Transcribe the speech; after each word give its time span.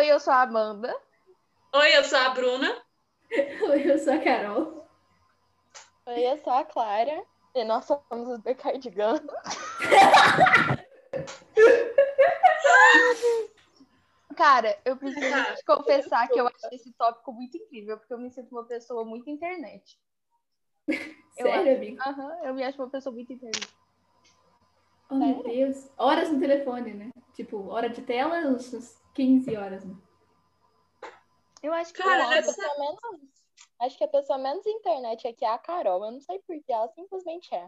Oi, 0.00 0.06
eu 0.10 0.18
sou 0.18 0.32
a 0.32 0.40
Amanda. 0.40 0.96
Oi, 1.74 1.94
eu 1.94 2.02
sou 2.04 2.18
a 2.18 2.30
Bruna. 2.30 2.74
Oi, 3.68 3.90
eu 3.90 3.98
sou 3.98 4.14
a 4.14 4.18
Carol. 4.18 4.88
Oi, 6.06 6.26
eu 6.26 6.38
sou 6.38 6.54
a 6.54 6.64
Clara. 6.64 7.22
E 7.54 7.62
nós 7.64 7.84
somos 7.84 8.28
os 8.28 8.42
The 8.42 8.54
Cardigan. 8.54 9.20
Cara, 14.34 14.80
eu 14.86 14.96
preciso 14.96 15.54
te 15.54 15.64
confessar 15.66 16.28
que 16.28 16.40
eu 16.40 16.46
acho 16.46 16.66
esse 16.72 16.90
tópico 16.94 17.30
muito 17.34 17.58
incrível, 17.58 17.98
porque 17.98 18.14
eu 18.14 18.18
me 18.18 18.30
sinto 18.30 18.50
uma 18.52 18.64
pessoa 18.64 19.04
muito 19.04 19.28
internet. 19.28 20.00
Eu 20.88 20.96
Sério, 21.46 21.60
acho- 21.60 21.70
amigo? 21.72 22.00
Aham, 22.00 22.38
eu 22.44 22.54
me 22.54 22.64
acho 22.64 22.80
uma 22.80 22.88
pessoa 22.88 23.14
muito 23.14 23.30
internet. 23.34 23.68
Oh, 25.10 25.14
meu 25.16 25.42
Deus. 25.42 25.88
Horas 25.98 26.30
no 26.30 26.38
telefone, 26.38 26.92
né? 26.94 27.10
Tipo, 27.34 27.68
hora 27.68 27.88
de 27.88 28.02
tela, 28.02 28.38
uns 28.46 28.72
uns 28.72 28.96
15 29.14 29.56
horas. 29.56 29.84
Né? 29.84 29.94
Eu 31.62 31.72
acho 31.72 31.92
que 31.92 32.02
Cara, 32.02 32.22
não, 32.24 32.30
deve 32.30 32.48
A 32.50 32.54
pessoa 32.54 32.78
menos- 32.78 33.30
Acho 33.80 33.96
que 33.98 34.04
a 34.04 34.08
pessoa 34.08 34.38
menos 34.38 34.66
internet 34.66 35.26
aqui 35.26 35.44
é 35.44 35.48
a 35.48 35.58
Carol. 35.58 36.04
Eu 36.04 36.12
não 36.12 36.20
sei 36.20 36.38
porquê, 36.40 36.72
ela 36.72 36.88
simplesmente 36.88 37.54
é. 37.54 37.66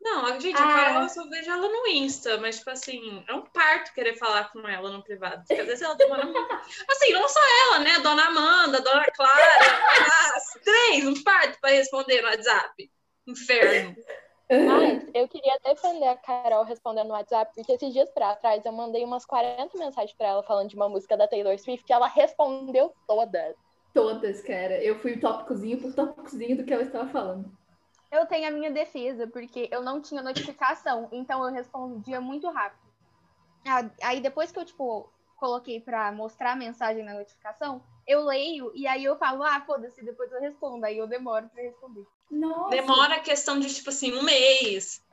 Não, 0.00 0.26
a- 0.26 0.38
gente, 0.38 0.56
Ah. 0.56 0.64
a 0.64 0.74
Carol 0.84 1.02
eu 1.02 1.08
só 1.08 1.28
vejo 1.28 1.50
ela 1.50 1.68
no 1.68 1.86
Insta, 1.88 2.38
mas, 2.38 2.58
tipo 2.58 2.70
assim, 2.70 3.24
é 3.28 3.34
um 3.34 3.42
parto 3.42 3.92
querer 3.94 4.16
falar 4.16 4.50
com 4.52 4.66
ela 4.68 4.90
no 4.90 5.02
privado. 5.02 5.38
Porque 5.46 5.60
às 5.60 5.66
vezes 5.66 5.82
ela 5.82 5.94
demora 5.94 6.24
muito. 6.26 6.36
Assim, 6.90 7.12
não 7.12 7.28
só 7.28 7.40
ela, 7.68 7.78
né? 7.80 7.98
Dona 8.00 8.26
Amanda, 8.26 8.80
Dona 8.80 9.04
Clara, 9.12 10.36
as 10.36 10.52
três, 10.62 11.06
um 11.06 11.22
parto 11.22 11.58
pra 11.60 11.70
responder 11.70 12.20
no 12.22 12.28
WhatsApp. 12.28 12.90
Inferno. 13.26 13.96
Mas 14.50 15.03
eu 15.14 15.28
queria 15.28 15.56
defender 15.64 16.08
a 16.08 16.16
Carol 16.16 16.64
respondendo 16.64 17.06
no 17.06 17.14
WhatsApp, 17.14 17.52
porque 17.54 17.72
esses 17.72 17.92
dias 17.92 18.10
pra 18.10 18.34
trás 18.34 18.64
eu 18.64 18.72
mandei 18.72 19.04
umas 19.04 19.24
40 19.24 19.78
mensagens 19.78 20.12
pra 20.16 20.26
ela 20.26 20.42
falando 20.42 20.68
de 20.68 20.74
uma 20.74 20.88
música 20.88 21.16
da 21.16 21.28
Taylor 21.28 21.56
Swift 21.56 21.88
e 21.88 21.92
ela 21.92 22.08
respondeu 22.08 22.92
todas. 23.06 23.54
Todas, 23.94 24.42
cara. 24.42 24.82
Eu 24.82 24.98
fui 24.98 25.16
tópicozinho 25.16 25.80
por 25.80 25.94
tópicozinho 25.94 26.56
do 26.56 26.64
que 26.64 26.74
ela 26.74 26.82
estava 26.82 27.08
falando. 27.08 27.48
Eu 28.10 28.26
tenho 28.26 28.48
a 28.48 28.50
minha 28.50 28.72
defesa, 28.72 29.28
porque 29.28 29.68
eu 29.70 29.82
não 29.82 30.00
tinha 30.00 30.20
notificação, 30.20 31.08
então 31.12 31.44
eu 31.44 31.52
respondia 31.52 32.20
muito 32.20 32.50
rápido. 32.50 32.82
Ah, 33.66 33.88
Aí 34.02 34.20
depois 34.20 34.50
que 34.50 34.58
eu, 34.58 34.64
tipo, 34.64 35.08
coloquei 35.36 35.80
pra 35.80 36.10
mostrar 36.10 36.52
a 36.52 36.56
mensagem 36.56 37.04
na 37.04 37.14
notificação, 37.14 37.80
eu 38.06 38.24
leio 38.24 38.72
e 38.74 38.86
aí 38.86 39.04
eu 39.04 39.16
falo, 39.16 39.44
ah, 39.44 39.60
foda-se, 39.64 40.04
depois 40.04 40.30
eu 40.32 40.40
respondo. 40.40 40.84
Aí 40.84 40.98
eu 40.98 41.06
demoro 41.06 41.48
pra 41.48 41.62
responder. 41.62 42.04
Nossa. 42.30 42.70
Demora 42.70 43.20
questão 43.20 43.58
de, 43.60 43.72
tipo 43.72 43.90
assim, 43.90 44.12
um 44.12 44.22
mês. 44.22 45.02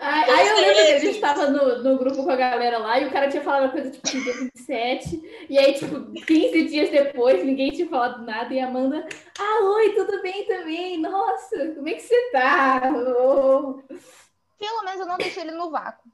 Aí, 0.00 0.30
aí 0.30 0.48
eu 0.48 0.56
lembro 0.56 0.74
que 0.74 0.92
a 0.92 0.98
gente 0.98 1.20
tava 1.20 1.48
no, 1.48 1.82
no 1.82 1.98
grupo 1.98 2.24
com 2.24 2.30
a 2.30 2.36
galera 2.36 2.78
lá 2.78 3.00
e 3.00 3.06
o 3.06 3.10
cara 3.10 3.28
tinha 3.28 3.42
falado 3.42 3.64
uma 3.64 3.72
coisa 3.72 3.90
tipo 3.90 4.06
dia 4.06 4.32
27. 4.34 5.46
E 5.48 5.58
aí, 5.58 5.74
tipo, 5.74 6.12
15 6.24 6.64
dias 6.64 6.90
depois, 6.90 7.44
ninguém 7.44 7.70
tinha 7.70 7.88
falado 7.88 8.24
nada. 8.24 8.52
E 8.52 8.60
a 8.60 8.66
Amanda, 8.66 9.06
ah, 9.38 9.64
oi, 9.64 9.94
tudo 9.94 10.20
bem 10.22 10.46
também? 10.46 11.00
Nossa, 11.00 11.68
como 11.74 11.88
é 11.88 11.94
que 11.94 12.02
você 12.02 12.30
tá? 12.30 12.82
Oh. 12.92 13.82
Pelo 14.58 14.84
menos 14.84 15.00
eu 15.00 15.06
não 15.06 15.16
deixei 15.16 15.42
ele 15.42 15.52
no 15.52 15.70
vácuo. 15.70 16.10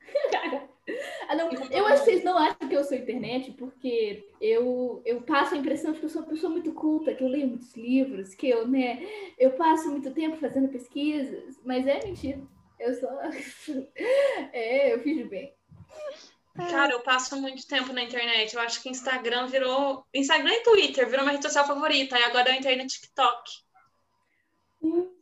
Ah, 1.28 1.34
não, 1.34 1.50
eu 1.70 1.86
acho 1.86 2.04
que 2.04 2.10
vocês 2.10 2.24
não 2.24 2.36
acham 2.36 2.68
que 2.68 2.74
eu 2.74 2.84
sou 2.84 2.96
internet, 2.96 3.52
porque 3.52 4.28
eu, 4.40 5.02
eu 5.04 5.22
passo 5.22 5.54
a 5.54 5.58
impressão 5.58 5.92
de 5.92 5.98
que 5.98 6.06
eu 6.06 6.10
sou 6.10 6.22
uma 6.22 6.28
pessoa 6.28 6.50
muito 6.50 6.72
culta, 6.72 7.14
que 7.14 7.22
eu 7.22 7.28
leio 7.28 7.48
muitos 7.48 7.74
livros, 7.76 8.34
que 8.34 8.48
eu, 8.48 8.66
né, 8.66 9.06
eu 9.38 9.52
passo 9.52 9.90
muito 9.90 10.12
tempo 10.12 10.36
fazendo 10.36 10.68
pesquisas, 10.68 11.60
mas 11.64 11.86
é 11.86 12.04
mentira. 12.04 12.40
Eu 12.78 12.94
só. 12.94 13.08
é, 14.52 14.94
eu 14.94 15.00
fiz 15.00 15.28
bem. 15.28 15.54
Cara, 16.56 16.92
eu 16.92 17.00
passo 17.00 17.40
muito 17.40 17.66
tempo 17.66 17.92
na 17.92 18.02
internet. 18.02 18.54
Eu 18.54 18.60
acho 18.60 18.82
que 18.82 18.88
Instagram 18.88 19.46
virou. 19.46 20.04
Instagram 20.12 20.52
e 20.52 20.62
Twitter 20.62 21.08
virou 21.08 21.24
minha 21.24 21.32
rede 21.32 21.44
social 21.44 21.66
favorita. 21.66 22.18
E 22.18 22.24
agora 22.24 22.50
eu 22.50 22.54
entrei 22.54 22.76
no 22.76 22.86
TikTok. 22.86 23.50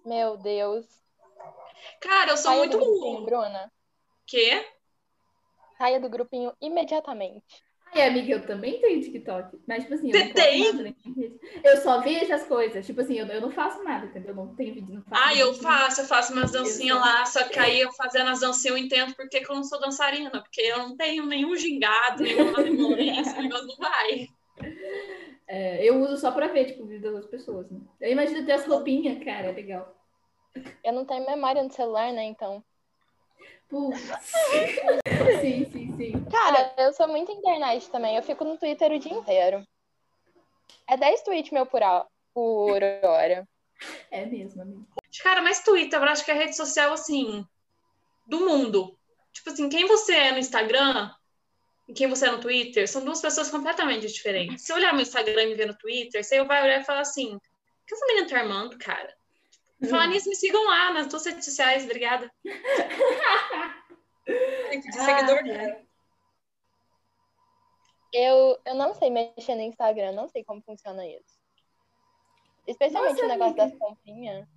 Meu 0.05 0.37
Deus. 0.39 0.87
Cara, 2.01 2.31
eu 2.31 2.37
sou 2.37 2.53
Saia 2.53 2.59
muito. 2.59 2.79
grupinho, 2.79 3.25
Bruna. 3.25 3.73
Quê? 4.27 4.65
Saia 5.79 6.01
do 6.01 6.09
grupinho 6.09 6.53
imediatamente. 6.61 7.63
Ai, 7.95 8.09
amiga, 8.09 8.33
eu 8.33 8.47
também 8.47 8.81
tenho 8.81 9.01
TikTok. 9.01 9.59
Mas, 9.67 9.85
tipo 9.85 9.95
assim, 9.95 10.11
eu 10.13 10.19
Você 10.19 10.35
tem? 10.35 10.65
nada 10.65 10.83
na 10.83 10.89
internet. 10.91 11.41
Eu 11.65 11.77
só 11.79 12.01
vejo 12.01 12.35
as 12.35 12.45
coisas. 12.45 12.85
Tipo 12.85 13.01
assim, 13.01 13.15
eu, 13.15 13.27
eu 13.27 13.41
não 13.41 13.51
faço 13.51 13.83
nada, 13.83 14.07
entendeu? 14.07 14.31
Eu 14.31 14.35
não 14.35 14.55
tenho 14.55 14.75
vídeo, 14.75 14.95
não 14.95 15.03
faço 15.05 15.23
Ah, 15.25 15.35
eu 15.35 15.55
faço, 15.55 16.01
eu 16.03 16.05
faço 16.05 16.33
umas 16.33 16.53
dancinhas 16.53 16.99
lá, 16.99 17.25
só 17.25 17.45
que 17.49 17.59
aí 17.59 17.81
eu 17.81 17.91
fazendo 17.93 18.29
as 18.29 18.41
dancinhas 18.41 18.77
eu 18.77 18.85
entendo 18.85 19.15
porque 19.15 19.41
que 19.41 19.51
eu 19.51 19.57
não 19.57 19.65
sou 19.65 19.81
dançarina, 19.81 20.31
porque 20.31 20.61
eu 20.61 20.79
não 20.79 20.97
tenho 20.97 21.25
nenhum 21.25 21.57
gingado, 21.57 22.23
nenhuma 22.23 22.61
demolência, 22.63 23.39
o 23.39 23.43
negócio 23.43 23.67
não 23.67 23.77
vai. 23.77 24.29
É, 25.47 25.83
eu 25.83 26.03
uso 26.03 26.19
só 26.19 26.31
pra 26.31 26.49
ver, 26.49 26.67
tipo, 26.67 26.83
o 26.83 26.87
vídeo 26.87 27.03
das 27.03 27.15
outras 27.15 27.31
pessoas. 27.31 27.71
Né? 27.71 27.81
Eu 28.01 28.13
imagino 28.13 28.45
ter 28.45 28.53
as 28.53 28.67
roupinhas, 28.67 29.23
cara, 29.25 29.49
é 29.49 29.53
legal. 29.53 29.97
Eu 30.85 30.93
não 30.93 31.07
tenho 31.07 31.25
memória 31.25 31.63
no 31.63 31.73
celular, 31.73 32.13
né? 32.13 32.25
Então. 32.25 32.63
Putz. 33.69 34.01
sim, 35.41 35.71
sim, 35.71 35.97
sim. 35.97 36.25
Cara, 36.31 36.75
eu 36.79 36.93
sou 36.93 37.07
muito 37.09 37.31
internet 37.33 37.89
também. 37.91 38.17
Eu 38.17 38.23
fico 38.23 38.45
no 38.45 38.57
Twitter 38.57 38.93
o 38.93 38.99
dia 38.99 39.13
inteiro. 39.13 39.63
É 40.87 40.97
10 40.97 41.23
tweets 41.23 41.51
meu 41.53 41.67
por, 41.67 41.83
hora- 41.83 42.07
por 42.33 42.83
hora. 43.05 43.47
É 44.11 44.25
mesmo, 44.25 44.63
amigo. 44.63 44.87
Cara, 45.23 45.43
mas 45.43 45.63
Twitter, 45.63 45.99
eu 46.01 46.05
acho 46.05 46.25
que 46.25 46.31
é 46.31 46.35
a 46.35 46.37
rede 46.37 46.57
social, 46.57 46.93
assim, 46.93 47.45
do 48.27 48.41
mundo. 48.41 48.97
Tipo 49.33 49.51
assim, 49.51 49.69
quem 49.69 49.87
você 49.87 50.15
é 50.15 50.33
no 50.33 50.39
Instagram 50.39 51.11
e 51.87 51.93
quem 51.93 52.09
você 52.09 52.27
é 52.27 52.31
no 52.31 52.41
Twitter 52.41 52.89
são 52.89 53.05
duas 53.05 53.21
pessoas 53.21 53.51
completamente 53.51 54.07
diferentes. 54.07 54.65
Se 54.65 54.73
eu 54.73 54.77
olhar 54.77 54.93
meu 54.93 55.03
Instagram 55.03 55.43
e 55.43 55.47
me 55.49 55.55
ver 55.55 55.67
no 55.67 55.77
Twitter, 55.77 56.25
você 56.25 56.43
vai 56.45 56.63
olhar 56.63 56.81
e 56.81 56.85
falar 56.85 57.01
assim, 57.01 57.35
o 57.35 57.41
que 57.87 57.95
essa 57.95 58.07
menina 58.07 58.29
tá 58.29 58.39
armando, 58.39 58.79
cara? 58.79 59.15
Falar 59.89 60.07
nisso, 60.09 60.29
me 60.29 60.35
sigam 60.35 60.65
lá 60.65 60.93
nas 60.93 61.07
duas 61.07 61.25
redes 61.25 61.45
sociais, 61.45 61.85
obrigada. 61.85 62.31
Tem 64.71 64.81
que 64.81 64.89
de 64.91 64.97
seguidor 64.99 65.39
Ah, 65.39 65.43
dela. 65.43 65.81
Eu, 68.13 68.59
eu 68.65 68.75
não 68.75 68.95
sei 68.95 69.11
mexer 69.11 69.55
no 69.55 69.63
Instagram, 69.63 70.13
não 70.13 70.29
sei 70.29 70.43
como 70.45 70.63
funciona 70.63 71.07
isso. 71.07 71.39
Especialmente 72.67 73.13
Nossa, 73.23 73.25
o 73.25 73.29
negócio 73.29 73.53
amiga. 73.63 73.67
das 73.67 73.79
comprinhas. 73.79 74.49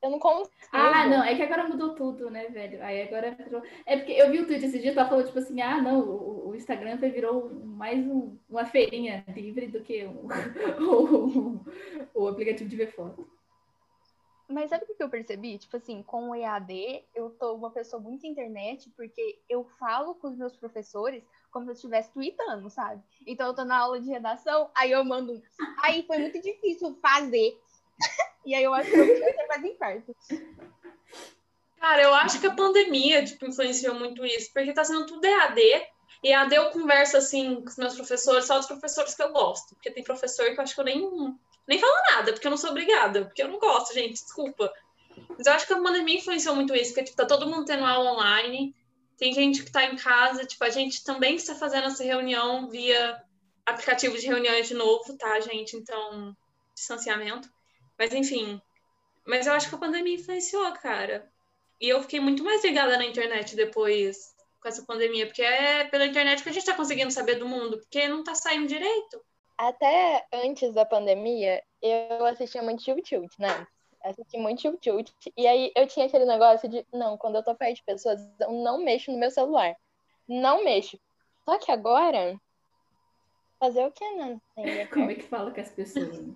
Eu 0.00 0.10
não 0.10 0.18
consigo. 0.20 0.54
Ah, 0.72 1.06
não, 1.06 1.24
é 1.24 1.34
que 1.34 1.42
agora 1.42 1.66
mudou 1.66 1.94
tudo, 1.94 2.30
né, 2.30 2.46
velho? 2.48 2.80
Aí 2.84 3.02
agora 3.02 3.32
virou. 3.32 3.62
É 3.84 3.96
porque 3.96 4.12
eu 4.12 4.30
vi 4.30 4.38
o 4.40 4.46
tweet 4.46 4.64
esse 4.64 4.78
dia, 4.78 4.94
tava 4.94 5.08
falando, 5.08 5.26
tipo 5.26 5.38
assim, 5.40 5.60
ah, 5.60 5.82
não, 5.82 6.00
o, 6.00 6.48
o 6.50 6.54
Instagram 6.54 6.96
virou 6.98 7.50
mais 7.52 8.06
um- 8.06 8.38
uma 8.48 8.64
feirinha 8.64 9.24
livre 9.28 9.66
do 9.66 9.82
que 9.82 10.04
o, 10.04 10.28
o, 12.14 12.22
o 12.22 12.28
aplicativo 12.28 12.70
de 12.70 12.76
ver 12.76 12.92
foto. 12.94 13.28
Mas 14.48 14.70
sabe 14.70 14.84
o 14.88 14.94
que 14.94 15.02
eu 15.02 15.10
percebi? 15.10 15.58
Tipo 15.58 15.76
assim, 15.76 16.02
com 16.02 16.30
o 16.30 16.34
EAD, 16.34 17.04
eu 17.14 17.30
tô 17.30 17.54
uma 17.54 17.70
pessoa 17.70 18.00
muito 18.00 18.26
internet, 18.26 18.90
porque 18.96 19.38
eu 19.48 19.64
falo 19.78 20.14
com 20.14 20.28
os 20.28 20.36
meus 20.36 20.56
professores 20.56 21.22
como 21.50 21.66
se 21.66 21.70
eu 21.70 21.74
estivesse 21.74 22.12
tweetando, 22.12 22.70
sabe? 22.70 23.02
Então 23.26 23.48
eu 23.48 23.54
tô 23.54 23.64
na 23.64 23.78
aula 23.78 24.00
de 24.00 24.08
redação, 24.08 24.70
aí 24.74 24.90
eu 24.90 25.04
mando 25.04 25.32
um. 25.34 25.42
Aí 25.82 26.02
foi 26.06 26.18
muito 26.18 26.40
difícil 26.40 26.98
fazer. 27.00 27.60
e 28.46 28.54
aí 28.54 28.64
eu 28.64 28.72
acho 28.72 28.90
que 28.90 28.96
eu 28.96 29.06
ser 29.06 29.46
mais 29.48 29.64
esperto. 29.64 30.16
Cara, 31.78 32.02
eu 32.02 32.14
acho 32.14 32.40
que 32.40 32.46
a 32.46 32.54
pandemia, 32.54 33.24
tipo, 33.24 33.46
influenciou 33.46 33.94
muito 33.94 34.24
isso, 34.24 34.52
porque 34.52 34.72
tá 34.72 34.82
sendo 34.82 35.06
tudo 35.06 35.24
EAD, 35.24 35.60
e 36.22 36.30
EAD 36.30 36.54
eu 36.54 36.70
converso, 36.70 37.16
assim, 37.16 37.56
com 37.56 37.68
os 37.68 37.76
meus 37.76 37.94
professores, 37.94 38.46
só 38.46 38.58
os 38.58 38.66
professores 38.66 39.14
que 39.14 39.22
eu 39.22 39.32
gosto, 39.32 39.74
porque 39.74 39.90
tem 39.90 40.02
professor 40.02 40.46
que 40.46 40.58
eu 40.58 40.62
acho 40.62 40.74
que 40.74 40.80
eu 40.80 40.84
nem, 40.84 41.38
nem 41.68 41.78
falo 41.78 41.92
nada, 42.14 42.32
porque 42.32 42.46
eu 42.46 42.50
não 42.50 42.56
sou 42.56 42.70
obrigada, 42.70 43.26
porque 43.26 43.42
eu 43.42 43.48
não 43.48 43.58
gosto, 43.58 43.94
gente, 43.94 44.14
desculpa. 44.14 44.72
Mas 45.36 45.46
eu 45.46 45.52
acho 45.52 45.66
que 45.66 45.72
a 45.72 45.80
pandemia 45.80 46.18
influenciou 46.18 46.54
muito 46.54 46.74
isso, 46.74 46.92
porque, 46.92 47.04
tipo, 47.04 47.16
tá 47.16 47.26
todo 47.26 47.46
mundo 47.46 47.66
tendo 47.66 47.84
aula 47.84 48.12
online, 48.12 48.74
tem 49.18 49.32
gente 49.34 49.62
que 49.62 49.70
tá 49.70 49.84
em 49.84 49.96
casa, 49.96 50.46
tipo, 50.46 50.64
a 50.64 50.70
gente 50.70 51.04
também 51.04 51.36
está 51.36 51.54
fazendo 51.54 51.88
essa 51.88 52.02
reunião 52.02 52.68
via 52.70 53.22
aplicativo 53.66 54.16
de 54.16 54.26
reuniões 54.26 54.66
de 54.66 54.74
novo, 54.74 55.16
tá, 55.18 55.38
gente? 55.40 55.76
Então, 55.76 56.34
distanciamento. 56.74 57.50
Mas, 57.98 58.14
enfim, 58.14 58.60
mas 59.26 59.46
eu 59.46 59.52
acho 59.52 59.68
que 59.68 59.74
a 59.74 59.78
pandemia 59.78 60.14
influenciou, 60.14 60.72
cara. 60.72 61.30
E 61.78 61.88
eu 61.88 62.00
fiquei 62.00 62.18
muito 62.18 62.42
mais 62.42 62.64
ligada 62.64 62.96
na 62.96 63.04
internet 63.04 63.54
depois 63.54 64.34
com 64.60 64.68
essa 64.68 64.82
pandemia, 64.82 65.26
porque 65.26 65.42
é 65.42 65.84
pela 65.84 66.06
internet 66.06 66.42
que 66.42 66.48
a 66.48 66.52
gente 66.52 66.64
tá 66.64 66.74
conseguindo 66.74 67.10
saber 67.10 67.36
do 67.36 67.46
mundo, 67.46 67.78
porque 67.78 68.08
não 68.08 68.24
tá 68.24 68.34
saindo 68.34 68.66
direito. 68.66 69.20
Até 69.58 70.24
antes 70.32 70.72
da 70.72 70.84
pandemia, 70.84 71.60
eu 71.82 72.24
assistia 72.24 72.62
muito 72.62 72.84
Tilt 72.84 73.04
Tilt, 73.04 73.32
né? 73.38 73.66
Assisti 74.04 74.38
muito 74.38 74.60
Tilt 74.60 74.80
Tilt. 74.80 75.10
E 75.36 75.46
aí 75.48 75.72
eu 75.74 75.86
tinha 75.88 76.06
aquele 76.06 76.24
negócio 76.24 76.68
de, 76.68 76.86
não, 76.92 77.18
quando 77.18 77.34
eu 77.34 77.42
tô 77.42 77.54
perto 77.56 77.76
de 77.76 77.82
pessoas, 77.82 78.20
eu 78.40 78.52
não 78.52 78.84
mexo 78.84 79.10
no 79.10 79.18
meu 79.18 79.30
celular. 79.32 79.74
Não 80.28 80.62
mexo. 80.62 80.96
Só 81.44 81.58
que 81.58 81.72
agora, 81.72 82.40
fazer 83.58 83.84
o 83.84 83.92
né? 84.16 84.40
Que 84.54 84.62
ver 84.62 84.90
Como 84.90 85.10
é 85.10 85.14
que 85.14 85.22
fala 85.22 85.50
com 85.50 85.60
as 85.60 85.70
pessoas? 85.70 86.20
né? 86.20 86.34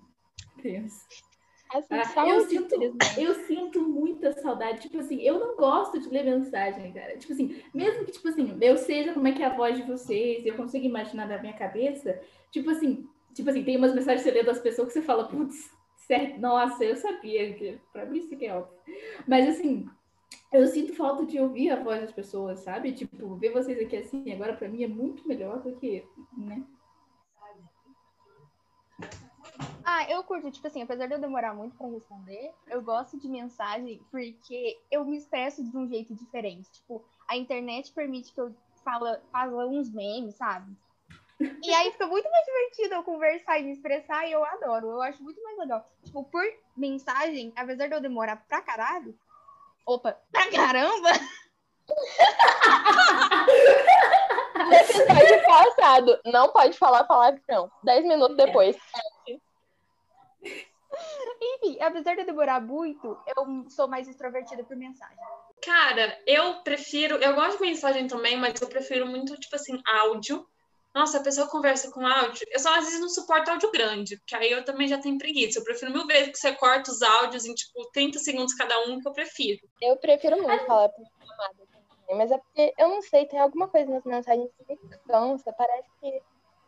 Deus. 0.61 0.93
Assim, 1.73 1.87
Ah, 1.89 2.27
eu, 2.27 2.47
sinto, 2.47 2.75
eu 3.17 3.33
sinto 3.45 3.81
muita 3.81 4.31
saudade. 4.33 4.81
Tipo 4.81 4.99
assim, 4.99 5.19
eu 5.21 5.39
não 5.39 5.55
gosto 5.55 5.99
de 5.99 6.07
ler 6.07 6.23
mensagem, 6.23 6.93
cara. 6.93 7.17
Tipo 7.17 7.33
assim, 7.33 7.63
mesmo 7.73 8.05
que, 8.05 8.11
tipo 8.11 8.27
assim, 8.27 8.57
eu 8.61 8.77
seja 8.77 9.13
como 9.13 9.27
é 9.27 9.31
que 9.31 9.41
é 9.41 9.45
a 9.47 9.55
voz 9.55 9.75
de 9.75 9.83
vocês, 9.83 10.45
eu 10.45 10.55
consigo 10.55 10.85
imaginar 10.85 11.27
na 11.27 11.39
minha 11.39 11.53
cabeça, 11.53 12.21
tipo 12.51 12.69
assim, 12.69 13.09
tipo 13.33 13.49
assim, 13.49 13.63
tem 13.63 13.77
umas 13.77 13.93
mensagens 13.93 14.23
que 14.23 14.29
você 14.29 14.35
lê 14.35 14.43
das 14.43 14.59
pessoas 14.59 14.87
que 14.87 14.93
você 14.93 15.01
fala, 15.01 15.27
putz, 15.27 15.71
certo, 15.95 16.39
nossa, 16.39 16.83
eu 16.83 16.95
sabia 16.95 17.53
que 17.53 17.79
pra 17.91 18.05
mim 18.05 18.19
isso 18.19 18.33
aqui 18.33 18.45
é 18.45 18.55
óbvio. 18.55 18.77
Mas 19.27 19.47
assim, 19.47 19.89
eu 20.51 20.65
sinto 20.67 20.95
falta 20.95 21.25
de 21.25 21.39
ouvir 21.39 21.69
a 21.71 21.81
voz 21.81 22.01
das 22.01 22.11
pessoas, 22.11 22.59
sabe? 22.59 22.93
Tipo, 22.93 23.35
ver 23.35 23.51
vocês 23.51 23.79
aqui 23.79 23.97
assim, 23.97 24.31
agora 24.31 24.55
pra 24.55 24.69
mim 24.69 24.83
é 24.83 24.87
muito 24.87 25.27
melhor 25.27 25.61
do 25.61 25.75
que, 25.75 26.07
né? 26.37 26.63
Ah, 29.85 30.09
eu 30.09 30.23
curto, 30.23 30.49
tipo 30.49 30.65
assim, 30.65 30.81
apesar 30.81 31.07
de 31.07 31.13
eu 31.13 31.19
demorar 31.19 31.53
muito 31.53 31.75
pra 31.75 31.87
responder, 31.87 32.53
eu 32.67 32.81
gosto 32.81 33.19
de 33.19 33.27
mensagem 33.27 34.01
porque 34.09 34.79
eu 34.89 35.03
me 35.03 35.17
expresso 35.17 35.63
de 35.63 35.77
um 35.77 35.87
jeito 35.87 36.15
diferente. 36.15 36.71
Tipo, 36.71 37.03
a 37.27 37.35
internet 37.35 37.91
permite 37.91 38.33
que 38.33 38.39
eu 38.39 38.55
fala, 38.83 39.21
fala 39.31 39.67
uns 39.67 39.89
memes, 39.91 40.35
sabe? 40.35 40.73
E 41.63 41.73
aí 41.73 41.91
fica 41.91 42.07
muito 42.07 42.29
mais 42.29 42.45
divertido 42.45 42.95
eu 42.95 43.03
conversar 43.03 43.59
e 43.59 43.63
me 43.63 43.73
expressar 43.73 44.27
e 44.27 44.31
eu 44.31 44.43
adoro. 44.43 44.91
Eu 44.91 45.01
acho 45.01 45.21
muito 45.23 45.41
mais 45.43 45.57
legal. 45.57 45.85
Tipo, 46.03 46.23
por 46.25 46.43
mensagem, 46.75 47.53
apesar 47.55 47.87
de 47.87 47.95
eu 47.95 48.01
demorar 48.01 48.37
pra 48.47 48.61
caralho, 48.61 49.17
opa, 49.85 50.17
pra 50.31 50.49
caramba, 50.51 51.09
Episódio 54.71 55.45
passado. 55.45 56.19
Não 56.25 56.51
pode 56.51 56.77
falar 56.77 57.03
palavrão. 57.03 57.71
Dez 57.83 58.05
minutos 58.05 58.37
depois. 58.37 58.77
enfim, 61.41 61.77
apesar 61.81 62.15
de 62.15 62.21
eu 62.21 62.25
demorar 62.25 62.61
muito, 62.61 63.17
eu 63.35 63.69
sou 63.69 63.87
mais 63.87 64.07
extrovertida 64.07 64.63
por 64.63 64.77
mensagem. 64.77 65.17
Cara, 65.63 66.17
eu 66.25 66.61
prefiro. 66.61 67.15
Eu 67.17 67.35
gosto 67.35 67.57
de 67.57 67.63
mensagem 67.63 68.07
também, 68.07 68.37
mas 68.37 68.59
eu 68.61 68.67
prefiro 68.67 69.05
muito, 69.05 69.37
tipo 69.37 69.55
assim, 69.55 69.81
áudio. 69.85 70.47
Nossa, 70.93 71.17
a 71.17 71.23
pessoa 71.23 71.49
conversa 71.49 71.91
com 71.91 72.05
áudio. 72.05 72.45
Eu 72.51 72.59
só 72.59 72.75
às 72.75 72.85
vezes 72.85 72.99
não 72.99 73.09
suporto 73.09 73.49
áudio 73.49 73.71
grande, 73.71 74.17
porque 74.17 74.35
aí 74.35 74.51
eu 74.51 74.63
também 74.63 74.87
já 74.87 74.99
tenho 74.99 75.17
preguiça. 75.17 75.59
Eu 75.59 75.63
prefiro 75.63 75.91
mil 75.91 76.05
vezes 76.05 76.31
que 76.31 76.37
você 76.37 76.53
corta 76.53 76.91
os 76.91 77.01
áudios 77.01 77.45
em, 77.45 77.53
tipo, 77.53 77.89
30 77.91 78.19
segundos 78.19 78.53
cada 78.53 78.79
um, 78.85 79.01
que 79.01 79.07
eu 79.07 79.13
prefiro. 79.13 79.59
Eu 79.81 79.97
prefiro 79.97 80.41
muito 80.41 80.65
falar 80.65 80.89
por 80.89 81.03
chamada 81.17 81.73
mas 82.15 82.31
é 82.31 82.37
porque 82.37 82.73
eu 82.77 82.89
não 82.89 83.01
sei, 83.01 83.25
tem 83.25 83.39
alguma 83.39 83.67
coisa 83.67 83.89
nas 83.89 84.03
mensagens 84.03 84.49
que 84.57 84.73
me 84.73 84.97
cansa. 85.07 85.53
Parece 85.53 85.89
que, 85.99 86.21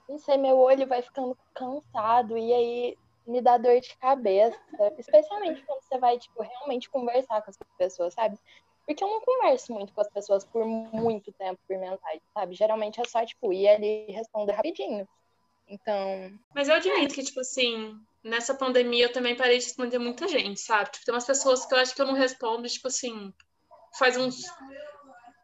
não 0.08 0.18
sei, 0.18 0.38
meu 0.38 0.58
olho 0.58 0.88
vai 0.88 1.02
ficando 1.02 1.38
cansado 1.54 2.38
e 2.38 2.54
aí 2.54 2.98
me 3.28 3.42
dá 3.42 3.58
dor 3.58 3.80
de 3.80 3.96
cabeça. 3.98 4.58
Especialmente 4.98 5.64
quando 5.66 5.82
você 5.82 5.98
vai, 5.98 6.18
tipo, 6.18 6.42
realmente 6.42 6.90
conversar 6.90 7.42
com 7.42 7.50
as 7.50 7.58
pessoas, 7.78 8.14
sabe? 8.14 8.38
Porque 8.86 9.04
eu 9.04 9.08
não 9.08 9.22
converso 9.22 9.74
muito 9.74 9.94
com 9.94 10.02
as 10.02 10.10
pessoas 10.10 10.46
por 10.46 10.66
muito 10.66 11.32
tempo 11.34 11.60
por 11.68 11.78
mensagem, 11.78 12.22
sabe? 12.34 12.56
Geralmente 12.56 13.02
é 13.02 13.06
só, 13.06 13.26
tipo, 13.26 13.52
ir 13.52 13.68
ali 13.68 14.06
e 14.08 14.12
responder 14.12 14.54
rapidinho. 14.54 15.08
Então, 15.68 16.32
Mas 16.54 16.68
eu 16.68 16.76
admito 16.76 17.16
que, 17.16 17.24
tipo 17.24 17.40
assim, 17.40 18.00
nessa 18.24 18.54
pandemia 18.54 19.06
eu 19.06 19.12
também 19.12 19.36
parei 19.36 19.58
de 19.58 19.66
responder 19.66 19.98
muita 19.98 20.28
gente, 20.28 20.60
sabe? 20.60 20.92
Tipo, 20.92 21.06
tem 21.06 21.16
umas 21.16 21.26
pessoas 21.26 21.66
que 21.66 21.74
eu 21.74 21.80
acho 21.80 21.96
que 21.96 22.02
eu 22.02 22.06
não 22.06 22.14
respondo, 22.14 22.68
tipo 22.68 22.88
assim, 22.88 23.34
faz 23.98 24.16
uns 24.16 24.44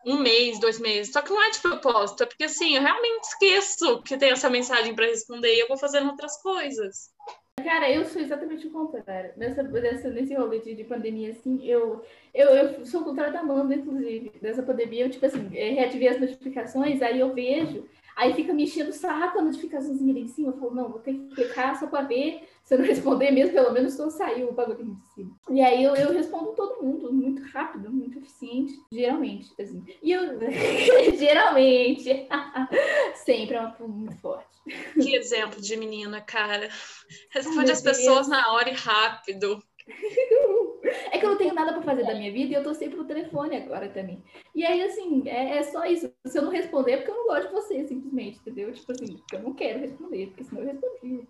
um 0.06 0.18
mês, 0.18 0.60
dois 0.60 0.80
meses. 0.80 1.14
Só 1.14 1.22
que 1.22 1.32
não 1.32 1.42
é 1.42 1.50
de 1.50 1.60
propósito, 1.60 2.24
é 2.24 2.26
porque 2.26 2.44
assim, 2.44 2.76
eu 2.76 2.82
realmente 2.82 3.24
esqueço 3.24 4.02
que 4.04 4.18
tem 4.18 4.32
essa 4.32 4.50
mensagem 4.50 4.96
pra 4.96 5.06
responder 5.06 5.54
e 5.54 5.60
eu 5.60 5.68
vou 5.68 5.78
fazendo 5.78 6.10
outras 6.10 6.42
coisas. 6.42 7.12
Cara, 7.64 7.92
eu 7.92 8.06
sou 8.06 8.22
exatamente 8.22 8.68
o 8.68 8.72
contrário. 8.72 9.32
Nessa, 9.38 9.64
nessa, 9.64 10.10
nesse 10.10 10.34
rolê 10.34 10.60
de, 10.60 10.76
de 10.76 10.84
pandemia, 10.84 11.32
assim, 11.32 11.66
eu, 11.66 12.02
eu, 12.34 12.50
eu 12.50 12.86
sou 12.86 13.02
o 13.02 13.04
contrário 13.04 13.34
da 13.34 13.40
Amanda, 13.40 13.76
inclusive. 13.76 14.32
Nessa 14.42 14.64
pandemia, 14.64 15.06
eu, 15.06 15.10
tipo 15.10 15.26
assim, 15.26 15.50
é, 15.56 15.70
reativei 15.72 16.08
as 16.08 16.20
notificações, 16.20 17.02
aí 17.02 17.20
eu 17.20 17.34
vejo, 17.34 17.86
aí 18.16 18.34
fica 18.34 18.54
me 18.54 18.64
enchendo 18.64 18.90
o 18.90 18.94
saco 18.94 19.40
a 19.40 19.42
notificaçãozinha 19.42 20.12
ali 20.12 20.22
em 20.22 20.28
cima. 20.28 20.50
Eu 20.50 20.58
falo, 20.58 20.76
não, 20.76 20.90
vou 20.90 21.00
ter 21.00 21.14
que 21.14 21.36
clicar 21.36 21.80
só 21.80 21.88
pra 21.88 22.02
ver. 22.02 22.48
Se 22.64 22.76
eu 22.76 22.80
não 22.80 22.86
responder 22.86 23.32
mesmo, 23.32 23.54
pelo 23.54 23.74
menos 23.74 23.94
só 23.94 24.10
saiu 24.10 24.50
o 24.50 24.54
bagulho 24.54 24.96
de 24.96 25.08
cima. 25.08 25.32
E 25.50 25.62
aí 25.62 25.84
eu, 25.84 25.96
eu 25.96 26.14
respondo 26.14 26.54
todo 26.54 26.84
mundo, 26.84 27.12
muito 27.12 27.42
rápido, 27.52 27.92
muito 27.92 28.20
eficiente, 28.20 28.74
geralmente, 28.92 29.52
assim. 29.60 29.84
E 30.02 30.12
eu, 30.12 30.40
geralmente, 31.18 32.28
sempre 33.16 33.56
é 33.56 33.60
uma 33.60 33.76
muito 33.88 34.16
forte. 34.18 34.51
Que 35.02 35.16
exemplo 35.16 35.62
de 35.62 35.76
menina, 35.78 36.22
cara. 36.22 36.70
Responde 37.32 37.66
meu 37.66 37.74
as 37.74 37.82
pessoas 37.82 38.28
na 38.28 38.54
hora 38.54 38.70
e 38.70 38.74
rápido. 38.74 39.62
É 41.12 41.18
que 41.18 41.26
eu 41.26 41.30
não 41.30 41.38
tenho 41.38 41.54
nada 41.54 41.74
pra 41.74 41.82
fazer 41.82 42.06
da 42.06 42.16
minha 42.16 42.32
vida 42.32 42.52
e 42.52 42.56
eu 42.56 42.64
tô 42.64 42.74
sempre 42.74 42.98
no 42.98 43.06
telefone 43.06 43.58
agora 43.58 43.90
também. 43.90 44.24
E 44.56 44.66
aí, 44.66 44.82
assim, 44.84 45.28
é, 45.28 45.58
é 45.58 45.64
só 45.64 45.86
isso. 45.86 46.12
Se 46.26 46.38
eu 46.38 46.44
não 46.44 46.52
responder, 46.52 46.94
é 46.94 46.98
porque 46.98 47.12
eu 47.12 47.16
não 47.16 47.28
gosto 47.28 47.48
de 47.48 47.54
você, 47.54 47.88
simplesmente, 47.88 48.40
entendeu? 48.40 48.72
Tipo 48.74 48.92
assim, 48.92 49.18
porque 49.18 49.36
eu 49.36 49.42
não 49.42 49.54
quero 49.54 49.80
responder, 49.80 50.28
porque 50.28 50.44
senão 50.44 50.62
eu 50.62 50.68
respondia. 50.68 51.28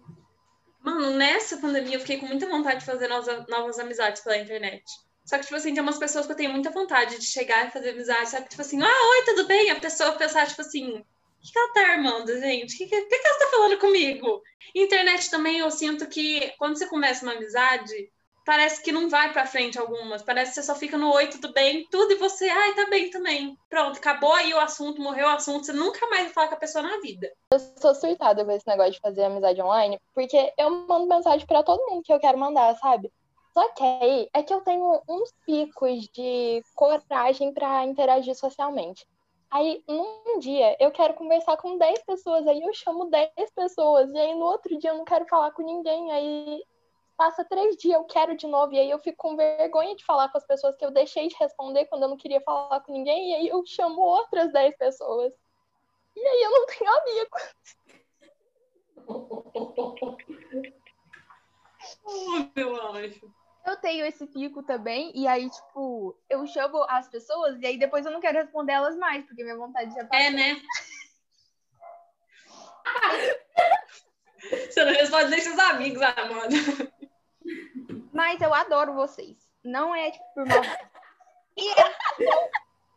Mano, 0.82 1.12
nessa 1.12 1.58
pandemia 1.58 1.96
eu 1.96 2.00
fiquei 2.00 2.18
com 2.18 2.26
muita 2.26 2.48
vontade 2.48 2.80
de 2.80 2.86
fazer 2.86 3.08
novas, 3.08 3.48
novas 3.48 3.80
amizades 3.80 4.22
pela 4.22 4.38
internet. 4.38 4.84
Só 5.26 5.38
que, 5.38 5.44
tipo 5.44 5.56
assim, 5.56 5.74
tem 5.74 5.84
umas 5.84 6.00
pessoas 6.00 6.26
que 6.26 6.32
eu 6.32 6.36
tenho 6.36 6.52
muita 6.52 6.72
vontade 6.72 7.20
de 7.20 7.26
chegar 7.26 7.68
e 7.68 7.72
fazer 7.72 7.92
amizade, 7.92 8.30
sabe? 8.30 8.50
Tipo 8.50 8.62
assim, 8.62 8.82
ah, 8.82 8.86
oi, 8.88 9.26
tudo 9.26 9.48
bem? 9.48 9.70
A 9.70 9.80
pessoa 9.80 10.14
pensar, 10.14 10.48
tipo 10.48 10.62
assim, 10.62 11.04
que, 11.42 11.52
que 11.52 11.60
ela 11.60 11.74
tá 11.74 11.82
armando, 11.94 12.40
gente? 12.40 12.76
O 12.76 12.78
que, 12.78 12.88
que, 12.88 13.02
que, 13.02 13.28
ela 13.28 13.40
tá 13.40 13.48
falando 13.52 13.80
comigo? 13.80 14.42
Internet 14.76 15.30
também, 15.30 15.60
eu 15.60 15.72
sinto 15.72 16.08
que 16.08 16.54
quando 16.58 16.78
você 16.78 16.88
começa 16.88 17.26
uma 17.26 17.34
amizade, 17.34 18.12
parece 18.46 18.82
que 18.82 18.92
não 18.92 19.10
vai 19.10 19.32
pra 19.32 19.46
frente 19.46 19.78
algumas. 19.78 20.22
Parece 20.22 20.52
que 20.52 20.56
você 20.56 20.64
só 20.64 20.76
fica 20.76 20.98
no 20.98 21.12
oi, 21.14 21.28
tudo 21.28 21.52
bem, 21.52 21.86
tudo, 21.90 22.14
e 22.14 22.18
você, 22.18 22.48
ai, 22.48 22.76
tá 22.76 22.88
bem 22.90 23.10
também. 23.10 23.58
Pronto, 23.70 23.98
acabou 23.98 24.34
aí 24.34 24.54
o 24.54 24.60
assunto, 24.60 25.02
morreu 25.02 25.28
o 25.28 25.32
assunto, 25.32 25.66
você 25.66 25.74
nunca 25.74 26.08
mais 26.08 26.26
vai 26.26 26.34
falar 26.34 26.48
com 26.50 26.56
a 26.56 26.60
pessoa 26.60 26.84
na 26.84 27.00
vida. 27.00 27.32
eu 27.54 27.60
sou 27.60 27.96
surtada 27.96 28.46
com 28.46 28.52
esse 28.52 28.68
negócio 28.68 28.94
de 28.94 29.00
fazer 29.00 29.24
amizade 29.24 29.62
online, 29.62 30.00
porque 30.14 30.54
eu 30.58 30.70
mando 30.88 31.08
mensagem 31.08 31.46
pra 31.46 31.64
todo 31.64 31.86
mundo 31.90 32.04
que 32.04 32.14
eu 32.14 32.20
quero 32.20 32.38
mandar, 32.38 32.76
sabe? 32.78 33.12
Só 33.54 33.68
que 33.74 33.84
aí 33.84 34.30
é 34.34 34.44
que 34.44 34.54
eu 34.54 34.62
tenho 34.62 35.02
uns 35.10 35.34
picos 35.46 36.08
de 36.10 36.64
coragem 36.74 37.54
pra 37.54 37.84
interagir 37.84 38.34
socialmente. 38.34 39.06
Aí, 39.52 39.84
num 39.86 40.40
dia, 40.40 40.78
eu 40.80 40.92
quero 40.92 41.14
conversar 41.14 41.58
com 41.58 41.78
10 41.78 42.02
pessoas, 42.06 42.48
aí 42.48 42.62
eu 42.62 42.74
chamo 42.74 43.10
10 43.10 43.52
pessoas, 43.54 44.10
e 44.10 44.18
aí 44.18 44.34
no 44.34 44.46
outro 44.46 44.78
dia 44.80 44.92
eu 44.92 44.98
não 44.98 45.04
quero 45.04 45.28
falar 45.28 45.52
com 45.52 45.62
ninguém, 45.62 46.10
aí 46.10 46.64
passa 47.18 47.44
três 47.44 47.76
dias, 47.76 47.96
eu 47.96 48.06
quero 48.06 48.38
de 48.38 48.48
novo, 48.48 48.72
e 48.72 48.80
aí 48.80 48.90
eu 48.90 48.98
fico 49.00 49.18
com 49.18 49.36
vergonha 49.36 49.94
de 49.94 50.06
falar 50.06 50.30
com 50.30 50.38
as 50.38 50.48
pessoas 50.48 50.78
que 50.78 50.86
eu 50.86 50.90
deixei 50.90 51.28
de 51.28 51.36
responder 51.36 51.86
quando 51.88 52.04
eu 52.04 52.08
não 52.08 52.16
queria 52.16 52.40
falar 52.40 52.80
com 52.80 52.94
ninguém, 52.94 53.32
e 53.32 53.36
aí 53.36 53.48
eu 53.50 53.62
chamo 53.66 54.00
outras 54.02 54.54
10 54.54 54.78
pessoas. 54.78 55.34
E 56.16 56.26
aí 56.26 56.44
eu 56.44 56.52
não 56.52 56.66
tenho 56.68 56.90
amigo. 56.90 57.38
Oh, 62.06 62.48
meu 62.56 62.76
anjo. 62.94 63.34
Eu 63.66 63.76
tenho 63.78 64.06
esse 64.06 64.26
pico 64.26 64.64
também, 64.64 65.12
e 65.16 65.28
aí, 65.28 65.50
tipo, 65.50 66.18
eu 66.30 66.46
chamo 66.48 66.84
as 66.90 67.08
pessoas 67.08 67.62
e 67.62 67.66
aí 67.66 67.78
depois 67.78 68.06
eu 68.06 68.12
não 68.12 68.20
quero 68.20 68.40
responder 68.40 68.74
elas 68.74 68.98
mais, 68.98 69.24
porque 69.26 69.44
minha 69.44 69.56
vontade 69.56 69.94
já 69.94 70.06
tá. 70.06 70.18
É, 70.18 70.32
né? 70.32 70.62
Você 74.70 74.84
não 74.84 74.92
responde 74.94 75.30
nem 75.30 75.40
seus 75.40 75.60
amigos, 75.60 76.02
Amanda. 76.02 76.56
Mas 78.12 78.42
eu 78.42 78.54
adoro 78.54 78.94
vocês. 78.94 79.38
Não 79.64 79.96
é, 79.96 80.12
tipo, 80.12 80.26
por 80.34 80.46
mal. 80.46 80.62
E 81.56 81.70
é 81.70 82.26
bom, 82.26 82.50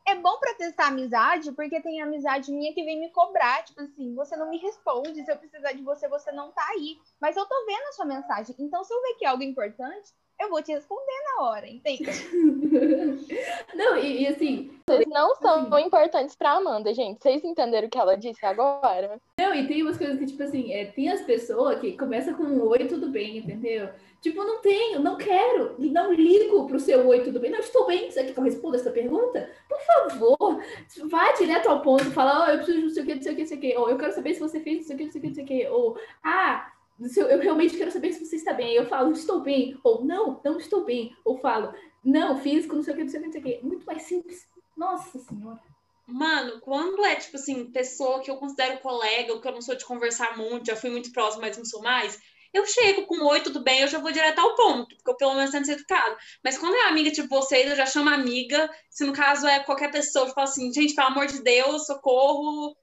é 0.06 0.14
bom 0.14 0.38
pra 0.38 0.54
testar 0.54 0.86
amizade, 0.88 1.52
porque 1.52 1.80
tem 1.80 2.00
amizade 2.00 2.50
minha 2.50 2.72
que 2.72 2.84
vem 2.84 2.98
me 2.98 3.10
cobrar. 3.10 3.64
Tipo 3.64 3.82
assim, 3.82 4.14
você 4.14 4.36
não 4.36 4.48
me 4.48 4.58
responde. 4.58 5.24
Se 5.24 5.30
eu 5.30 5.36
precisar 5.36 5.72
de 5.72 5.82
você, 5.82 6.08
você 6.08 6.32
não 6.32 6.50
tá 6.52 6.66
aí. 6.70 6.98
Mas 7.20 7.36
eu 7.36 7.46
tô 7.46 7.66
vendo 7.66 7.88
a 7.88 7.92
sua 7.92 8.06
mensagem. 8.06 8.56
Então, 8.58 8.82
se 8.82 8.92
eu 8.92 9.02
ver 9.02 9.14
que 9.14 9.24
é 9.24 9.28
algo 9.28 9.42
importante, 9.42 10.12
eu 10.44 10.50
vou 10.50 10.62
te 10.62 10.72
responder 10.72 11.12
na 11.36 11.44
hora, 11.44 11.68
entende? 11.68 12.04
Não, 13.74 13.96
e, 13.96 14.22
e 14.22 14.26
assim, 14.26 14.70
Vocês 14.88 15.06
não 15.08 15.34
são 15.36 15.78
importantes 15.78 16.36
pra 16.36 16.52
Amanda, 16.52 16.94
gente. 16.94 17.22
Vocês 17.22 17.44
entenderam 17.44 17.88
o 17.88 17.90
que 17.90 17.98
ela 17.98 18.16
disse 18.16 18.44
agora? 18.44 19.20
Não, 19.38 19.54
e 19.54 19.66
tem 19.66 19.82
umas 19.82 19.98
coisas 19.98 20.18
que, 20.18 20.26
tipo 20.26 20.42
assim, 20.42 20.72
é, 20.72 20.86
tem 20.86 21.10
as 21.10 21.22
pessoas 21.22 21.80
que 21.80 21.96
começam 21.96 22.34
com 22.34 22.44
um 22.44 22.68
oi, 22.68 22.86
tudo 22.86 23.08
bem, 23.08 23.38
entendeu? 23.38 23.88
Tipo, 24.20 24.42
não 24.42 24.62
tenho, 24.62 25.00
não 25.00 25.18
quero, 25.18 25.74
não 25.78 26.12
ligo 26.12 26.66
pro 26.66 26.80
seu 26.80 27.06
oi, 27.06 27.20
tudo 27.20 27.40
bem. 27.40 27.50
Não, 27.50 27.58
estou 27.58 27.86
bem, 27.86 28.10
você 28.10 28.24
quer 28.24 28.32
que 28.32 28.38
eu 28.38 28.44
responda 28.44 28.76
essa 28.76 28.90
pergunta? 28.90 29.50
Por 29.68 29.78
favor, 29.80 30.62
vá 31.10 31.32
direto 31.32 31.68
ao 31.68 31.82
ponto, 31.82 32.10
fala, 32.10 32.46
oh, 32.46 32.50
eu 32.50 32.56
preciso 32.56 32.78
de 32.78 32.84
não 32.84 32.90
sei 32.90 33.02
o 33.02 33.06
que, 33.06 33.14
não 33.14 33.22
sei 33.22 33.32
o 33.32 33.34
que, 33.34 33.40
não 33.42 33.48
sei 33.48 33.58
o 33.58 33.60
que, 33.60 33.76
ou 33.76 33.90
eu 33.90 33.98
quero 33.98 34.12
saber 34.14 34.32
se 34.32 34.40
você 34.40 34.60
fez 34.60 34.78
não 34.78 34.84
sei 34.84 34.94
o 34.94 34.98
que, 34.98 35.04
não 35.04 35.12
sei 35.12 35.18
o 35.18 35.22
que, 35.22 35.28
não 35.28 35.34
sei 35.34 35.44
o 35.44 35.46
que, 35.46 35.66
ou, 35.68 35.98
ah, 36.22 36.72
eu, 37.16 37.26
eu 37.28 37.40
realmente 37.40 37.76
quero 37.76 37.90
saber 37.90 38.12
se 38.12 38.24
você 38.24 38.36
está 38.36 38.52
bem. 38.52 38.74
Eu 38.74 38.86
falo, 38.86 39.12
estou 39.12 39.40
bem, 39.40 39.78
ou 39.82 40.04
não, 40.04 40.40
não 40.44 40.58
estou 40.58 40.84
bem, 40.84 41.14
ou 41.24 41.38
falo, 41.38 41.74
não, 42.04 42.38
físico, 42.40 42.74
não 42.74 42.82
sei 42.82 42.94
o 42.94 42.96
que, 42.96 43.02
não 43.04 43.10
sei 43.10 43.20
o 43.20 43.22
que, 43.22 43.26
não 43.26 43.32
sei 43.32 43.40
o 43.40 43.44
que. 43.44 43.66
Muito 43.66 43.86
mais 43.86 44.02
simples. 44.02 44.48
Nossa 44.76 45.18
Senhora. 45.18 45.60
Mano, 46.06 46.60
quando 46.60 47.04
é, 47.04 47.14
tipo 47.14 47.36
assim, 47.36 47.70
pessoa 47.72 48.20
que 48.20 48.30
eu 48.30 48.36
considero 48.36 48.80
colega, 48.80 49.32
ou 49.32 49.40
que 49.40 49.48
eu 49.48 49.52
não 49.52 49.62
sou 49.62 49.74
de 49.74 49.86
conversar 49.86 50.36
muito, 50.36 50.66
já 50.66 50.76
fui 50.76 50.90
muito 50.90 51.10
próxima, 51.12 51.46
mas 51.46 51.56
não 51.56 51.64
sou 51.64 51.80
mais, 51.82 52.20
eu 52.54 52.64
chego 52.66 53.06
com 53.06 53.24
oi, 53.24 53.40
tudo 53.40 53.64
bem, 53.64 53.80
eu 53.80 53.88
já 53.88 53.98
vou 53.98 54.12
direto 54.12 54.38
ao 54.38 54.54
ponto, 54.54 54.94
porque 54.94 55.10
eu 55.10 55.16
pelo 55.16 55.34
menos 55.34 55.50
tento 55.50 55.66
ser 55.66 55.72
educado. 55.72 56.16
Mas 56.42 56.56
quando 56.56 56.76
é 56.76 56.88
amiga 56.88 57.10
tipo 57.10 57.28
vocês, 57.28 57.68
eu 57.68 57.74
já 57.74 57.84
chamo 57.84 58.10
amiga. 58.10 58.70
Se 58.88 59.04
no 59.04 59.12
caso 59.12 59.46
é 59.46 59.58
qualquer 59.60 59.90
pessoa, 59.90 60.28
eu 60.28 60.32
falo 60.32 60.46
assim, 60.46 60.72
gente, 60.72 60.94
pelo 60.94 61.08
amor 61.08 61.26
de 61.26 61.42
Deus, 61.42 61.84
socorro. 61.84 62.76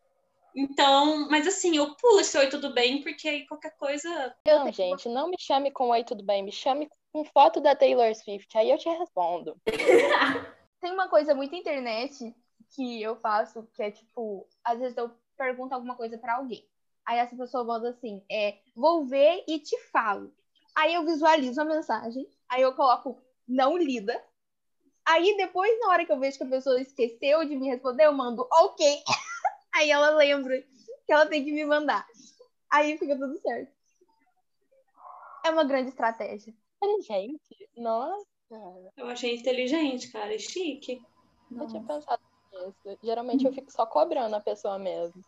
Então, 0.56 1.30
mas 1.30 1.48
assim, 1.48 1.78
eu 1.78 1.96
pulo 1.96 2.20
esse 2.20 2.38
oi, 2.38 2.48
tudo 2.48 2.74
bem, 2.74 3.02
porque 3.02 3.28
aí 3.28 3.48
qualquer 3.48 3.76
coisa. 3.78 4.36
Não, 4.46 4.72
gente, 4.72 5.08
não 5.10 5.30
me 5.30 5.38
chame 5.40 5.72
com 5.72 5.90
oi, 5.90 6.04
tudo 6.04 6.24
bem, 6.24 6.44
me 6.44 6.52
chame 6.52 6.90
com 7.12 7.24
foto 7.26 7.60
da 7.60 7.76
Taylor 7.76 8.14
Swift, 8.16 8.58
aí 8.58 8.70
eu 8.70 8.78
te 8.78 8.90
respondo. 8.90 9.56
Tem 10.82 10.92
uma 10.92 11.08
coisa 11.08 11.36
muito 11.36 11.56
internet 11.56 12.36
que 12.76 13.02
eu 13.02 13.16
faço, 13.16 13.68
que 13.74 13.84
é 13.84 13.92
tipo, 13.92 14.48
às 14.64 14.80
vezes 14.80 14.98
eu 14.98 15.12
pergunto 15.38 15.74
alguma 15.74 15.96
coisa 15.96 16.18
para 16.18 16.36
alguém. 16.36 16.66
Aí 17.06 17.20
essa 17.20 17.36
pessoa 17.36 17.64
manda 17.64 17.90
assim, 17.90 18.24
é, 18.32 18.58
vou 18.76 19.06
ver 19.06 19.44
e 19.48 19.60
te 19.60 19.78
falo. 19.92 20.34
Aí 20.76 20.94
eu 20.94 21.06
visualizo 21.06 21.60
a 21.62 21.66
mensagem, 21.66 22.28
aí 22.50 22.62
eu 22.62 22.74
coloco 22.74 23.22
não 23.48 23.78
lida. 23.78 24.22
Aí 25.06 25.36
depois, 25.36 25.78
na 25.80 25.90
hora 25.90 26.06
que 26.06 26.12
eu 26.12 26.20
vejo 26.20 26.38
que 26.38 26.44
a 26.44 26.50
pessoa 26.50 26.80
esqueceu 26.80 27.44
de 27.44 27.56
me 27.56 27.68
responder, 27.68 28.06
eu 28.06 28.14
mando 28.14 28.48
ok. 28.52 29.04
Aí 29.74 29.90
ela 29.90 30.10
lembra 30.12 30.62
que 31.06 31.12
ela 31.12 31.26
tem 31.26 31.44
que 31.44 31.52
me 31.52 31.66
mandar. 31.66 32.06
Aí 32.70 32.98
fica 32.98 33.18
tudo 33.18 33.38
certo. 33.40 33.72
É 35.44 35.50
uma 35.50 35.64
grande 35.64 35.90
estratégia. 35.90 36.54
Gente, 37.02 37.70
nossa. 37.76 38.26
Eu 38.98 39.08
achei 39.08 39.36
inteligente, 39.36 40.12
cara, 40.12 40.34
é 40.34 40.38
chique. 40.38 41.02
Eu 41.52 41.68
tinha 41.68 41.84
pensado 41.84 42.22
nisso. 42.52 43.00
Geralmente 43.02 43.46
eu 43.46 43.54
fico 43.54 43.72
só 43.72 43.86
cobrando 43.86 44.36
a 44.36 44.42
pessoa 44.42 44.78
mesmo. 44.78 45.22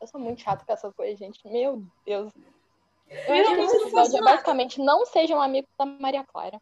Eu 0.00 0.06
sou 0.06 0.20
muito 0.20 0.40
chata 0.40 0.64
com 0.64 0.72
essas 0.72 0.94
coisas, 0.94 1.18
gente. 1.18 1.46
Meu 1.46 1.82
Deus. 2.04 2.32
Eu 3.08 3.34
acho 3.34 3.54
que 3.54 3.60
esse 3.60 3.76
episódio 3.76 4.16
é 4.18 4.22
basicamente 4.22 4.80
não 4.80 5.06
sejam 5.06 5.40
amigos 5.40 5.70
da 5.78 5.86
Maria 5.86 6.24
Clara. 6.24 6.60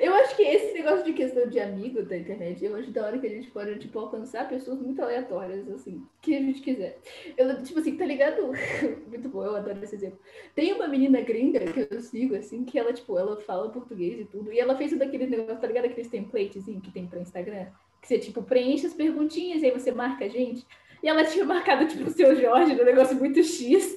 Eu 0.00 0.14
acho 0.14 0.36
que 0.36 0.42
esse 0.42 0.72
negócio 0.74 1.04
de 1.04 1.12
questão 1.12 1.48
de 1.48 1.58
amigo 1.58 2.02
da 2.02 2.16
internet, 2.16 2.64
eu 2.64 2.76
acho 2.76 2.90
da 2.90 3.04
hora 3.04 3.18
que 3.18 3.26
a 3.26 3.30
gente 3.30 3.50
pode, 3.50 3.78
tipo, 3.78 3.98
alcançar 3.98 4.48
pessoas 4.48 4.80
muito 4.80 5.00
aleatórias, 5.02 5.68
assim, 5.68 6.04
que 6.20 6.34
a 6.34 6.40
gente 6.40 6.60
quiser. 6.60 6.98
Eu, 7.36 7.62
tipo 7.62 7.78
assim, 7.78 7.96
tá 7.96 8.04
ligado? 8.04 8.50
muito 9.08 9.28
bom, 9.28 9.44
eu 9.44 9.56
adoro 9.56 9.82
esse 9.82 9.94
exemplo. 9.94 10.18
Tem 10.54 10.72
uma 10.72 10.88
menina 10.88 11.20
gringa 11.20 11.60
que 11.60 11.88
eu 11.90 12.00
sigo, 12.00 12.34
assim, 12.34 12.64
que 12.64 12.78
ela, 12.78 12.92
tipo, 12.92 13.18
ela 13.18 13.36
fala 13.40 13.70
português 13.70 14.20
e 14.20 14.24
tudo, 14.24 14.52
e 14.52 14.58
ela 14.58 14.76
fez 14.76 14.92
um 14.92 14.98
daqueles 14.98 15.30
negócios, 15.30 15.60
tá 15.60 15.66
ligado? 15.66 15.86
Aqueles 15.86 16.08
templates 16.08 16.64
que 16.64 16.90
tem 16.90 17.06
pra 17.06 17.20
Instagram, 17.20 17.66
que 18.00 18.08
você, 18.08 18.18
tipo, 18.18 18.42
preenche 18.42 18.86
as 18.86 18.94
perguntinhas 18.94 19.62
e 19.62 19.66
aí 19.66 19.72
você 19.72 19.92
marca 19.92 20.24
a 20.24 20.28
gente. 20.28 20.66
E 21.06 21.08
ela 21.08 21.24
tinha 21.24 21.44
marcado, 21.44 21.86
tipo, 21.86 22.02
o 22.02 22.10
seu 22.10 22.34
Jorge, 22.34 22.72
um 22.72 22.84
negócio 22.84 23.14
muito 23.14 23.40
X. 23.40 23.94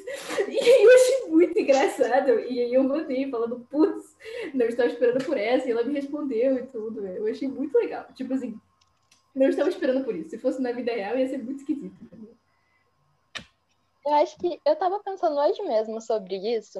E 0.48 0.60
aí 0.60 0.84
eu 0.84 0.94
achei 0.94 1.32
muito 1.32 1.58
engraçado. 1.58 2.39
E 2.42 2.60
aí 2.60 2.72
eu 2.72 2.84
mandei, 2.84 3.28
falando, 3.32 3.66
putz, 3.68 4.16
não 4.54 4.68
estava 4.68 4.89
esperando 4.89 5.25
por 5.25 5.36
essa. 5.36 5.68
E 5.68 5.72
ela 5.72 5.84
me 5.84 5.96
respondeu 5.96 6.58
e 6.58 6.68
tudo. 6.68 7.04
Eu 7.08 7.25
achei 7.25 7.48
muito 7.48 7.75
legal. 7.80 8.06
Tipo 8.13 8.36
assim, 8.36 8.56
não 9.34 9.50
estava 9.50 9.70
esperando 9.70 10.06
por 10.06 10.16
isso. 10.16 10.30
Se 10.30 10.38
fosse 10.38 10.62
na 10.62 10.72
vida 10.72 10.92
real, 10.92 11.18
ia 11.18 11.28
ser 11.28 11.39
muito 11.39 11.62
esquisito. 11.62 11.98
Eu 14.06 14.13
acho 14.13 14.38
que 14.38 14.60
eu 14.63 14.74
estava 14.74 15.00
pensando 15.00 15.36
hoje 15.36 15.63
mesmo 15.63 16.00
sobre 16.01 16.36
isso 16.36 16.80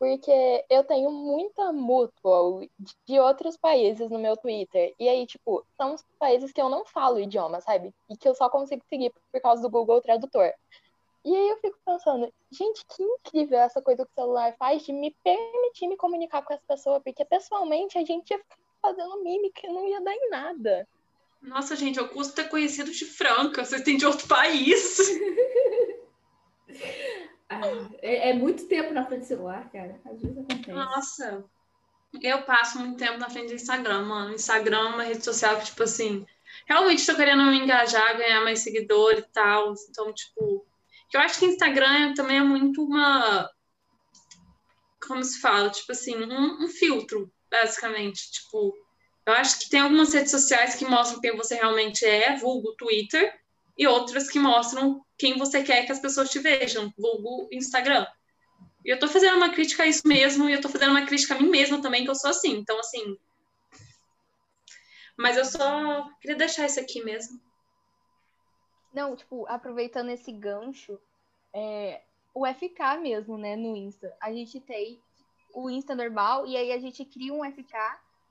porque 0.00 0.64
eu 0.70 0.82
tenho 0.82 1.12
muita 1.12 1.70
mutual 1.74 2.62
de 3.06 3.20
outros 3.20 3.58
países 3.58 4.08
no 4.08 4.18
meu 4.18 4.34
Twitter. 4.34 4.94
E 4.98 5.06
aí, 5.06 5.26
tipo, 5.26 5.62
são 5.76 5.94
os 5.94 6.02
países 6.18 6.50
que 6.52 6.60
eu 6.60 6.70
não 6.70 6.86
falo 6.86 7.16
o 7.16 7.20
idioma, 7.20 7.60
sabe? 7.60 7.92
E 8.08 8.16
que 8.16 8.26
eu 8.26 8.34
só 8.34 8.48
consigo 8.48 8.82
seguir 8.88 9.12
por 9.30 9.40
causa 9.42 9.60
do 9.60 9.68
Google 9.68 10.00
Tradutor. 10.00 10.54
E 11.22 11.36
aí 11.36 11.48
eu 11.50 11.58
fico 11.58 11.76
pensando, 11.84 12.32
gente, 12.50 12.82
que 12.86 13.02
incrível 13.02 13.58
essa 13.58 13.82
coisa 13.82 14.06
que 14.06 14.10
o 14.10 14.14
celular 14.14 14.56
faz 14.58 14.82
de 14.86 14.92
me 14.94 15.14
permitir 15.22 15.86
me 15.86 15.98
comunicar 15.98 16.40
com 16.40 16.54
essa 16.54 16.64
pessoa, 16.66 16.98
porque 16.98 17.22
pessoalmente 17.22 17.98
a 17.98 18.02
gente 18.02 18.30
ia 18.30 18.38
ficar 18.38 18.56
fazendo 18.80 19.22
mímica 19.22 19.66
e 19.66 19.70
não 19.70 19.86
ia 19.86 20.00
dar 20.00 20.14
em 20.14 20.30
nada. 20.30 20.88
Nossa, 21.42 21.76
gente, 21.76 21.98
eu 21.98 22.08
custo 22.08 22.34
ter 22.34 22.48
conhecido 22.48 22.90
de 22.90 23.04
Franca, 23.04 23.66
vocês 23.66 23.82
têm 23.82 23.98
de 23.98 24.06
outro 24.06 24.26
país. 24.26 24.98
é, 28.00 28.30
é, 28.30 28.32
muito 28.32 28.66
tempo 28.66 28.94
na 28.94 29.04
frente 29.04 29.22
do 29.22 29.26
celular, 29.26 29.68
cara. 29.70 30.00
Às 30.04 30.22
vezes 30.22 30.38
acontece. 30.38 30.72
Nossa, 30.72 31.44
eu 32.22 32.42
passo 32.42 32.78
muito 32.78 32.96
tempo 32.96 33.18
na 33.18 33.28
frente 33.28 33.48
do 33.48 33.54
Instagram, 33.54 34.04
mano. 34.04 34.34
Instagram 34.34 34.78
é 34.78 34.94
uma 34.94 35.02
rede 35.02 35.24
social 35.24 35.58
que, 35.58 35.66
tipo 35.66 35.82
assim, 35.82 36.24
realmente 36.66 37.00
estou 37.00 37.16
querendo 37.16 37.44
me 37.44 37.58
engajar, 37.58 38.16
ganhar 38.16 38.40
mais 38.42 38.60
seguidores 38.60 39.24
e 39.24 39.32
tal. 39.32 39.74
Então, 39.88 40.12
tipo, 40.12 40.64
eu 41.12 41.20
acho 41.20 41.40
que 41.40 41.46
Instagram 41.46 42.14
também 42.14 42.38
é 42.38 42.42
muito 42.42 42.84
uma. 42.84 43.50
Como 45.06 45.22
se 45.24 45.40
fala? 45.40 45.70
Tipo 45.70 45.90
assim, 45.90 46.16
um, 46.16 46.64
um 46.64 46.68
filtro, 46.68 47.32
basicamente. 47.50 48.30
Tipo, 48.30 48.74
eu 49.26 49.32
acho 49.32 49.58
que 49.58 49.70
tem 49.70 49.80
algumas 49.80 50.12
redes 50.12 50.30
sociais 50.30 50.76
que 50.76 50.84
mostram 50.84 51.20
quem 51.20 51.36
você 51.36 51.56
realmente 51.56 52.04
é, 52.04 52.36
vulgo 52.36 52.74
Twitter, 52.76 53.40
e 53.80 53.86
outras 53.86 54.28
que 54.28 54.38
mostram 54.38 55.02
quem 55.16 55.38
você 55.38 55.62
quer 55.62 55.86
que 55.86 55.92
as 55.92 55.98
pessoas 55.98 56.28
te 56.28 56.38
vejam, 56.38 56.92
vulgo 56.98 57.48
Instagram. 57.50 58.06
E 58.84 58.90
eu 58.90 58.98
tô 58.98 59.08
fazendo 59.08 59.38
uma 59.38 59.48
crítica 59.48 59.84
a 59.84 59.86
isso 59.86 60.06
mesmo, 60.06 60.50
e 60.50 60.52
eu 60.52 60.60
tô 60.60 60.68
fazendo 60.68 60.90
uma 60.90 61.06
crítica 61.06 61.34
a 61.34 61.40
mim 61.40 61.48
mesma 61.48 61.80
também, 61.80 62.04
que 62.04 62.10
eu 62.10 62.14
sou 62.14 62.28
assim. 62.28 62.58
Então, 62.58 62.78
assim. 62.78 63.16
Mas 65.16 65.38
eu 65.38 65.46
só 65.46 66.10
queria 66.20 66.36
deixar 66.36 66.66
isso 66.66 66.78
aqui 66.78 67.02
mesmo. 67.02 67.40
Não, 68.92 69.16
tipo, 69.16 69.46
aproveitando 69.48 70.10
esse 70.10 70.30
gancho, 70.30 71.00
é, 71.50 72.02
o 72.34 72.46
FK 72.46 72.98
mesmo, 73.00 73.38
né, 73.38 73.56
no 73.56 73.74
Insta. 73.74 74.14
A 74.20 74.30
gente 74.30 74.60
tem 74.60 75.00
o 75.54 75.70
Insta 75.70 75.94
normal, 75.94 76.46
e 76.46 76.54
aí 76.54 76.70
a 76.70 76.78
gente 76.78 77.02
cria 77.06 77.32
um 77.32 77.50
FK, 77.50 77.72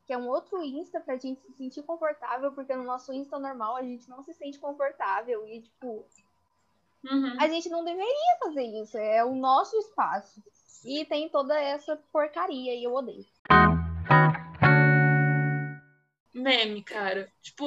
que 0.09 0.13
é 0.13 0.17
um 0.17 0.27
outro 0.27 0.63
Insta 0.63 0.99
pra 0.99 1.17
gente 1.17 1.39
se 1.39 1.53
sentir 1.53 1.83
confortável, 1.83 2.51
porque 2.51 2.75
no 2.75 2.83
nosso 2.83 3.13
Insta 3.13 3.37
normal 3.37 3.75
a 3.75 3.83
gente 3.83 4.09
não 4.09 4.23
se 4.23 4.33
sente 4.33 4.57
confortável. 4.57 5.45
E, 5.45 5.61
tipo, 5.61 6.03
Uhum. 7.03 7.39
A 7.39 7.47
gente 7.47 7.69
não 7.69 7.85
deveria 7.85 8.37
fazer 8.39 8.63
isso, 8.63 8.97
é 8.97 9.23
o 9.23 9.35
nosso 9.35 9.77
espaço. 9.77 10.43
E 10.83 11.05
tem 11.05 11.29
toda 11.29 11.57
essa 11.57 11.95
porcaria 12.11 12.73
e 12.73 12.83
eu 12.83 12.91
odeio. 12.91 13.23
Meme, 16.33 16.83
cara. 16.83 17.31
Tipo, 17.43 17.65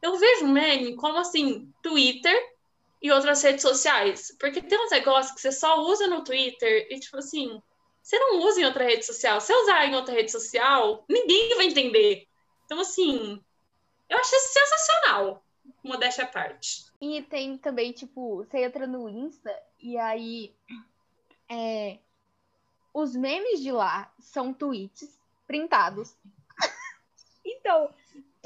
eu 0.00 0.16
vejo 0.16 0.48
meme 0.48 0.96
como 0.96 1.18
assim, 1.18 1.70
Twitter 1.82 2.34
e 3.02 3.12
outras 3.12 3.42
redes 3.42 3.60
sociais. 3.60 4.34
Porque 4.40 4.62
tem 4.62 4.82
uns 4.82 4.90
negócios 4.90 5.34
que 5.34 5.42
você 5.42 5.52
só 5.52 5.78
usa 5.82 6.08
no 6.08 6.24
Twitter 6.24 6.88
e, 6.90 6.98
tipo 6.98 7.18
assim, 7.18 7.60
você 8.06 8.20
não 8.20 8.38
usa 8.38 8.60
em 8.60 8.64
outra 8.64 8.84
rede 8.84 9.04
social. 9.04 9.40
Se 9.40 9.52
usar 9.52 9.84
em 9.84 9.96
outra 9.96 10.14
rede 10.14 10.30
social, 10.30 11.04
ninguém 11.08 11.56
vai 11.56 11.66
entender. 11.66 12.28
Então, 12.64 12.78
assim, 12.78 13.42
eu 14.08 14.16
acho 14.16 14.30
sensacional. 14.30 15.44
Modéstia 15.82 16.22
à 16.22 16.26
parte. 16.28 16.86
E 17.00 17.20
tem 17.22 17.58
também, 17.58 17.90
tipo, 17.90 18.36
você 18.36 18.62
entra 18.62 18.86
no 18.86 19.08
Insta 19.08 19.52
e 19.80 19.98
aí 19.98 20.54
é, 21.50 21.98
os 22.94 23.16
memes 23.16 23.60
de 23.60 23.72
lá 23.72 24.08
são 24.20 24.54
tweets 24.54 25.18
printados. 25.44 26.14
então, 27.44 27.92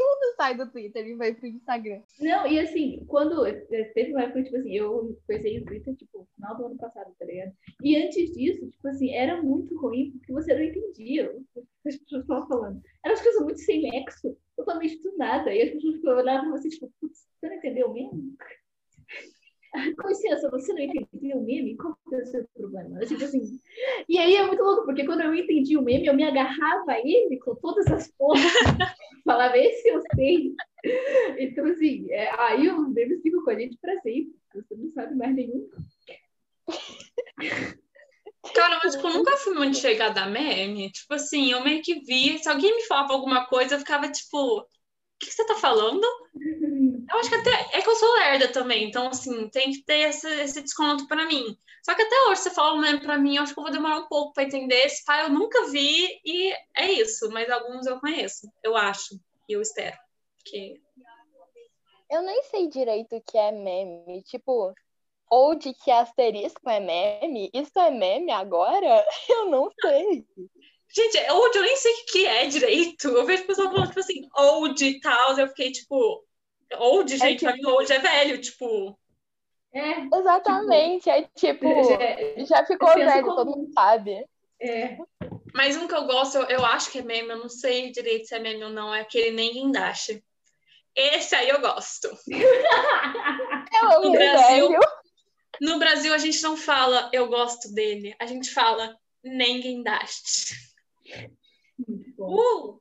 tudo 0.00 0.35
sai 0.37 0.57
do 0.57 0.71
Twitter 0.71 1.07
e 1.07 1.14
vai 1.14 1.35
pro 1.35 1.47
Instagram. 1.47 2.00
Não, 2.19 2.47
e 2.47 2.59
assim, 2.59 3.04
quando 3.07 3.45
teve 3.92 4.12
uma 4.12 4.23
época, 4.23 4.42
tipo 4.42 4.57
assim, 4.57 4.75
eu 4.75 5.19
comecei 5.26 5.59
o 5.59 5.64
Twitter, 5.66 5.95
tipo, 5.95 6.19
no 6.21 6.26
final 6.35 6.57
do 6.57 6.66
ano 6.66 6.78
passado, 6.78 7.14
tá 7.19 7.26
ligado? 7.26 7.52
E 7.83 7.97
antes 7.97 8.33
disso, 8.33 8.71
tipo 8.71 8.88
assim, 8.88 9.12
era 9.12 9.42
muito 9.42 9.78
ruim 9.78 10.12
porque 10.12 10.33
você 10.33 10.54
não 10.54 10.62
entendia 10.62 11.30
o 11.30 11.62
que 11.83 11.88
as 11.88 11.97
pessoas 11.97 12.23
estavam 12.23 12.49
falando. 12.49 12.83
Eram 13.04 13.14
as 13.14 13.23
coisas 13.23 13.42
muito 13.42 13.61
sem 13.61 13.83
nexo, 13.83 14.37
totalmente 14.57 15.02
do 15.02 15.16
nada. 15.19 15.52
E 15.52 15.62
as 15.62 15.71
pessoas 15.71 16.02
olhavam 16.04 16.54
assim, 16.54 16.71
tipo, 16.71 16.90
putz, 16.99 17.26
você 17.38 17.49
não 17.49 17.57
entendeu 17.57 17.92
mesmo? 17.92 18.35
Com 20.00 20.09
licença, 20.09 20.50
você 20.50 20.73
não 20.73 20.80
entendeu 20.80 21.38
o 21.38 21.45
meme? 21.45 21.76
Qual 21.76 21.97
é 22.12 22.16
o 22.16 22.26
seu 22.26 22.45
problema? 22.57 22.99
Tipo 23.00 23.23
assim. 23.23 23.61
E 24.09 24.19
aí 24.19 24.35
é 24.35 24.47
muito 24.47 24.62
louco, 24.62 24.85
porque 24.85 25.04
quando 25.04 25.21
eu 25.21 25.35
entendi 25.35 25.76
o 25.76 25.83
meme, 25.83 26.07
eu 26.07 26.14
me 26.14 26.25
agarrava 26.25 26.92
a 26.92 26.99
ele 26.99 27.38
com 27.38 27.54
todas 27.57 27.87
as 27.88 28.09
forças. 28.16 28.42
falava, 29.25 29.57
esse 29.59 29.89
eu 29.89 30.00
sei. 30.15 30.55
Então, 31.39 31.67
assim, 31.67 32.11
é, 32.11 32.31
aí 32.41 32.69
os 32.69 32.93
memes 32.93 33.21
ficam 33.23 33.45
com 33.45 33.50
a 33.50 33.55
gente 33.55 33.77
pra 33.81 34.00
sempre. 34.00 34.35
Você 34.55 34.75
não 34.75 34.91
sabe 34.93 35.15
mais 35.15 35.35
nenhum. 35.35 35.69
Cara, 38.55 38.81
mas 38.83 38.95
tipo, 38.95 39.07
eu 39.07 39.15
nunca 39.15 39.37
fui 39.37 39.55
muito 39.55 39.77
chegada 39.77 40.23
a 40.23 40.27
meme. 40.27 40.91
Tipo 40.91 41.15
assim, 41.15 41.53
eu 41.53 41.62
meio 41.62 41.83
que 41.83 42.00
vi. 42.00 42.39
Se 42.39 42.49
alguém 42.49 42.75
me 42.75 42.87
falava 42.87 43.12
alguma 43.12 43.47
coisa, 43.47 43.75
eu 43.75 43.79
ficava 43.79 44.09
tipo, 44.11 44.67
que, 45.21 45.27
que 45.27 45.33
você 45.33 45.47
tá 45.47 45.55
falando? 45.55 46.05
Eu 47.11 47.19
acho 47.19 47.29
que 47.29 47.37
até 47.37 47.50
é 47.79 47.83
que 47.83 47.89
eu 47.89 47.97
sou 47.97 48.12
lerda 48.15 48.49
também, 48.49 48.89
então 48.89 49.09
assim, 49.09 49.49
tem 49.50 49.71
que 49.71 49.83
ter 49.85 50.09
esse, 50.09 50.27
esse 50.41 50.62
desconto 50.62 51.07
para 51.07 51.27
mim. 51.27 51.57
Só 51.85 51.95
que 51.95 52.03
até 52.03 52.29
hoje 52.29 52.43
você 52.43 52.50
fala 52.50 52.75
um 52.75 52.81
meme 52.81 53.00
pra 53.00 53.19
mim, 53.19 53.37
eu 53.37 53.43
acho 53.43 53.53
que 53.53 53.61
eu 53.61 53.65
vou 53.65 53.73
demorar 53.73 53.99
um 53.99 54.09
pouco 54.09 54.33
para 54.33 54.45
entender. 54.45 54.87
Esse 54.87 55.05
pai 55.05 55.25
eu 55.25 55.31
nunca 55.31 55.67
vi 55.71 56.21
e 56.25 56.53
é 56.75 56.91
isso, 56.93 57.31
mas 57.31 57.50
alguns 57.50 57.87
eu 57.87 58.00
conheço, 58.00 58.50
eu 58.62 58.77
acho, 58.77 59.21
e 59.49 59.53
eu 59.53 59.61
espero. 59.61 59.97
Eu 62.11 62.23
nem 62.23 62.43
sei 62.45 62.69
direito 62.69 63.17
o 63.17 63.21
que 63.21 63.39
é 63.39 63.53
meme. 63.53 64.23
Tipo, 64.23 64.75
old 65.31 65.73
que 65.75 65.91
asterisco 65.91 66.69
é 66.69 66.81
meme? 66.81 67.50
Isso 67.55 67.79
é 67.79 67.91
meme 67.91 68.33
agora? 68.33 69.05
Eu 69.29 69.47
não 69.47 69.71
sei. 69.81 70.27
Gente, 70.95 71.31
old 71.31 71.57
eu 71.57 71.63
nem 71.63 71.77
sei 71.77 71.93
o 71.93 72.07
que 72.07 72.27
é 72.27 72.47
direito. 72.47 73.09
Eu 73.09 73.25
vejo 73.25 73.47
pessoas 73.47 73.69
falando, 73.71 73.87
tipo 73.89 74.01
assim, 74.01 74.29
old 74.37 74.85
e 74.85 75.01
tal. 75.01 75.39
Eu 75.39 75.49
fiquei, 75.49 75.71
tipo, 75.71 76.25
old, 76.79 77.17
gente, 77.17 77.39
que- 77.39 77.45
pra 77.47 77.55
mim 77.55 77.65
old 77.67 77.93
é 77.93 77.99
velho, 77.99 78.41
tipo. 78.41 78.99
É, 79.73 80.01
Exatamente. 80.19 81.09
É 81.09 81.23
tipo, 81.37 81.65
já, 82.45 82.45
já 82.59 82.67
ficou 82.67 82.93
velho, 82.93 83.23
comum. 83.23 83.37
todo 83.37 83.57
mundo 83.57 83.73
sabe. 83.73 84.27
é, 84.61 84.99
Mas 85.55 85.77
um 85.77 85.87
que 85.87 85.95
eu 85.95 86.07
gosto, 86.07 86.39
eu, 86.39 86.45
eu 86.47 86.65
acho 86.67 86.91
que 86.91 86.99
é 86.99 87.03
meme, 87.03 87.31
eu 87.31 87.39
não 87.39 87.49
sei 87.49 87.93
direito 87.93 88.27
se 88.27 88.35
é 88.35 88.41
meme 88.41 88.65
ou 88.65 88.71
não, 88.71 88.93
é 88.93 89.01
aquele 89.03 89.31
nem 89.31 89.53
guindaste. 89.53 90.25
Esse 90.97 91.37
aí 91.37 91.49
eu 91.49 91.61
gosto. 91.61 92.11
Eu 93.73 93.91
amo 93.93 94.03
No 94.03 94.09
o 94.09 94.13
Brasil, 94.13 94.69
velho. 94.69 94.81
No 95.61 95.79
Brasil, 95.79 96.13
a 96.13 96.19
gente 96.19 96.43
não 96.43 96.57
fala 96.57 97.09
eu 97.13 97.29
gosto 97.29 97.73
dele, 97.73 98.15
a 98.19 98.27
gente 98.27 98.51
fala 98.51 98.97
nem 99.23 99.61
guindaste. 99.61 100.70
Uh! 102.19 102.81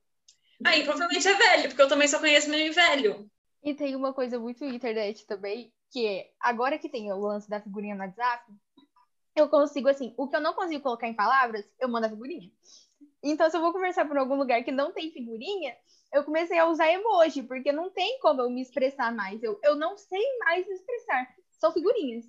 Aí, 0.66 0.84
provavelmente 0.84 1.28
é 1.28 1.34
velho, 1.34 1.70
porque 1.70 1.82
eu 1.82 1.88
também 1.88 2.08
só 2.08 2.20
conheço 2.20 2.50
meme 2.50 2.70
velho. 2.70 3.30
E 3.64 3.74
tem 3.74 3.96
uma 3.96 4.14
coisa 4.14 4.40
muito 4.40 4.66
internet 4.66 5.26
também, 5.26 5.74
que 5.92 6.06
é, 6.06 6.32
agora 6.40 6.78
que 6.78 6.90
tem 6.90 7.12
o 7.12 7.20
lance 7.20 7.50
da 7.50 7.62
figurinha 7.62 7.96
no 7.96 8.02
WhatsApp, 8.02 8.52
eu 9.36 9.50
consigo, 9.50 9.88
assim, 9.88 10.14
o 10.18 10.28
que 10.28 10.36
eu 10.36 10.42
não 10.42 10.54
consigo 10.54 10.84
colocar 10.84 11.08
em 11.08 11.14
palavras, 11.14 11.66
eu 11.80 11.88
mando 11.88 12.08
a 12.08 12.10
figurinha. 12.10 12.52
Então, 13.24 13.50
se 13.50 13.58
eu 13.58 13.62
vou 13.62 13.74
conversar 13.74 14.08
por 14.08 14.18
algum 14.18 14.36
lugar 14.36 14.64
que 14.64 14.72
não 14.72 14.94
tem 14.94 15.12
figurinha, 15.12 15.76
eu 16.14 16.24
comecei 16.24 16.58
a 16.58 16.68
usar 16.68 16.92
emoji, 16.92 17.44
porque 17.44 17.72
não 17.72 17.90
tem 17.90 18.20
como 18.20 18.42
eu 18.42 18.50
me 18.50 18.62
expressar 18.62 19.14
mais. 19.14 19.42
Eu, 19.44 19.60
eu 19.64 19.76
não 19.76 19.98
sei 19.98 20.24
mais 20.40 20.68
me 20.68 20.74
expressar. 20.74 21.28
São 21.52 21.72
figurinhas. 21.72 22.26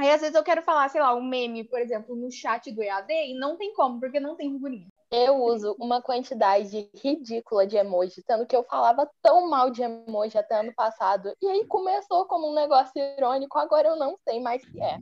Aí, 0.00 0.10
às 0.10 0.22
vezes, 0.22 0.34
eu 0.34 0.42
quero 0.42 0.62
falar, 0.62 0.88
sei 0.88 0.98
lá, 0.98 1.14
um 1.14 1.22
meme, 1.22 1.62
por 1.62 1.78
exemplo, 1.78 2.16
no 2.16 2.32
chat 2.32 2.72
do 2.72 2.82
EAD, 2.82 3.12
e 3.12 3.38
não 3.38 3.58
tem 3.58 3.74
como, 3.74 4.00
porque 4.00 4.18
não 4.18 4.34
tem 4.34 4.50
figurinha. 4.50 4.86
Eu 5.10 5.34
uso 5.42 5.76
uma 5.78 6.00
quantidade 6.00 6.88
ridícula 6.94 7.66
de 7.66 7.76
emoji, 7.76 8.22
sendo 8.26 8.46
que 8.46 8.56
eu 8.56 8.64
falava 8.64 9.10
tão 9.20 9.46
mal 9.50 9.68
de 9.68 9.82
emoji 9.82 10.38
até 10.38 10.58
ano 10.58 10.72
passado. 10.72 11.36
E 11.42 11.46
aí 11.46 11.66
começou 11.66 12.24
como 12.24 12.50
um 12.50 12.54
negócio 12.54 12.92
irônico, 12.96 13.58
agora 13.58 13.88
eu 13.88 13.96
não 13.96 14.16
sei 14.26 14.40
mais 14.40 14.62
o 14.62 14.72
que 14.72 14.80
é. 14.80 14.96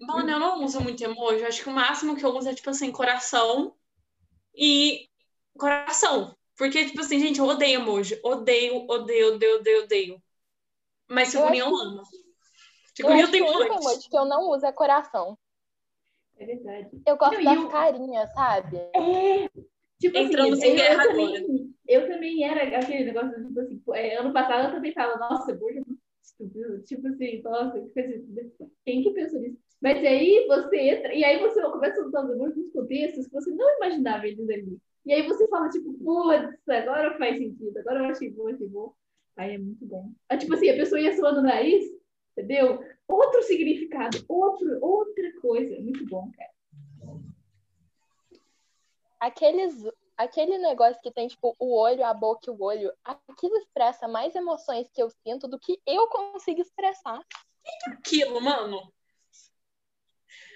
Mano, 0.00 0.30
eu 0.30 0.38
não 0.38 0.62
uso 0.62 0.80
muito 0.80 1.02
emoji. 1.02 1.40
Eu 1.40 1.48
acho 1.48 1.64
que 1.64 1.68
o 1.68 1.72
máximo 1.72 2.14
que 2.14 2.24
eu 2.24 2.30
uso 2.30 2.48
é, 2.48 2.54
tipo 2.54 2.70
assim, 2.70 2.92
coração 2.92 3.74
e 4.54 5.08
coração. 5.58 6.32
Porque, 6.56 6.84
tipo 6.84 7.00
assim, 7.00 7.18
gente, 7.18 7.40
eu 7.40 7.46
odeio 7.46 7.80
emoji. 7.80 8.20
Odeio, 8.22 8.86
odeio, 8.88 9.34
odeio, 9.34 9.56
odeio, 9.56 9.82
odeio. 9.82 10.22
Mas 11.08 11.34
Eu 11.34 11.40
figurinha 11.40 11.64
eu, 11.64 11.74
acho 11.74 11.82
amo. 11.82 12.02
Eu 12.98 13.08
acho 13.08 13.22
eu 13.22 13.30
tenho 13.30 13.44
muito. 13.44 13.72
emoji 13.74 14.08
que 14.08 14.16
eu 14.18 14.24
não 14.24 14.50
uso 14.50 14.66
é 14.66 14.72
coração. 14.72 15.38
É 16.38 16.46
verdade. 16.46 16.90
Eu 17.06 17.16
gosto 17.16 17.42
Não, 17.42 17.54
das 17.54 17.64
o- 17.64 17.68
carinhas, 17.68 18.32
sabe? 18.34 18.76
É, 18.76 19.48
tipo 19.98 20.16
Entramos 20.18 20.58
assim, 20.58 20.68
em 20.68 20.70
eu, 20.70 20.76
guerra 20.76 21.04
eu, 21.04 21.10
também, 21.10 21.74
eu 21.86 22.08
também 22.08 22.44
era 22.44 22.78
aquele 22.78 23.04
negócio, 23.04 23.46
tipo 23.46 23.60
assim, 23.60 23.82
é, 23.94 24.16
ano 24.16 24.32
passado 24.32 24.68
eu 24.68 24.74
também 24.74 24.92
falava, 24.92 25.18
nossa, 25.18 25.54
muito 25.54 25.98
estúpido. 26.22 26.82
Tipo 26.82 27.08
assim, 27.08 27.42
nossa, 27.42 27.80
que 27.80 27.88
coisa- 27.90 28.24
quem 28.84 29.02
que 29.02 29.10
pensou 29.10 29.40
nisso? 29.40 29.58
Mas 29.82 29.98
aí 29.98 30.46
você 30.46 30.76
entra, 30.78 31.14
e 31.14 31.24
aí 31.24 31.38
você 31.40 31.60
começa 31.62 32.00
a 32.02 32.06
usar 32.06 32.24
os 32.24 32.36
muitos 32.36 32.70
contextos 32.72 33.26
que 33.26 33.32
você 33.32 33.50
não 33.50 33.76
imaginava 33.76 34.26
eles 34.26 34.48
ali. 34.48 34.78
E 35.06 35.12
aí 35.12 35.26
você 35.26 35.48
fala, 35.48 35.68
tipo, 35.70 35.92
putz, 35.94 36.68
agora 36.68 37.16
faz 37.18 37.38
sentido, 37.38 37.78
agora 37.78 38.00
eu 38.00 38.04
achei 38.06 38.30
bom, 38.30 38.48
achei 38.48 38.66
bom. 38.68 38.92
Aí 39.36 39.54
é 39.54 39.58
muito 39.58 39.84
bom. 39.86 40.10
Ah, 40.28 40.36
tipo 40.36 40.54
assim, 40.54 40.68
a 40.70 40.74
pessoa 40.76 41.00
ia 41.00 41.16
suando 41.16 41.40
o 41.40 41.42
nariz, 41.42 41.84
entendeu? 42.32 42.84
Outro 43.06 43.42
significado, 43.42 44.24
outro, 44.28 44.78
outra 44.80 45.40
coisa. 45.40 45.80
Muito 45.80 46.06
bom, 46.06 46.30
cara. 46.32 46.50
Aqueles, 49.18 49.74
aquele 50.16 50.56
negócio 50.58 51.00
que 51.02 51.10
tem, 51.10 51.28
tipo, 51.28 51.54
o 51.58 51.78
olho, 51.78 52.04
a 52.04 52.14
boca 52.14 52.42
e 52.46 52.50
o 52.50 52.62
olho, 52.62 52.92
aquilo 53.04 53.56
expressa 53.56 54.08
mais 54.08 54.34
emoções 54.34 54.88
que 54.92 55.02
eu 55.02 55.10
sinto 55.10 55.46
do 55.46 55.58
que 55.58 55.80
eu 55.86 56.08
consigo 56.08 56.60
expressar. 56.60 57.20
Aquilo, 57.86 58.40
mano. 58.40 58.80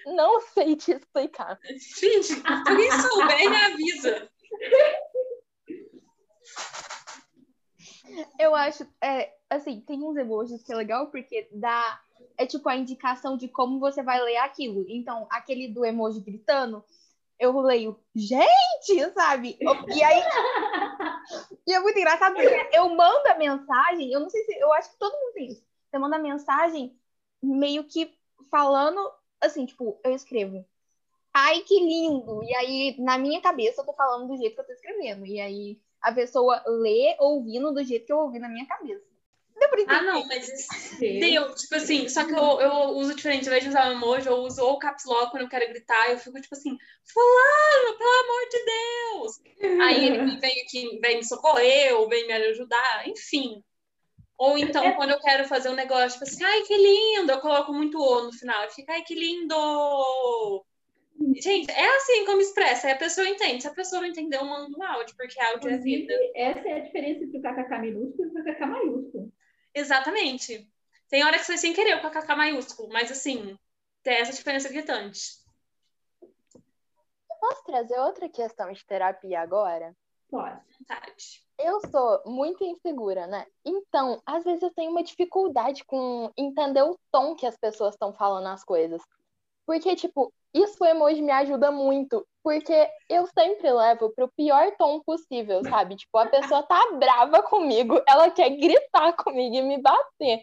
Não 0.05 0.39
sei 0.41 0.75
te 0.75 0.91
explicar. 0.91 1.59
Gente, 1.63 2.23
se 2.23 2.43
alguém 2.45 2.91
souber, 2.91 3.49
me 3.49 3.55
avisa. 3.55 4.31
Eu 8.39 8.55
acho, 8.55 8.87
é, 9.01 9.33
assim, 9.49 9.81
tem 9.81 10.03
uns 10.03 10.17
emojis 10.17 10.63
que 10.63 10.71
é 10.71 10.75
legal 10.75 11.07
porque 11.07 11.47
dá. 11.51 12.01
É 12.37 12.45
tipo 12.45 12.67
a 12.67 12.75
indicação 12.75 13.37
de 13.37 13.47
como 13.47 13.79
você 13.79 14.03
vai 14.03 14.21
ler 14.21 14.37
aquilo. 14.37 14.85
Então, 14.89 15.27
aquele 15.29 15.67
do 15.67 15.85
emoji 15.85 16.19
gritando, 16.19 16.83
eu 17.39 17.57
leio, 17.59 17.99
gente, 18.13 19.13
sabe? 19.13 19.57
E 19.59 20.03
aí. 20.03 20.23
E 21.67 21.73
é 21.73 21.79
muito 21.79 21.97
engraçado 21.97 22.35
porque 22.35 22.69
eu 22.73 22.89
mando 22.89 23.27
a 23.27 23.37
mensagem, 23.37 24.11
eu 24.11 24.19
não 24.19 24.29
sei 24.29 24.43
se. 24.43 24.53
Eu 24.59 24.71
acho 24.73 24.91
que 24.91 24.97
todo 24.97 25.13
mundo 25.13 25.33
tem 25.33 25.47
isso. 25.47 25.63
Você 25.89 25.97
manda 25.97 26.17
a 26.17 26.19
mensagem 26.19 26.95
meio 27.41 27.83
que 27.85 28.13
falando, 28.51 29.11
assim, 29.41 29.65
tipo, 29.65 29.99
eu 30.03 30.13
escrevo. 30.13 30.65
Ai, 31.33 31.61
que 31.61 31.79
lindo! 31.79 32.43
E 32.43 32.55
aí, 32.55 32.95
na 32.99 33.17
minha 33.17 33.41
cabeça, 33.41 33.81
eu 33.81 33.85
tô 33.85 33.93
falando 33.93 34.27
do 34.27 34.37
jeito 34.37 34.55
que 34.55 34.61
eu 34.61 34.65
tô 34.65 34.71
escrevendo. 34.71 35.25
E 35.25 35.39
aí, 35.39 35.81
a 36.05 36.13
pessoa 36.13 36.63
lê 36.67 37.15
ouvindo 37.19 37.73
do 37.73 37.83
jeito 37.83 38.05
que 38.05 38.13
eu 38.13 38.19
ouvi 38.19 38.37
na 38.37 38.47
minha 38.47 38.67
cabeça. 38.67 39.03
Deu 39.59 39.69
pra 39.69 39.81
entender? 39.81 39.97
Ah, 39.97 40.01
não, 40.03 40.27
mas 40.27 40.47
isso 40.47 40.99
deu, 40.99 41.55
tipo 41.55 41.75
assim, 41.75 42.07
só 42.07 42.25
que 42.25 42.33
eu, 42.33 42.61
eu 42.61 42.73
uso 42.89 43.15
diferente, 43.15 43.47
ao 43.47 43.55
invés 43.55 43.63
de 43.63 43.69
usar 43.69 43.89
o 43.89 43.93
emoji, 43.93 44.27
eu 44.27 44.35
uso 44.35 44.61
ou 44.61 44.73
o 44.73 44.79
caps 44.79 45.05
lock 45.05 45.31
quando 45.31 45.43
eu 45.43 45.49
quero 45.49 45.67
gritar, 45.69 46.11
eu 46.11 46.19
fico 46.19 46.39
tipo 46.39 46.53
assim, 46.53 46.77
fulano, 47.11 47.97
pelo 47.97 48.09
amor 48.23 48.49
de 48.49 48.65
Deus! 48.65 49.81
Aí 49.81 50.05
ele 50.05 50.37
vem 50.39 50.61
aqui, 50.61 50.99
vem 51.01 51.17
me 51.17 51.25
socorrer, 51.25 51.95
ou 51.95 52.07
vem 52.07 52.27
me 52.27 52.33
ajudar, 52.33 53.07
enfim. 53.07 53.63
Ou 54.37 54.57
então, 54.57 54.91
quando 54.95 55.11
eu 55.11 55.19
quero 55.21 55.47
fazer 55.47 55.69
um 55.69 55.75
negócio, 55.75 56.19
tipo 56.19 56.25
assim, 56.25 56.43
ai, 56.43 56.61
que 56.63 56.75
lindo, 56.77 57.31
eu 57.31 57.39
coloco 57.39 57.73
muito 57.73 57.97
o 57.97 58.25
no 58.25 58.33
final, 58.33 58.69
fica, 58.69 58.93
ai, 58.93 59.01
que 59.01 59.15
lindo! 59.15 60.65
Gente, 61.17 61.71
é 61.71 61.95
assim 61.97 62.25
como 62.25 62.41
expressa, 62.41 62.87
aí 62.87 62.93
a 62.93 62.97
pessoa 62.97 63.27
entende. 63.27 63.61
Se 63.61 63.67
a 63.67 63.73
pessoa 63.73 64.01
não 64.01 64.09
entender, 64.09 64.37
eu 64.37 64.45
mando 64.45 64.77
um 64.77 64.83
áudio, 64.83 65.15
porque 65.15 65.39
áudio 65.39 65.69
é 65.69 65.77
vida. 65.77 66.13
essa 66.35 66.67
é 66.67 66.73
a 66.73 66.79
diferença 66.79 67.23
entre 67.23 67.37
o 67.37 67.41
kkk 67.41 67.79
minúsculo 67.79 68.27
e 68.27 68.31
o 68.31 68.43
kkk 68.43 68.65
maiúsculo. 68.65 69.33
Exatamente. 69.73 70.69
Tem 71.09 71.23
hora 71.23 71.37
que 71.37 71.45
você 71.45 71.57
sem 71.57 71.73
querer 71.73 71.95
o 71.95 72.01
kkk 72.01 72.35
maiúsculo, 72.35 72.89
mas 72.89 73.11
assim, 73.11 73.57
tem 74.03 74.15
essa 74.15 74.33
diferença 74.33 74.69
gritante. 74.69 75.45
Posso 77.39 77.63
trazer 77.63 77.97
outra 77.99 78.27
questão 78.27 78.71
de 78.71 78.85
terapia 78.85 79.39
agora? 79.39 79.95
Pode. 80.29 80.59
Vontade. 80.79 81.45
Eu 81.57 81.79
sou 81.89 82.21
muito 82.25 82.63
insegura, 82.63 83.27
né? 83.27 83.45
Então, 83.63 84.21
às 84.25 84.43
vezes 84.43 84.61
eu 84.61 84.71
tenho 84.71 84.91
uma 84.91 85.03
dificuldade 85.03 85.85
com 85.85 86.31
entender 86.35 86.81
o 86.81 86.99
tom 87.11 87.35
que 87.35 87.45
as 87.45 87.57
pessoas 87.57 87.93
estão 87.93 88.13
falando 88.13 88.47
as 88.47 88.63
coisas. 88.63 89.01
Porque, 89.65 89.95
tipo, 89.95 90.31
isso 90.53 90.83
emoji 90.85 91.21
me 91.21 91.31
ajuda 91.31 91.71
muito. 91.71 92.25
Porque 92.43 92.87
eu 93.09 93.27
sempre 93.27 93.71
levo 93.71 94.11
pro 94.11 94.27
pior 94.29 94.75
tom 94.77 95.01
possível, 95.01 95.63
sabe? 95.63 95.95
Tipo, 95.95 96.17
a 96.19 96.27
pessoa 96.27 96.63
tá 96.63 96.91
brava 96.93 97.41
comigo, 97.43 98.01
ela 98.07 98.29
quer 98.29 98.49
gritar 98.51 99.13
comigo 99.13 99.55
e 99.55 99.61
me 99.61 99.81
bater. 99.81 100.41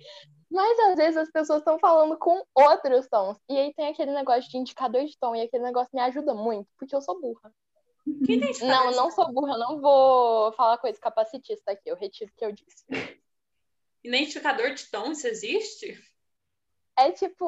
Mas 0.51 0.79
às 0.81 0.97
vezes 0.97 1.17
as 1.17 1.31
pessoas 1.31 1.61
estão 1.61 1.79
falando 1.79 2.19
com 2.19 2.45
outros 2.55 3.09
tons. 3.09 3.39
E 3.49 3.57
aí 3.57 3.73
tem 3.73 3.89
aquele 3.89 4.13
negócio 4.13 4.51
de 4.51 4.59
indicador 4.59 5.05
de 5.05 5.17
tom, 5.19 5.35
e 5.35 5.41
aquele 5.41 5.63
negócio 5.63 5.91
me 5.95 6.01
ajuda 6.01 6.35
muito, 6.35 6.69
porque 6.77 6.95
eu 6.95 7.01
sou 7.01 7.19
burra. 7.19 7.53
Quem 8.27 8.41
tem 8.41 8.53
que 8.53 8.65
Não, 8.65 8.91
não 8.91 9.11
sou 9.11 9.33
burra, 9.33 9.55
eu 9.55 9.59
não 9.59 9.81
vou 9.81 10.53
falar 10.53 10.77
coisa 10.77 10.99
capacitista 11.01 11.73
aqui, 11.73 11.89
eu 11.89 11.97
retiro 11.97 12.31
o 12.31 12.37
que 12.37 12.45
eu 12.45 12.53
disse. 12.53 12.85
Identificador 14.05 14.75
de 14.75 14.91
tom, 14.91 15.13
isso 15.13 15.27
existe? 15.27 15.99
É 16.99 17.13
tipo, 17.13 17.47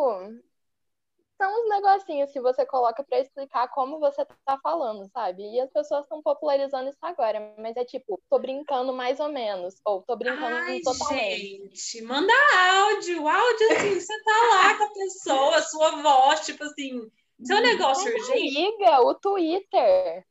são 1.45 1.63
uns 1.63 1.69
negocinhos 1.69 2.33
que 2.33 2.41
você 2.41 2.65
coloca 2.65 3.05
pra 3.05 3.19
explicar 3.19 3.69
como 3.69 4.01
você 4.01 4.25
tá 4.47 4.59
falando, 4.63 5.07
sabe? 5.13 5.43
E 5.43 5.61
as 5.61 5.71
pessoas 5.71 6.05
estão 6.05 6.23
popularizando 6.23 6.89
isso 6.89 6.99
agora, 7.03 7.55
mas 7.59 7.77
é 7.77 7.85
tipo, 7.85 8.19
tô 8.31 8.39
brincando 8.39 8.95
mais 8.95 9.21
ou 9.21 9.29
menos, 9.29 9.75
ou 9.85 10.03
tô 10.03 10.17
brincando 10.17 10.57
Ai, 10.57 10.81
totalmente. 10.81 11.37
gente, 11.37 12.03
manda 12.03 12.33
áudio. 12.57 13.29
Áudio, 13.29 13.73
assim, 13.73 14.01
você 14.01 14.23
tá 14.23 14.33
lá 14.55 14.79
com 14.79 14.85
a 14.85 14.93
pessoa, 14.93 15.63
sua 15.63 15.91
voz, 16.03 16.41
tipo 16.47 16.65
assim, 16.65 17.11
seu 17.43 17.61
negócio 17.61 18.11
Mas, 18.11 18.29
urgente. 18.29 18.59
amiga, 18.59 19.01
o 19.03 19.15
Twitter. 19.15 20.27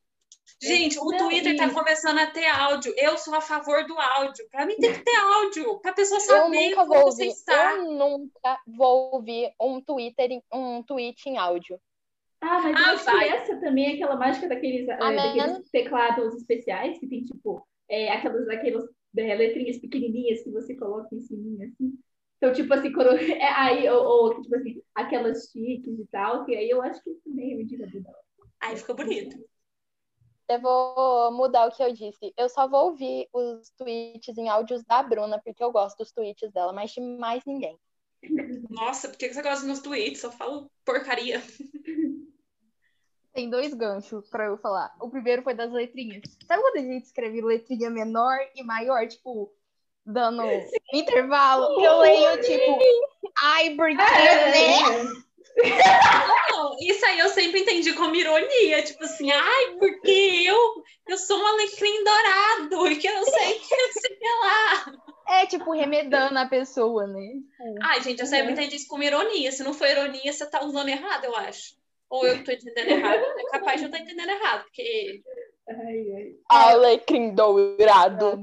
Gente, 0.62 0.98
o 0.98 1.06
Twitter 1.16 1.56
tá 1.56 1.68
começando 1.70 2.18
a 2.18 2.26
ter 2.26 2.46
áudio. 2.46 2.94
Eu 2.96 3.18
sou 3.18 3.34
a 3.34 3.40
favor 3.40 3.84
do 3.86 3.98
áudio. 3.98 4.46
Pra 4.50 4.64
mim 4.64 4.76
tem 4.76 4.92
que 4.92 5.02
ter 5.04 5.16
áudio, 5.16 5.78
pra 5.80 5.92
pessoa 5.92 6.18
Eu 6.18 6.24
saber 6.24 6.70
nunca 6.70 6.76
como 6.76 6.94
vou 6.94 7.02
você 7.12 7.22
ouvir, 7.24 7.32
está. 7.34 7.74
eu 7.74 7.92
nunca 7.92 8.58
vou 8.66 9.10
ouvir 9.14 9.52
um 9.60 9.80
Twitter, 9.80 10.40
um 10.52 10.82
tweet 10.82 11.28
em 11.28 11.36
áudio. 11.36 11.78
Ah, 12.40 12.60
mas 12.62 12.76
Ah, 12.76 12.80
eu 12.90 12.94
acho 12.94 13.04
vai. 13.04 13.28
que 13.28 13.34
essa 13.34 13.60
também 13.60 13.86
é 13.90 13.94
aquela 13.94 14.16
mágica 14.16 14.48
daqueles, 14.48 14.88
Ah, 14.88 14.98
mas- 15.12 15.34
daqueles 15.36 15.70
teclados 15.70 16.34
especiais 16.36 16.98
que 16.98 17.06
tem, 17.08 17.24
tipo, 17.24 17.66
é, 17.88 18.10
aquelas, 18.12 18.48
aquelas 18.48 18.84
eh, 19.16 19.34
letrinhas 19.34 19.78
pequenininhas 19.78 20.42
que 20.42 20.50
você 20.50 20.74
coloca 20.76 21.08
em 21.14 21.20
cima, 21.20 21.64
assim. 21.64 21.94
Então, 22.38 22.52
tipo 22.52 22.72
assim, 22.74 22.92
quando. 22.92 23.10
É, 23.42 23.48
aí, 23.52 23.88
ou, 23.88 24.04
ou, 24.04 24.42
tipo 24.42 24.54
assim, 24.56 24.82
aquelas 24.94 25.50
chiques 25.50 25.98
e 25.98 26.06
tal, 26.10 26.44
que 26.44 26.54
aí 26.54 26.68
eu 26.68 26.82
acho 26.82 27.02
que 27.02 27.10
também 27.24 27.52
é 27.52 27.56
mentira 27.56 27.86
dela. 27.86 28.14
Aí 28.60 28.76
fica 28.76 28.92
bonito. 28.94 29.36
Eu 30.48 30.60
vou 30.60 31.32
mudar 31.32 31.66
o 31.66 31.70
que 31.70 31.82
eu 31.82 31.92
disse. 31.92 32.32
Eu 32.36 32.48
só 32.48 32.68
vou 32.68 32.86
ouvir 32.86 33.28
os 33.32 33.70
tweets 33.78 34.36
em 34.36 34.48
áudios 34.48 34.84
da 34.84 35.02
Bruna, 35.02 35.40
porque 35.42 35.62
eu 35.64 35.72
gosto 35.72 35.98
dos 35.98 36.12
tweets 36.12 36.52
dela, 36.52 36.72
mas 36.72 36.90
de 36.90 37.00
mais 37.00 37.42
ninguém. 37.46 37.78
Nossa, 38.70 39.08
por 39.08 39.16
que 39.16 39.32
você 39.32 39.42
gosta 39.42 39.58
dos 39.58 39.66
meus 39.66 39.80
tweets? 39.80 40.20
Só 40.20 40.30
falo 40.30 40.70
porcaria. 40.84 41.42
Tem 43.32 43.50
dois 43.50 43.74
ganchos 43.74 44.28
pra 44.28 44.44
eu 44.46 44.56
falar. 44.58 44.94
O 45.00 45.10
primeiro 45.10 45.42
foi 45.42 45.54
das 45.54 45.72
letrinhas. 45.72 46.22
Sabe 46.46 46.62
quando 46.62 46.76
a 46.76 46.80
gente 46.80 47.04
escreve 47.04 47.40
letrinha 47.40 47.90
menor 47.90 48.38
e 48.54 48.62
maior, 48.62 49.08
tipo, 49.08 49.52
dando 50.06 50.42
intervalo? 50.92 51.80
Eu 51.82 51.98
leio, 51.98 52.40
tipo, 52.42 52.78
ai, 53.42 53.74
porque, 53.74 53.94
né? 53.94 55.23
Não, 55.56 56.76
isso 56.80 57.04
aí 57.06 57.18
eu 57.18 57.28
sempre 57.28 57.60
entendi 57.60 57.92
como 57.92 58.14
ironia, 58.14 58.82
tipo 58.82 59.04
assim, 59.04 59.30
ai, 59.30 59.76
porque 59.78 60.44
eu, 60.46 60.56
eu 61.08 61.16
sou 61.16 61.38
um 61.38 61.46
alecrim 61.46 62.04
dourado, 62.04 62.86
e 62.88 62.96
que 62.96 63.06
eu 63.06 63.24
sei 63.24 63.58
que 63.58 63.92
sei 64.00 64.18
lá. 64.42 64.92
É, 65.28 65.46
tipo, 65.46 65.72
remedando 65.72 66.38
a 66.38 66.46
pessoa, 66.46 67.06
né? 67.06 67.32
Tipo, 67.32 67.78
Ai, 67.82 68.02
gente, 68.02 68.20
eu 68.20 68.26
sempre 68.26 68.52
entendi 68.52 68.76
isso 68.76 68.88
como 68.88 69.02
ironia. 69.02 69.50
Se 69.52 69.62
não 69.62 69.72
for 69.72 69.88
ironia, 69.88 70.32
você 70.32 70.44
tá 70.44 70.62
usando 70.62 70.88
errado, 70.88 71.24
eu 71.24 71.34
acho. 71.36 71.74
Ou 72.10 72.26
eu 72.26 72.44
tô 72.44 72.52
entendendo 72.52 72.88
errado. 72.88 73.22
É 73.38 73.44
capaz 73.50 73.80
de 73.80 73.86
eu 73.86 73.90
estar 73.90 74.02
entendendo 74.02 74.28
errado, 74.28 74.64
porque 74.64 75.22
Ai, 75.68 76.04
ai. 76.16 76.34
Alecrim 76.48 77.34
dourado. 77.34 78.38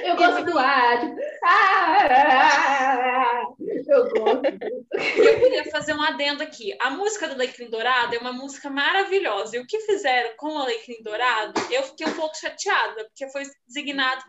Eu 0.00 0.16
gosto 0.16 0.44
do 0.44 0.58
ar, 0.58 1.00
tipo. 1.00 1.16
Ah, 1.46 3.42
eu 3.86 4.08
gosto. 4.08 4.46
eu 4.46 5.40
queria 5.40 5.70
fazer 5.70 5.92
um 5.92 6.02
adendo 6.02 6.42
aqui. 6.42 6.74
A 6.80 6.90
música 6.90 7.28
do 7.28 7.34
Alecrim 7.34 7.68
Dourado 7.68 8.14
é 8.14 8.18
uma 8.18 8.32
música 8.32 8.70
maravilhosa. 8.70 9.56
E 9.56 9.60
o 9.60 9.66
que 9.66 9.80
fizeram 9.80 10.34
com 10.36 10.48
o 10.48 10.58
Alecrim 10.58 11.02
Dourado, 11.02 11.60
eu 11.70 11.82
fiquei 11.82 12.06
um 12.06 12.14
pouco 12.14 12.36
chateada, 12.36 13.04
porque 13.04 13.28
foi 13.30 13.42
designado 13.66 14.24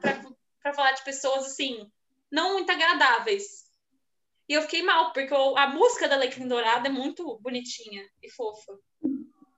para 0.62 0.74
falar 0.74 0.92
de 0.92 1.04
pessoas 1.06 1.46
assim, 1.46 1.90
não 2.30 2.54
muito 2.54 2.72
agradáveis. 2.72 3.66
E 4.48 4.54
eu 4.54 4.62
fiquei 4.62 4.84
mal, 4.84 5.12
porque 5.14 5.34
a 5.34 5.68
música 5.68 6.08
da 6.08 6.16
Alecrim 6.16 6.48
Dourado 6.48 6.86
é 6.86 6.92
muito 6.92 7.40
bonitinha 7.40 8.06
e 8.22 8.30
fofa. 8.30 8.78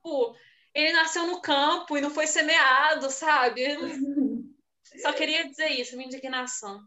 Pô, 0.02 0.34
ele 0.72 0.92
nasceu 0.92 1.26
no 1.26 1.42
campo 1.42 1.96
e 1.96 2.00
não 2.00 2.10
foi 2.10 2.26
semeado, 2.26 3.10
sabe? 3.10 3.64
Só 5.02 5.12
queria 5.12 5.46
dizer 5.46 5.68
isso, 5.68 5.96
minha 5.96 6.06
indignação. 6.06 6.80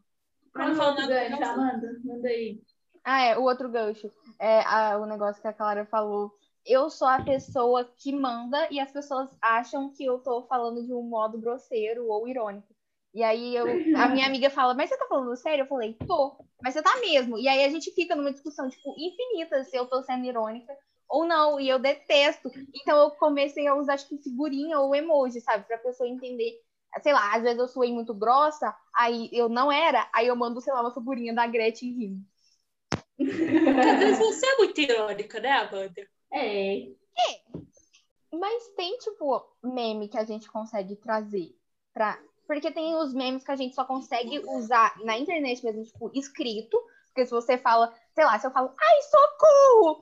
Qual 0.54 0.68
Não 0.68 0.74
é 0.74 0.74
o 0.74 0.78
falando 0.78 1.00
outro 1.00 1.08
gancho. 1.10 1.44
Amanda? 1.44 2.00
Manda 2.04 2.28
aí. 2.28 2.62
Ah, 3.04 3.22
é, 3.24 3.38
o 3.38 3.44
outro 3.44 3.70
gancho. 3.70 4.12
É 4.40 4.62
a- 4.62 4.98
o 4.98 5.06
negócio 5.06 5.42
que 5.42 5.48
a 5.48 5.54
Clara 5.54 5.86
falou. 5.86 6.32
Eu 6.66 6.90
sou 6.90 7.08
a 7.08 7.22
pessoa 7.24 7.84
que 7.98 8.14
manda 8.14 8.68
e 8.70 8.80
as 8.80 8.92
pessoas 8.92 9.30
acham 9.42 9.92
que 9.92 10.06
eu 10.06 10.20
tô 10.20 10.44
falando 10.44 10.86
de 10.86 10.94
um 10.94 11.02
modo 11.02 11.40
grosseiro 11.40 12.08
ou 12.08 12.28
irônico. 12.28 12.68
E 13.14 13.24
aí 13.24 13.56
eu, 13.56 13.66
a 13.98 14.08
minha 14.08 14.26
amiga 14.28 14.50
fala, 14.50 14.74
mas 14.74 14.90
você 14.90 14.98
tá 14.98 15.06
falando 15.08 15.36
sério? 15.36 15.64
Eu 15.64 15.68
falei, 15.68 15.94
tô, 16.08 16.38
mas 16.62 16.74
você 16.74 16.82
tá 16.82 16.96
mesmo. 17.02 17.38
E 17.38 17.48
aí 17.48 17.66
a 17.66 17.70
gente 17.70 17.92
fica 17.92 18.16
numa 18.16 18.32
discussão, 18.32 18.70
tipo, 18.70 18.94
infinita 18.98 19.64
se 19.64 19.76
eu 19.76 19.86
tô 19.86 20.02
sendo 20.04 20.26
irônica 20.26 20.74
ou 21.10 21.26
não, 21.26 21.60
e 21.60 21.68
eu 21.68 21.78
detesto. 21.78 22.50
Então 22.74 22.98
eu 22.98 23.12
comecei 23.12 23.68
a 23.68 23.76
usar, 23.76 23.98
tipo, 23.98 24.18
figurinha 24.22 24.80
ou 24.80 24.96
emoji, 24.96 25.42
sabe? 25.42 25.66
Pra 25.66 25.78
pessoa 25.78 26.08
entender. 26.08 26.54
Sei 27.02 27.14
lá, 27.14 27.36
às 27.36 27.44
vezes 27.44 27.58
eu 27.58 27.68
suei 27.68 27.94
muito 27.94 28.14
grossa, 28.14 28.76
aí 28.94 29.30
eu 29.32 29.48
não 29.48 29.72
era, 29.72 30.10
aí 30.14 30.28
eu 30.28 30.36
mando, 30.36 30.60
sei 30.60 30.74
lá, 30.74 30.82
uma 30.82 30.94
figurinha 30.94 31.34
da 31.34 31.48
Gretchen 31.48 31.94
rindo. 31.94 32.26
Porque 33.18 33.90
às 33.90 34.00
vezes 34.00 34.20
você 34.20 34.46
é 34.46 34.58
muito 34.58 34.82
irônica, 34.82 35.40
né, 35.40 35.52
Amanda? 35.52 36.08
É. 36.34 36.92
Mas 38.32 38.68
tem, 38.70 38.98
tipo, 38.98 39.46
meme 39.64 40.08
que 40.08 40.18
a 40.18 40.24
gente 40.24 40.50
consegue 40.50 40.96
trazer 40.96 41.56
pra. 41.94 42.20
Porque 42.48 42.72
tem 42.72 42.96
os 42.96 43.14
memes 43.14 43.44
que 43.44 43.52
a 43.52 43.56
gente 43.56 43.76
só 43.76 43.86
consegue 43.86 44.40
usar 44.40 44.98
na 45.04 45.18
internet 45.18 45.64
mesmo, 45.64 45.84
tipo, 45.84 46.12
escrito. 46.14 46.78
Porque 47.08 47.26
se 47.26 47.32
você 47.32 47.58
fala, 47.58 47.94
sei 48.14 48.26
lá, 48.26 48.40
se 48.40 48.48
eu 48.48 48.52
falo, 48.52 48.74
ai, 48.80 49.02
socorro! 49.04 50.02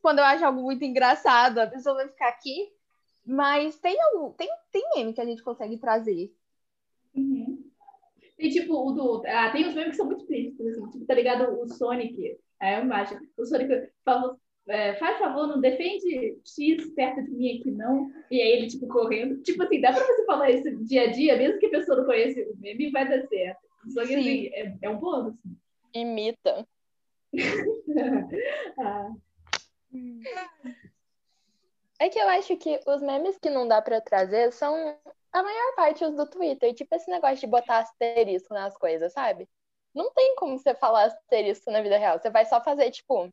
Quando 0.00 0.18
eu 0.18 0.24
acho 0.24 0.44
algo 0.44 0.62
muito 0.62 0.84
engraçado, 0.84 1.58
a 1.58 1.66
pessoa 1.66 1.96
vai 1.96 2.08
ficar 2.08 2.28
aqui. 2.28 2.72
Mas 3.24 3.78
tem, 3.78 3.96
algum, 4.00 4.32
tem, 4.32 4.48
tem 4.70 4.82
meme 4.94 5.14
que 5.14 5.20
a 5.20 5.24
gente 5.24 5.42
consegue 5.42 5.78
trazer. 5.78 6.34
Uhum. 7.14 7.64
Tem 8.36 8.50
tipo 8.50 8.74
o 8.74 8.92
do. 8.92 9.22
Ah, 9.26 9.50
tem 9.50 9.66
uns 9.66 9.74
memes 9.74 9.92
que 9.92 9.96
são 9.96 10.06
muito 10.06 10.20
explícitos, 10.20 10.66
assim, 10.66 10.90
tipo, 10.90 11.06
tá 11.06 11.14
ligado? 11.14 11.60
O 11.60 11.66
Sonic. 11.68 12.38
É, 12.60 12.80
eu 12.80 12.92
acho. 12.92 13.18
O 13.38 13.46
Sonic 13.46 13.88
falou. 14.04 14.36
É, 14.66 14.94
faz 14.94 15.18
favor, 15.18 15.46
não 15.46 15.60
defende 15.60 16.38
X 16.42 16.90
perto 16.94 17.22
de 17.22 17.30
mim 17.32 17.58
aqui, 17.58 17.70
não. 17.70 18.10
E 18.30 18.40
aí 18.40 18.48
ele, 18.52 18.66
tipo, 18.66 18.88
correndo. 18.88 19.42
Tipo 19.42 19.62
assim, 19.62 19.80
dá 19.80 19.92
pra 19.92 20.02
você 20.02 20.24
falar 20.24 20.50
isso 20.50 20.84
dia 20.84 21.02
a 21.02 21.06
dia, 21.12 21.36
mesmo 21.36 21.58
que 21.58 21.66
a 21.66 21.70
pessoa 21.70 21.98
não 21.98 22.06
conheça 22.06 22.40
o 22.40 22.56
meme, 22.56 22.90
vai 22.90 23.06
dar 23.06 23.26
certo. 23.28 23.60
Só 23.90 24.00
que 24.00 24.08
Sim. 24.08 24.20
assim, 24.20 24.46
é, 24.54 24.74
é 24.82 24.90
um 24.90 24.98
bônus. 24.98 25.34
Imita. 25.94 26.66
ah, 28.80 29.10
É 32.00 32.08
que 32.08 32.18
eu 32.18 32.28
acho 32.28 32.56
que 32.56 32.80
os 32.86 33.00
memes 33.00 33.38
que 33.38 33.48
não 33.48 33.68
dá 33.68 33.80
pra 33.80 34.00
trazer 34.00 34.52
são 34.52 34.98
a 35.32 35.42
maior 35.42 35.74
parte 35.76 36.04
os 36.04 36.14
do 36.14 36.26
Twitter. 36.26 36.74
Tipo 36.74 36.94
esse 36.94 37.10
negócio 37.10 37.38
de 37.38 37.46
botar 37.46 37.78
asterisco 37.78 38.52
nas 38.52 38.76
coisas, 38.76 39.12
sabe? 39.12 39.48
Não 39.94 40.12
tem 40.12 40.34
como 40.36 40.58
você 40.58 40.74
falar 40.74 41.04
asterisco 41.04 41.70
na 41.70 41.82
vida 41.82 41.96
real. 41.96 42.18
Você 42.18 42.30
vai 42.30 42.44
só 42.44 42.60
fazer, 42.62 42.90
tipo, 42.90 43.32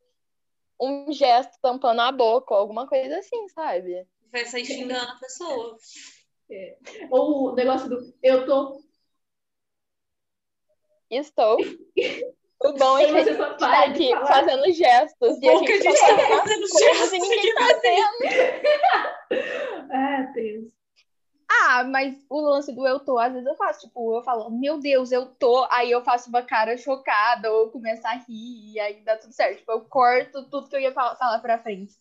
um 0.80 1.12
gesto 1.12 1.58
tampando 1.62 2.02
a 2.02 2.12
boca 2.12 2.54
ou 2.54 2.60
alguma 2.60 2.88
coisa 2.88 3.17
assim, 3.17 3.47
sabe? 3.50 4.08
Vai 4.32 4.45
sair 4.45 4.65
xingando 4.65 5.10
a 5.10 5.19
pessoa. 5.19 5.78
ou 7.10 7.52
o 7.52 7.56
negócio 7.56 7.89
do 7.89 8.13
eu 8.21 8.45
tô. 8.45 8.82
Estou. 11.10 11.58
O 12.63 12.74
bom 12.74 12.97
é 13.00 13.06
que 13.06 13.12
a 13.12 13.24
Você 13.24 13.30
gente 13.34 13.38
só 13.38 13.54
tá 13.56 13.84
aqui 13.86 14.10
falar. 14.12 14.26
fazendo 14.28 14.71
gestos. 14.71 15.38
E 15.41 15.50
a 15.50 15.60
que 15.60 15.71
a 15.71 15.76
gente 15.76 15.84
gente 15.84 16.00
tá 16.00 16.08
faz 16.17 16.39
fazendo 16.39 16.67
gestos 16.67 17.13
e 17.13 17.19
ninguém 17.19 17.56
tá 17.56 17.67
vendo. 17.82 19.41
Ah, 19.93 20.21
Deus. 20.34 20.65
Ah, 21.50 21.84
mas 21.84 22.15
o 22.30 22.39
lance 22.39 22.71
do 22.74 22.88
eu 22.88 22.97
tô, 23.00 23.17
às 23.19 23.34
vezes 23.34 23.45
eu 23.47 23.56
faço, 23.56 23.82
tipo, 23.82 24.15
eu 24.15 24.24
falo, 24.24 24.50
meu 24.50 24.80
Deus, 24.80 25.12
eu 25.12 25.26
tô, 25.26 25.67
aí 25.69 25.91
eu 25.91 26.02
faço 26.02 26.30
uma 26.30 26.41
cara 26.41 26.78
chocada, 26.78 27.52
ou 27.52 27.69
começo 27.69 28.08
a 28.08 28.12
rir, 28.13 28.71
e 28.74 28.80
aí 28.80 29.02
dá 29.04 29.17
tudo 29.17 29.34
certo. 29.34 29.58
Tipo, 29.58 29.71
eu 29.74 29.82
corto 29.82 30.43
tudo 30.50 30.69
que 30.69 30.76
eu 30.78 30.80
ia 30.80 30.93
fa- 30.93 31.15
falar 31.17 31.39
pra 31.39 31.58
frente. 31.60 31.91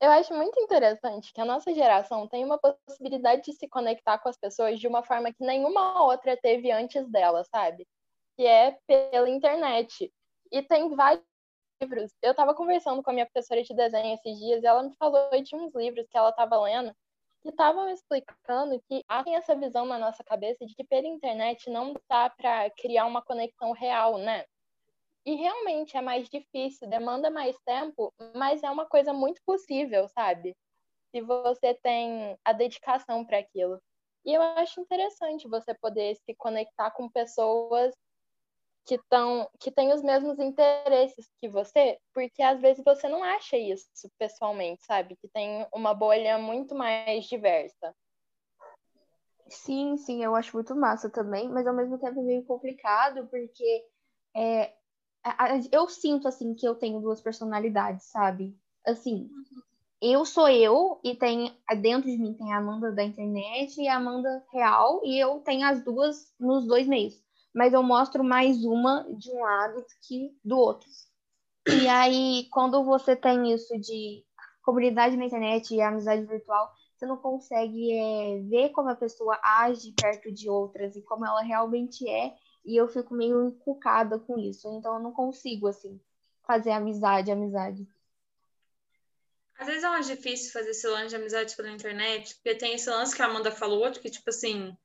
Eu 0.00 0.10
acho 0.12 0.32
muito 0.32 0.58
interessante 0.60 1.32
que 1.32 1.40
a 1.40 1.44
nossa 1.44 1.74
geração 1.74 2.28
tem 2.28 2.44
uma 2.44 2.58
possibilidade 2.58 3.42
de 3.42 3.52
se 3.52 3.68
conectar 3.68 4.18
com 4.18 4.28
as 4.28 4.36
pessoas 4.36 4.78
de 4.78 4.86
uma 4.86 5.02
forma 5.02 5.32
que 5.32 5.44
nenhuma 5.44 6.04
outra 6.04 6.36
teve 6.36 6.70
antes 6.70 7.08
dela, 7.10 7.42
sabe? 7.44 7.86
Que 8.36 8.46
é 8.46 8.78
pela 8.86 9.28
internet. 9.28 10.12
E 10.52 10.62
tem 10.62 10.94
vários 10.94 11.24
livros. 11.82 12.12
Eu 12.22 12.30
estava 12.30 12.54
conversando 12.54 13.02
com 13.02 13.10
a 13.10 13.12
minha 13.12 13.26
professora 13.26 13.62
de 13.62 13.74
desenho 13.74 14.14
esses 14.14 14.38
dias 14.38 14.62
e 14.62 14.66
ela 14.66 14.84
me 14.84 14.94
falou 14.96 15.30
de 15.42 15.56
uns 15.56 15.74
livros 15.74 16.06
que 16.08 16.16
ela 16.16 16.30
estava 16.30 16.60
lendo 16.60 16.94
que 17.42 17.50
estavam 17.50 17.88
explicando 17.88 18.80
que 18.88 19.04
há 19.08 19.22
essa 19.28 19.54
visão 19.54 19.86
na 19.86 19.98
nossa 19.98 20.24
cabeça 20.24 20.66
de 20.66 20.74
que 20.74 20.84
pela 20.84 21.06
internet 21.06 21.70
não 21.70 21.94
dá 22.08 22.30
para 22.30 22.70
criar 22.70 23.06
uma 23.06 23.22
conexão 23.22 23.72
real, 23.72 24.18
né? 24.18 24.44
E 25.24 25.34
realmente 25.34 25.96
é 25.96 26.00
mais 26.00 26.28
difícil, 26.28 26.88
demanda 26.88 27.30
mais 27.30 27.56
tempo, 27.64 28.12
mas 28.34 28.62
é 28.62 28.70
uma 28.70 28.86
coisa 28.86 29.12
muito 29.12 29.40
possível, 29.44 30.08
sabe? 30.08 30.56
Se 31.10 31.20
você 31.20 31.74
tem 31.74 32.38
a 32.44 32.52
dedicação 32.52 33.24
para 33.24 33.38
aquilo. 33.38 33.80
E 34.24 34.32
eu 34.34 34.42
acho 34.42 34.80
interessante 34.80 35.48
você 35.48 35.74
poder 35.74 36.16
se 36.16 36.34
conectar 36.34 36.90
com 36.90 37.10
pessoas 37.10 37.94
que 38.88 38.94
estão 38.94 39.48
que 39.60 39.70
têm 39.70 39.92
os 39.92 40.02
mesmos 40.02 40.38
interesses 40.38 41.28
que 41.40 41.48
você, 41.48 41.98
porque 42.14 42.42
às 42.42 42.58
vezes 42.58 42.82
você 42.82 43.06
não 43.06 43.22
acha 43.22 43.56
isso 43.56 43.86
pessoalmente, 44.18 44.82
sabe? 44.84 45.14
Que 45.16 45.28
tem 45.28 45.66
uma 45.74 45.92
bolha 45.92 46.38
muito 46.38 46.74
mais 46.74 47.26
diversa. 47.26 47.94
Sim, 49.50 49.96
sim, 49.98 50.24
eu 50.24 50.34
acho 50.34 50.54
muito 50.54 50.74
massa 50.74 51.10
também, 51.10 51.48
mas 51.48 51.66
ao 51.66 51.74
mesmo 51.74 51.98
tempo 51.98 52.18
é 52.18 52.22
meio 52.22 52.44
complicado, 52.44 53.26
porque 53.28 53.84
é, 54.34 54.74
eu 55.72 55.88
sinto, 55.88 56.28
assim, 56.28 56.54
que 56.54 56.66
eu 56.66 56.74
tenho 56.74 57.00
duas 57.00 57.20
personalidades, 57.20 58.06
sabe? 58.06 58.56
Assim, 58.86 59.28
eu 60.00 60.24
sou 60.24 60.48
eu, 60.48 61.00
e 61.02 61.14
tem, 61.14 61.56
dentro 61.80 62.08
de 62.10 62.16
mim 62.16 62.34
tem 62.34 62.52
a 62.52 62.58
Amanda 62.58 62.92
da 62.92 63.02
internet 63.02 63.80
e 63.80 63.88
a 63.88 63.96
Amanda 63.96 64.44
real, 64.52 65.00
e 65.04 65.18
eu 65.18 65.40
tenho 65.40 65.66
as 65.66 65.82
duas 65.82 66.32
nos 66.38 66.66
dois 66.66 66.86
meios. 66.86 67.20
Mas 67.54 67.72
eu 67.72 67.82
mostro 67.82 68.22
mais 68.22 68.64
uma 68.64 69.04
de 69.16 69.30
um 69.30 69.40
lado 69.40 69.84
que 70.02 70.30
do 70.44 70.56
outro. 70.56 70.88
E 71.66 71.88
aí, 71.88 72.46
quando 72.50 72.84
você 72.84 73.16
tem 73.16 73.52
isso 73.52 73.78
de 73.78 74.24
comunidade 74.62 75.16
na 75.16 75.24
internet 75.24 75.74
e 75.74 75.80
amizade 75.80 76.24
virtual, 76.24 76.70
você 76.96 77.06
não 77.06 77.16
consegue 77.16 77.92
é, 77.92 78.40
ver 78.42 78.70
como 78.70 78.88
a 78.90 78.96
pessoa 78.96 79.38
age 79.42 79.92
perto 79.92 80.32
de 80.32 80.48
outras 80.48 80.96
e 80.96 81.02
como 81.02 81.24
ela 81.24 81.42
realmente 81.42 82.08
é, 82.08 82.34
e 82.64 82.76
eu 82.76 82.88
fico 82.88 83.14
meio 83.14 83.48
encucada 83.48 84.18
com 84.18 84.38
isso. 84.38 84.68
Então 84.68 84.94
eu 84.94 85.00
não 85.00 85.12
consigo, 85.12 85.66
assim, 85.66 86.00
fazer 86.46 86.70
amizade, 86.70 87.30
amizade. 87.30 87.86
Às 89.58 89.66
vezes 89.66 89.82
é 89.82 89.88
mais 89.88 90.06
difícil 90.06 90.52
fazer 90.52 90.70
esse 90.70 90.86
lance 90.86 91.08
de 91.08 91.16
amizade 91.16 91.56
pela 91.56 91.70
internet, 91.70 92.34
porque 92.36 92.54
tem 92.54 92.74
esse 92.74 92.88
lance 92.88 93.14
que 93.14 93.20
a 93.20 93.26
Amanda 93.26 93.50
falou, 93.50 93.90
que, 93.90 94.08
tipo 94.08 94.30
assim, 94.30 94.76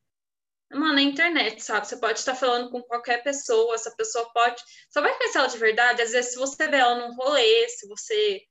mano, 0.71 0.97
é 0.97 1.03
internet, 1.03 1.63
sabe? 1.63 1.88
Você 1.88 1.97
pode 1.97 2.19
estar 2.19 2.33
falando 2.36 2.71
com 2.71 2.81
qualquer 2.81 3.23
pessoa, 3.23 3.75
essa 3.75 3.91
pessoa 3.91 4.27
pode. 4.33 4.62
Só 4.89 4.99
vai 5.01 5.15
conhecer 5.15 5.38
ela 5.38 5.47
de 5.47 5.57
verdade, 5.59 6.01
às 6.01 6.12
vezes, 6.12 6.31
se 6.31 6.39
você 6.39 6.67
vê 6.67 6.77
ela 6.77 6.95
num 6.95 7.15
rolê, 7.15 7.69
se 7.69 7.88
você. 7.88 8.41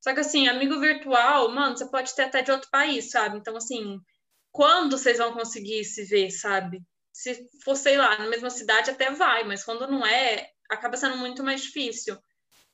Só 0.00 0.12
que, 0.12 0.20
assim, 0.20 0.48
amigo 0.48 0.78
virtual, 0.78 1.50
mano, 1.50 1.76
você 1.76 1.90
pode 1.90 2.14
ter 2.14 2.24
até 2.24 2.42
de 2.42 2.50
outro 2.50 2.70
país, 2.70 3.10
sabe? 3.10 3.38
Então, 3.38 3.56
assim, 3.56 3.98
quando 4.52 4.98
vocês 4.98 5.18
vão 5.18 5.32
conseguir 5.32 5.84
se 5.84 6.04
ver, 6.04 6.30
sabe? 6.30 6.82
Se 7.12 7.48
for, 7.64 7.76
sei 7.76 7.96
lá, 7.96 8.18
na 8.18 8.28
mesma 8.28 8.50
cidade 8.50 8.90
até 8.90 9.10
vai, 9.10 9.44
mas 9.44 9.64
quando 9.64 9.86
não 9.86 10.06
é, 10.06 10.50
acaba 10.68 10.96
sendo 10.96 11.16
muito 11.16 11.42
mais 11.42 11.62
difícil. 11.62 12.16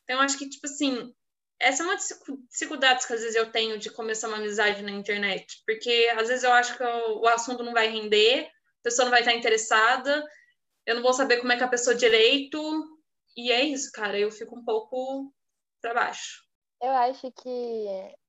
Então, 0.03 0.17
eu 0.17 0.21
acho 0.21 0.37
que, 0.37 0.47
tipo 0.47 0.65
assim, 0.67 1.13
essa 1.59 1.83
é 1.83 1.85
uma 1.85 1.97
dificuldade 2.49 3.05
que 3.05 3.13
às 3.13 3.21
vezes 3.21 3.35
eu 3.35 3.51
tenho 3.51 3.79
de 3.79 3.89
começar 3.89 4.27
uma 4.27 4.37
amizade 4.37 4.83
na 4.83 4.91
internet, 4.91 5.63
porque 5.65 6.11
às 6.15 6.27
vezes 6.27 6.43
eu 6.43 6.51
acho 6.53 6.77
que 6.77 6.83
o 6.83 7.27
assunto 7.27 7.63
não 7.63 7.73
vai 7.73 7.87
render, 7.87 8.45
a 8.45 8.83
pessoa 8.83 9.05
não 9.05 9.11
vai 9.11 9.21
estar 9.21 9.33
interessada, 9.33 10.23
eu 10.85 10.95
não 10.95 11.01
vou 11.01 11.13
saber 11.13 11.37
como 11.37 11.51
é 11.51 11.57
que 11.57 11.63
a 11.63 11.67
pessoa 11.67 11.95
direito, 11.95 12.61
e 13.35 13.51
é 13.51 13.63
isso, 13.63 13.91
cara, 13.91 14.19
eu 14.19 14.31
fico 14.31 14.57
um 14.57 14.63
pouco 14.63 15.33
para 15.81 15.93
baixo. 15.93 16.43
Eu 16.81 16.91
acho 16.91 17.31
que 17.31 17.87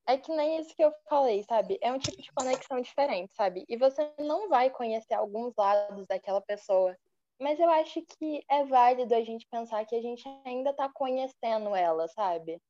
é 0.08 0.16
que 0.16 0.34
nem 0.34 0.58
isso 0.58 0.74
que 0.74 0.82
eu 0.82 0.92
falei, 1.08 1.44
sabe? 1.44 1.78
É 1.80 1.92
um 1.92 1.98
tipo 1.98 2.20
de 2.20 2.32
conexão 2.32 2.80
diferente, 2.80 3.32
sabe? 3.34 3.64
E 3.68 3.76
você 3.76 4.10
não 4.18 4.48
vai 4.48 4.70
conhecer 4.70 5.14
alguns 5.14 5.54
lados 5.56 6.06
daquela 6.06 6.40
pessoa. 6.40 6.96
Mas 7.40 7.60
eu 7.60 7.68
acho 7.70 8.02
que 8.02 8.42
é 8.50 8.64
válido 8.64 9.14
a 9.14 9.22
gente 9.22 9.46
pensar 9.48 9.84
que 9.84 9.94
a 9.94 10.02
gente 10.02 10.24
ainda 10.44 10.72
tá 10.72 10.90
conhecendo 10.92 11.76
ela, 11.76 12.08
sabe? 12.08 12.60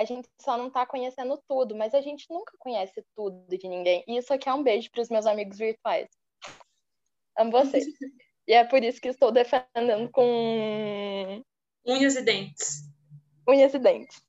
a 0.00 0.04
gente 0.04 0.28
só 0.40 0.56
não 0.56 0.70
tá 0.70 0.86
conhecendo 0.86 1.38
tudo, 1.46 1.76
mas 1.76 1.94
a 1.94 2.00
gente 2.00 2.26
nunca 2.30 2.54
conhece 2.58 3.04
tudo 3.14 3.44
de 3.46 3.68
ninguém. 3.68 4.02
E 4.08 4.16
isso 4.16 4.32
aqui 4.32 4.48
é 4.48 4.54
um 4.54 4.62
beijo 4.62 4.90
para 4.90 5.02
os 5.02 5.10
meus 5.10 5.26
amigos 5.26 5.58
virtuais. 5.58 6.08
Amo 7.36 7.50
vocês. 7.50 7.84
e 8.48 8.52
é 8.54 8.64
por 8.64 8.82
isso 8.82 8.98
que 8.98 9.08
estou 9.08 9.30
defendendo 9.30 10.10
com 10.10 11.42
unhas 11.86 12.16
e 12.16 12.22
dentes. 12.22 12.82
Unhas 13.46 13.74
e 13.74 13.78
dentes. 13.78 14.22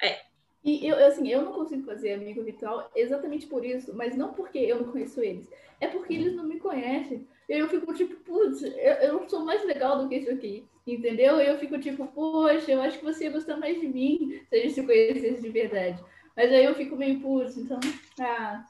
É. 0.00 0.29
E 0.62 0.86
eu, 0.86 0.96
assim, 1.06 1.28
eu 1.28 1.42
não 1.42 1.52
consigo 1.52 1.84
fazer 1.84 2.12
amigo 2.12 2.42
virtual 2.42 2.90
exatamente 2.94 3.46
por 3.46 3.64
isso, 3.64 3.94
mas 3.94 4.16
não 4.16 4.32
porque 4.34 4.58
eu 4.58 4.82
não 4.82 4.92
conheço 4.92 5.22
eles, 5.22 5.48
é 5.80 5.88
porque 5.88 6.12
eles 6.12 6.34
não 6.34 6.44
me 6.44 6.58
conhecem. 6.60 7.26
E 7.48 7.52
eu 7.58 7.68
fico 7.68 7.94
tipo, 7.94 8.14
putz, 8.16 8.62
eu, 8.62 8.72
eu 8.72 9.28
sou 9.28 9.40
mais 9.40 9.64
legal 9.64 9.98
do 9.98 10.08
que 10.08 10.16
isso 10.16 10.30
aqui. 10.30 10.64
Entendeu? 10.86 11.40
E 11.40 11.46
eu 11.46 11.58
fico 11.58 11.78
tipo, 11.78 12.06
poxa, 12.08 12.70
eu 12.70 12.80
acho 12.82 12.98
que 12.98 13.04
você 13.04 13.24
ia 13.24 13.30
gostar 13.30 13.56
mais 13.56 13.80
de 13.80 13.86
mim 13.86 14.40
se 14.48 14.56
a 14.56 14.58
gente 14.58 14.74
se 14.74 14.82
conhecesse 14.82 15.42
de 15.42 15.48
verdade. 15.48 16.02
Mas 16.36 16.50
aí 16.50 16.64
eu 16.64 16.74
fico 16.74 16.96
meio, 16.96 17.20
putz, 17.20 17.56
então, 17.56 17.78
ah, 18.18 18.64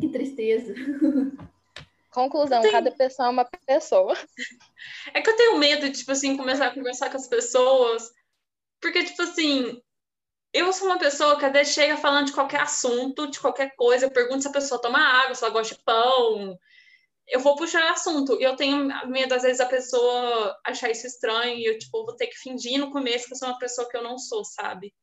que 0.00 0.08
tristeza. 0.08 0.74
Conclusão, 2.10 2.62
tenho... 2.62 2.72
cada 2.72 2.90
pessoa 2.90 3.28
é 3.28 3.30
uma 3.30 3.44
pessoa. 3.66 4.14
É 5.12 5.20
que 5.20 5.28
eu 5.28 5.36
tenho 5.36 5.58
medo 5.58 5.88
de, 5.88 5.98
tipo 5.98 6.12
assim, 6.12 6.36
começar 6.36 6.66
a 6.66 6.74
conversar 6.74 7.10
com 7.10 7.16
as 7.16 7.28
pessoas. 7.28 8.10
Porque, 8.80 9.04
tipo 9.04 9.22
assim, 9.22 9.80
eu 10.52 10.72
sou 10.72 10.86
uma 10.86 10.98
pessoa 10.98 11.38
que 11.38 11.44
até 11.44 11.64
chega 11.64 11.96
falando 11.96 12.26
de 12.26 12.32
qualquer 12.32 12.60
assunto, 12.60 13.30
de 13.30 13.40
qualquer 13.40 13.74
coisa. 13.76 14.06
Eu 14.06 14.10
pergunto 14.10 14.42
se 14.42 14.48
a 14.48 14.52
pessoa 14.52 14.80
toma 14.80 14.98
água, 14.98 15.34
se 15.34 15.44
ela 15.44 15.52
gosta 15.52 15.74
de 15.74 15.82
pão, 15.82 16.58
eu 17.26 17.40
vou 17.40 17.56
puxar 17.56 17.90
assunto. 17.92 18.38
E 18.40 18.44
eu 18.44 18.56
tenho 18.56 18.88
medo, 19.08 19.34
às 19.34 19.42
vezes, 19.42 19.60
a 19.60 19.66
pessoa 19.66 20.58
achar 20.64 20.90
isso 20.90 21.06
estranho 21.06 21.58
e 21.58 21.66
eu, 21.66 21.78
tipo, 21.78 22.04
vou 22.04 22.16
ter 22.16 22.28
que 22.28 22.38
fingir 22.38 22.78
no 22.78 22.90
começo 22.90 23.26
que 23.26 23.34
eu 23.34 23.38
sou 23.38 23.48
uma 23.48 23.58
pessoa 23.58 23.88
que 23.88 23.96
eu 23.96 24.02
não 24.02 24.18
sou, 24.18 24.44
sabe? 24.44 24.94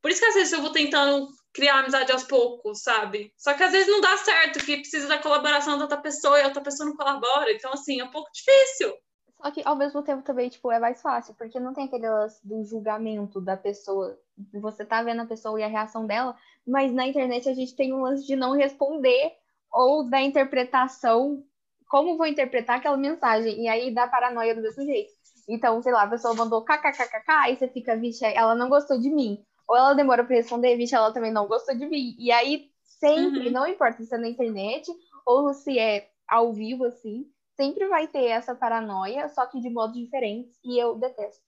Por 0.00 0.10
isso 0.10 0.20
que 0.20 0.26
às 0.26 0.34
vezes 0.34 0.52
eu 0.52 0.60
vou 0.60 0.72
tentando 0.72 1.28
criar 1.54 1.78
amizade 1.78 2.10
aos 2.10 2.24
poucos, 2.24 2.82
sabe? 2.82 3.32
Só 3.36 3.54
que 3.54 3.62
às 3.62 3.70
vezes 3.70 3.86
não 3.86 4.00
dá 4.00 4.16
certo, 4.16 4.58
que 4.64 4.78
precisa 4.78 5.06
da 5.06 5.18
colaboração 5.18 5.78
da 5.78 5.84
outra 5.84 6.00
pessoa 6.00 6.38
e 6.38 6.42
a 6.42 6.46
outra 6.46 6.62
pessoa 6.62 6.88
não 6.88 6.96
colabora. 6.96 7.52
Então, 7.52 7.72
assim, 7.72 8.00
é 8.00 8.04
um 8.04 8.10
pouco 8.10 8.28
difícil. 8.32 8.92
Só 9.40 9.50
que 9.50 9.62
ao 9.64 9.76
mesmo 9.76 10.02
tempo 10.02 10.22
também, 10.22 10.48
tipo, 10.48 10.72
é 10.72 10.80
mais 10.80 11.00
fácil, 11.00 11.34
porque 11.34 11.60
não 11.60 11.72
tem 11.72 11.84
aquele 11.84 12.06
do 12.42 12.64
julgamento 12.64 13.40
da 13.40 13.56
pessoa. 13.56 14.18
Você 14.54 14.84
tá 14.84 15.02
vendo 15.02 15.22
a 15.22 15.26
pessoa 15.26 15.60
e 15.60 15.62
a 15.62 15.68
reação 15.68 16.06
dela, 16.06 16.36
mas 16.66 16.92
na 16.92 17.06
internet 17.06 17.48
a 17.48 17.54
gente 17.54 17.76
tem 17.76 17.92
um 17.92 18.02
lance 18.02 18.26
de 18.26 18.34
não 18.34 18.52
responder 18.52 19.32
ou 19.70 20.08
da 20.08 20.20
interpretação 20.20 21.44
como 21.92 22.16
vou 22.16 22.26
interpretar 22.26 22.78
aquela 22.78 22.96
mensagem? 22.96 23.64
E 23.64 23.68
aí 23.68 23.92
dá 23.92 24.08
paranoia 24.08 24.54
do 24.54 24.62
mesmo 24.62 24.82
jeito. 24.82 25.12
Então, 25.46 25.82
sei 25.82 25.92
lá, 25.92 26.04
a 26.04 26.08
pessoa 26.08 26.32
mandou 26.32 26.64
kkkk, 26.64 27.22
aí 27.28 27.54
você 27.54 27.68
fica, 27.68 27.94
vixe, 27.94 28.24
ela 28.24 28.54
não 28.54 28.70
gostou 28.70 28.98
de 28.98 29.10
mim. 29.10 29.44
Ou 29.68 29.76
ela 29.76 29.92
demora 29.92 30.24
para 30.24 30.36
responder, 30.36 30.74
vixe, 30.78 30.94
ela 30.94 31.12
também 31.12 31.30
não 31.30 31.46
gostou 31.46 31.76
de 31.76 31.84
mim. 31.84 32.16
E 32.18 32.32
aí, 32.32 32.70
sempre, 32.82 33.48
uhum. 33.48 33.52
não 33.52 33.66
importa 33.66 34.02
se 34.02 34.14
é 34.14 34.16
na 34.16 34.26
internet 34.26 34.90
ou 35.26 35.52
se 35.52 35.78
é 35.78 36.08
ao 36.26 36.54
vivo, 36.54 36.86
assim, 36.86 37.30
sempre 37.56 37.86
vai 37.88 38.08
ter 38.08 38.24
essa 38.24 38.54
paranoia, 38.54 39.28
só 39.28 39.44
que 39.44 39.60
de 39.60 39.68
modos 39.68 39.98
diferentes, 39.98 40.58
e 40.64 40.78
eu 40.78 40.94
detesto. 40.94 41.44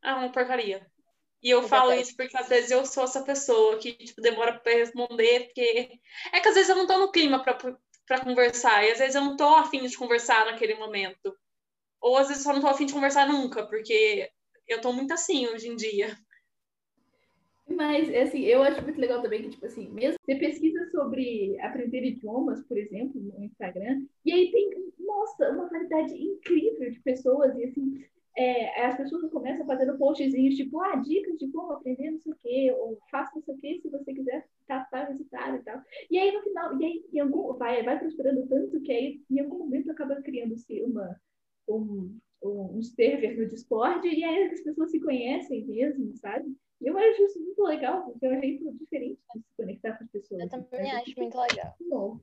Ah, 0.00 0.16
uma 0.16 0.32
porcaria. 0.32 0.86
E 1.42 1.50
eu, 1.50 1.62
falo 1.62 1.92
isso 1.92 2.16
porque 2.16 2.36
às 2.36 2.48
vezes 2.48 2.70
eu 2.70 2.84
sou 2.84 3.04
essa 3.04 3.22
pessoa 3.22 3.78
que 3.78 3.92
tipo, 3.92 4.20
demora 4.20 4.58
para 4.58 4.72
responder, 4.72 5.44
porque 5.46 6.00
é 6.32 6.40
que 6.40 6.48
às 6.48 6.54
vezes 6.54 6.68
eu 6.68 6.76
não 6.76 6.86
tô 6.86 6.98
no 6.98 7.12
clima 7.12 7.42
para 7.42 8.24
conversar. 8.24 8.84
E 8.84 8.90
às 8.90 8.98
vezes 8.98 9.14
eu 9.14 9.22
não 9.22 9.36
tô 9.36 9.46
afim 9.54 9.86
de 9.86 9.96
conversar 9.96 10.46
naquele 10.46 10.74
momento. 10.74 11.36
Ou 12.00 12.16
às 12.16 12.28
vezes 12.28 12.44
eu 12.44 12.52
não 12.54 12.60
tô 12.60 12.66
afim 12.66 12.86
de 12.86 12.92
conversar 12.92 13.28
nunca, 13.28 13.66
porque 13.66 14.28
eu 14.66 14.80
tô 14.80 14.92
muito 14.92 15.12
assim 15.12 15.46
hoje 15.46 15.68
em 15.68 15.76
dia. 15.76 16.16
Mas, 17.68 18.08
assim, 18.14 18.44
eu 18.44 18.62
acho 18.62 18.82
muito 18.82 18.98
legal 18.98 19.20
também 19.20 19.42
que, 19.42 19.50
tipo 19.50 19.66
assim, 19.66 19.90
mesmo 19.90 20.18
você 20.24 20.34
pesquisa 20.36 20.90
sobre 20.90 21.58
aprender 21.60 22.02
idiomas, 22.02 22.62
por 22.62 22.78
exemplo, 22.78 23.20
no 23.20 23.44
Instagram, 23.44 24.06
e 24.24 24.32
aí 24.32 24.50
tem, 24.50 24.70
nossa, 24.98 25.50
uma 25.50 25.68
qualidade 25.68 26.14
incrível 26.14 26.90
de 26.90 26.98
pessoas, 27.00 27.54
e 27.58 27.64
assim, 27.64 28.04
é, 28.38 28.84
as 28.84 28.96
pessoas 28.96 29.28
começam 29.32 29.66
fazendo 29.66 29.98
postzinhos 29.98 30.54
tipo, 30.54 30.80
ah, 30.80 30.94
dicas 30.96 31.36
de 31.38 31.48
como 31.48 31.72
aprender 31.72 32.12
não 32.12 32.20
sei 32.20 32.32
o 32.32 32.36
quê, 32.36 32.76
ou 32.78 32.98
faça 33.10 33.32
não 33.34 33.42
sei 33.42 33.54
o 33.54 33.58
quê 33.58 33.80
se 33.82 33.90
você 33.90 34.14
quiser 34.14 34.48
captar 34.68 35.08
resultado 35.08 35.56
e 35.56 35.62
tal. 35.64 35.82
E 36.08 36.16
aí 36.16 36.32
no 36.32 36.42
final, 36.42 36.80
e 36.80 36.84
aí 36.84 37.04
em 37.12 37.18
algum, 37.18 37.52
vai, 37.54 37.82
vai 37.82 37.98
prosperando 37.98 38.46
tanto 38.46 38.80
que 38.80 38.92
aí 38.92 39.20
em 39.28 39.40
algum 39.40 39.58
momento 39.58 39.90
acaba 39.90 40.22
criando-se 40.22 40.80
uma, 40.82 41.20
um, 41.68 42.16
um, 42.44 42.78
um 42.78 42.82
server 42.82 43.36
no 43.36 43.48
Discord 43.48 44.06
e 44.06 44.22
aí 44.22 44.44
as 44.44 44.60
pessoas 44.60 44.92
se 44.92 45.00
conhecem 45.00 45.66
mesmo, 45.66 46.14
sabe? 46.16 46.56
E 46.80 46.86
eu 46.86 46.96
acho 46.96 47.24
isso 47.24 47.42
muito 47.42 47.62
legal, 47.64 48.04
porque 48.04 48.24
é 48.24 48.38
um 48.38 48.40
jeito 48.40 48.72
diferente 48.74 49.18
de 49.34 49.40
se 49.40 49.56
conectar 49.56 49.98
com 49.98 50.04
as 50.04 50.10
pessoas. 50.10 50.42
Eu 50.42 50.48
também 50.48 50.92
acho 50.92 51.12
muito 51.16 51.40
legal. 51.40 51.74
Bom. 51.90 52.20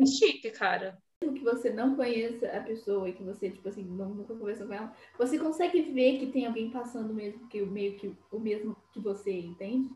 É 0.00 0.06
chique, 0.06 0.52
cara 0.52 0.96
que 1.30 1.44
você 1.44 1.70
não 1.70 1.94
conheça 1.94 2.46
a 2.48 2.60
pessoa 2.60 3.08
e 3.08 3.12
que 3.12 3.22
você, 3.22 3.50
tipo 3.50 3.68
assim, 3.68 3.84
não, 3.84 4.08
nunca 4.08 4.34
conversou 4.34 4.66
com 4.66 4.74
ela, 4.74 4.92
você 5.16 5.38
consegue 5.38 5.82
ver 5.82 6.18
que 6.18 6.26
tem 6.32 6.46
alguém 6.46 6.70
passando 6.70 7.14
mesmo 7.14 7.46
que 7.48 7.60
meio 7.62 7.96
que 7.96 8.12
o 8.30 8.40
mesmo 8.40 8.76
que 8.92 8.98
você, 8.98 9.32
entende? 9.32 9.90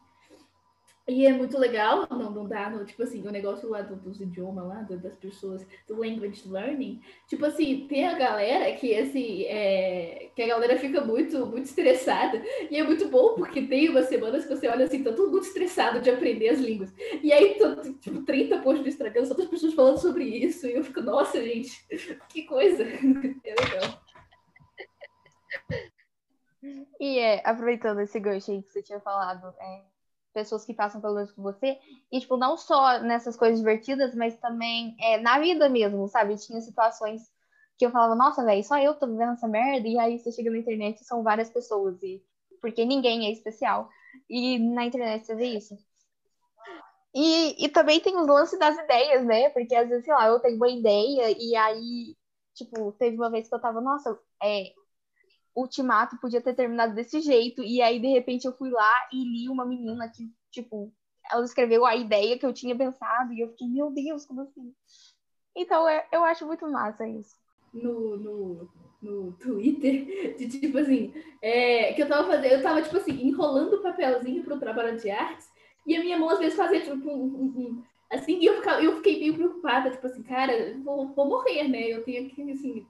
E 1.09 1.25
é 1.25 1.33
muito 1.33 1.57
legal, 1.57 2.05
não, 2.11 2.33
não 2.33 2.49
dá, 2.49 2.69
no, 2.69 2.85
tipo 2.85 3.05
assim, 3.05 3.25
o 3.25 3.31
negócio 3.31 3.69
lá 3.69 3.81
do, 3.81 3.95
dos 3.95 4.21
idiomas 4.21 4.67
lá, 4.67 4.83
do, 4.83 4.99
das 4.99 5.15
pessoas, 5.15 5.65
do 5.87 6.01
language 6.01 6.49
learning, 6.49 7.01
tipo 7.29 7.47
assim, 7.47 7.87
tem 7.87 8.09
a 8.09 8.19
galera 8.19 8.75
que, 8.75 8.93
assim, 8.93 9.45
é, 9.45 10.31
que 10.35 10.43
a 10.43 10.49
galera 10.49 10.77
fica 10.77 11.01
muito, 11.03 11.47
muito 11.47 11.67
estressada, 11.67 12.43
e 12.69 12.77
é 12.77 12.83
muito 12.83 13.07
bom, 13.09 13.35
porque 13.35 13.63
tem 13.63 13.89
umas 13.89 14.07
semanas 14.07 14.47
que 14.47 14.57
você 14.57 14.67
olha 14.67 14.85
assim, 14.85 15.05
tá 15.05 15.13
todo 15.13 15.31
mundo 15.31 15.45
estressado 15.45 16.01
de 16.01 16.11
aprender 16.11 16.49
as 16.49 16.59
línguas, 16.59 16.93
e 17.23 17.33
aí, 17.33 17.55
tô, 17.55 17.77
tipo, 18.01 18.25
30 18.25 18.59
posts 18.59 18.83
do 18.83 18.89
Instagram, 18.89 19.25
só 19.27 19.35
das 19.35 19.47
pessoas 19.47 19.75
falando 19.75 19.99
sobre 19.99 20.25
isso, 20.25 20.67
e 20.67 20.75
eu 20.75 20.83
fico, 20.83 21.01
nossa, 21.03 21.41
gente, 21.41 21.87
que 22.29 22.43
coisa, 22.43 22.83
é 22.83 23.55
legal. 23.55 24.03
E 26.99 27.21
é, 27.21 27.43
aproveitando 27.45 28.01
esse 28.01 28.19
gancho 28.19 28.51
aí 28.51 28.61
que 28.61 28.73
você 28.73 28.83
tinha 28.83 28.99
falado, 28.99 29.55
é, 29.61 29.96
pessoas 30.37 30.67
que 30.67 30.75
passam 30.75 31.01
pelo 31.01 31.15
mesmo 31.15 31.35
que 31.35 31.41
você. 31.41 31.79
E, 32.13 32.21
tipo, 32.21 32.37
não 32.37 32.59
só 32.59 33.01
nessas 33.01 33.37
coisas 33.37 33.59
divertidas, 33.59 34.15
mas 34.15 34.37
também 34.37 34.95
é, 35.01 35.19
na 35.19 35.39
vida 35.39 35.67
mesmo, 35.67 36.07
sabe? 36.09 36.37
Tinha 36.37 36.61
situações 36.61 37.23
que 37.79 37.87
eu 37.87 37.91
falava, 37.91 38.15
nossa, 38.15 38.45
velho, 38.45 38.63
só 38.63 38.79
eu 38.79 38.95
tô 38.95 39.07
vivendo 39.07 39.33
essa 39.33 39.49
merda. 39.49 39.89
E 39.89 39.99
aí 39.99 40.19
você 40.19 40.31
chega 40.31 40.51
na 40.51 40.59
internet 40.59 41.01
e 41.01 41.05
são 41.05 41.23
várias 41.23 41.49
pessoas. 41.49 42.03
E... 42.03 42.23
Porque 42.61 42.85
ninguém 42.85 43.27
é 43.27 43.33
especial. 43.33 43.89
E 44.29 44.59
na 44.59 44.85
internet 44.85 45.25
você 45.25 45.35
vê 45.35 45.47
isso. 45.47 45.75
E, 47.15 47.65
e 47.65 47.69
também 47.71 47.99
tem 47.99 48.15
os 48.15 48.27
lances 48.27 48.59
das 48.59 48.77
ideias, 48.77 49.25
né? 49.25 49.49
Porque 49.49 49.75
às 49.75 49.89
vezes, 49.89 50.05
sei 50.05 50.13
lá, 50.13 50.27
eu 50.27 50.39
tenho 50.39 50.57
uma 50.57 50.69
ideia 50.69 51.35
e 51.39 51.57
aí, 51.57 52.15
tipo, 52.55 52.93
teve 52.93 53.17
uma 53.17 53.31
vez 53.31 53.49
que 53.49 53.55
eu 53.55 53.61
tava, 53.61 53.81
nossa, 53.81 54.19
é, 54.43 54.75
Ultimato 55.57 56.19
podia 56.21 56.41
ter 56.41 56.55
terminado 56.55 56.95
desse 56.95 57.21
jeito. 57.21 57.63
E 57.63 57.81
aí, 57.81 57.99
de 57.99 58.09
repente, 58.09 58.45
eu 58.45 58.53
fui 58.53 58.71
lá 58.71 58.93
e 59.11 59.25
li 59.25 59.49
uma 59.49 59.65
menina 59.65 60.09
que, 60.09 60.31
tipo, 60.51 60.93
ela 61.31 61.45
escreveu 61.45 61.85
a 61.85 61.97
ideia 61.97 62.39
que 62.39 62.45
eu 62.47 62.53
tinha 62.53 62.77
pensado 62.77 63.33
e 63.33 63.41
eu 63.41 63.49
fiquei, 63.49 63.69
meu 63.69 63.91
Deus, 63.91 64.27
como 64.27 64.43
assim? 64.43 64.73
Então 65.57 65.89
é, 65.89 66.07
eu 66.13 66.23
acho 66.25 66.47
muito 66.47 66.71
massa 66.71 67.09
isso. 67.09 67.35
No, 67.73 68.17
no, 68.17 68.71
no 69.03 69.33
Twitter, 69.33 70.37
de 70.37 70.49
tipo 70.49 70.79
assim, 70.79 71.13
é, 71.43 71.93
que 71.95 72.03
eu 72.03 72.09
tava 72.09 72.29
fazendo, 72.29 72.53
eu 72.53 72.63
tava, 72.63 72.83
tipo 72.83 72.97
assim, 72.97 73.27
enrolando 73.27 73.75
o 73.75 73.83
papelzinho 73.83 74.45
pro 74.45 74.59
trabalho 74.59 74.99
de 74.99 75.11
artes, 75.11 75.49
e 75.87 75.97
a 75.97 76.01
minha 76.01 76.19
mão 76.19 76.29
às 76.29 76.39
vezes 76.39 76.57
fazia, 76.57 76.81
tipo, 76.81 77.11
um, 77.11 77.25
um, 77.25 77.45
um 77.45 77.83
assim, 78.11 78.39
e 78.39 78.47
eu, 78.47 78.57
ficava, 78.57 78.83
eu 78.83 78.97
fiquei 78.97 79.19
meio 79.19 79.35
preocupada, 79.35 79.91
tipo 79.91 80.07
assim, 80.07 80.23
cara, 80.23 80.75
vou, 80.83 81.09
vou 81.09 81.27
morrer, 81.27 81.69
né? 81.69 81.83
Eu 81.83 82.05
tenho 82.05 82.29
que, 82.31 82.51
assim, 82.51 82.87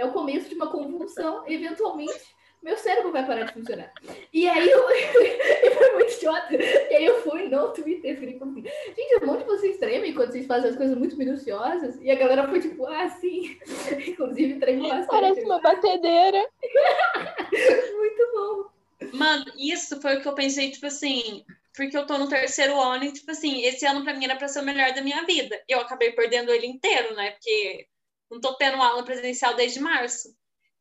é 0.00 0.04
o 0.04 0.12
começo 0.12 0.48
de 0.48 0.54
uma 0.54 0.70
convulsão, 0.70 1.44
eventualmente 1.46 2.34
meu 2.62 2.76
cérebro 2.76 3.10
vai 3.10 3.26
parar 3.26 3.44
de 3.44 3.54
funcionar. 3.54 3.90
E 4.32 4.46
aí 4.46 4.70
eu. 4.70 4.84
e 4.92 5.70
foi 5.70 5.92
muito 5.94 6.12
idiota. 6.12 6.54
E 6.54 6.94
aí 6.94 7.04
eu 7.06 7.22
fui 7.22 7.48
no 7.48 7.72
Twitter 7.72 8.12
e 8.12 8.16
falei 8.16 8.36
assim: 8.36 8.64
gente, 8.94 9.24
um 9.24 9.26
monte 9.26 9.40
de 9.40 9.46
vocês 9.46 9.78
tremem 9.78 10.12
quando 10.12 10.32
vocês 10.32 10.46
fazem 10.46 10.70
as 10.70 10.76
coisas 10.76 10.96
muito 10.96 11.16
minuciosas. 11.16 11.98
E 12.02 12.10
a 12.10 12.16
galera 12.16 12.46
foi 12.48 12.60
tipo, 12.60 12.86
ah, 12.86 13.08
sim. 13.08 13.58
Inclusive, 14.06 14.60
tremem 14.60 14.88
bastante. 14.88 15.08
Parece 15.08 15.40
uma 15.42 15.60
batedeira. 15.60 16.46
muito 17.96 18.32
bom. 18.34 19.16
Mano, 19.16 19.44
isso 19.56 20.00
foi 20.00 20.16
o 20.16 20.20
que 20.20 20.28
eu 20.28 20.34
pensei, 20.34 20.70
tipo 20.70 20.86
assim, 20.86 21.42
porque 21.74 21.96
eu 21.96 22.06
tô 22.06 22.18
no 22.18 22.28
terceiro 22.28 22.78
ano 22.78 23.04
e, 23.04 23.12
tipo 23.12 23.30
assim, 23.30 23.62
esse 23.62 23.86
ano 23.86 24.04
pra 24.04 24.12
mim 24.12 24.26
era 24.26 24.36
pra 24.36 24.48
ser 24.48 24.60
o 24.60 24.64
melhor 24.64 24.92
da 24.92 25.00
minha 25.00 25.24
vida. 25.24 25.58
E 25.66 25.72
eu 25.72 25.80
acabei 25.80 26.12
perdendo 26.12 26.52
ele 26.52 26.66
inteiro, 26.66 27.14
né? 27.14 27.30
Porque 27.30 27.86
não 28.30 28.40
tô 28.40 28.54
tendo 28.54 28.80
aula 28.80 29.04
presencial 29.04 29.54
desde 29.54 29.80
março. 29.80 30.28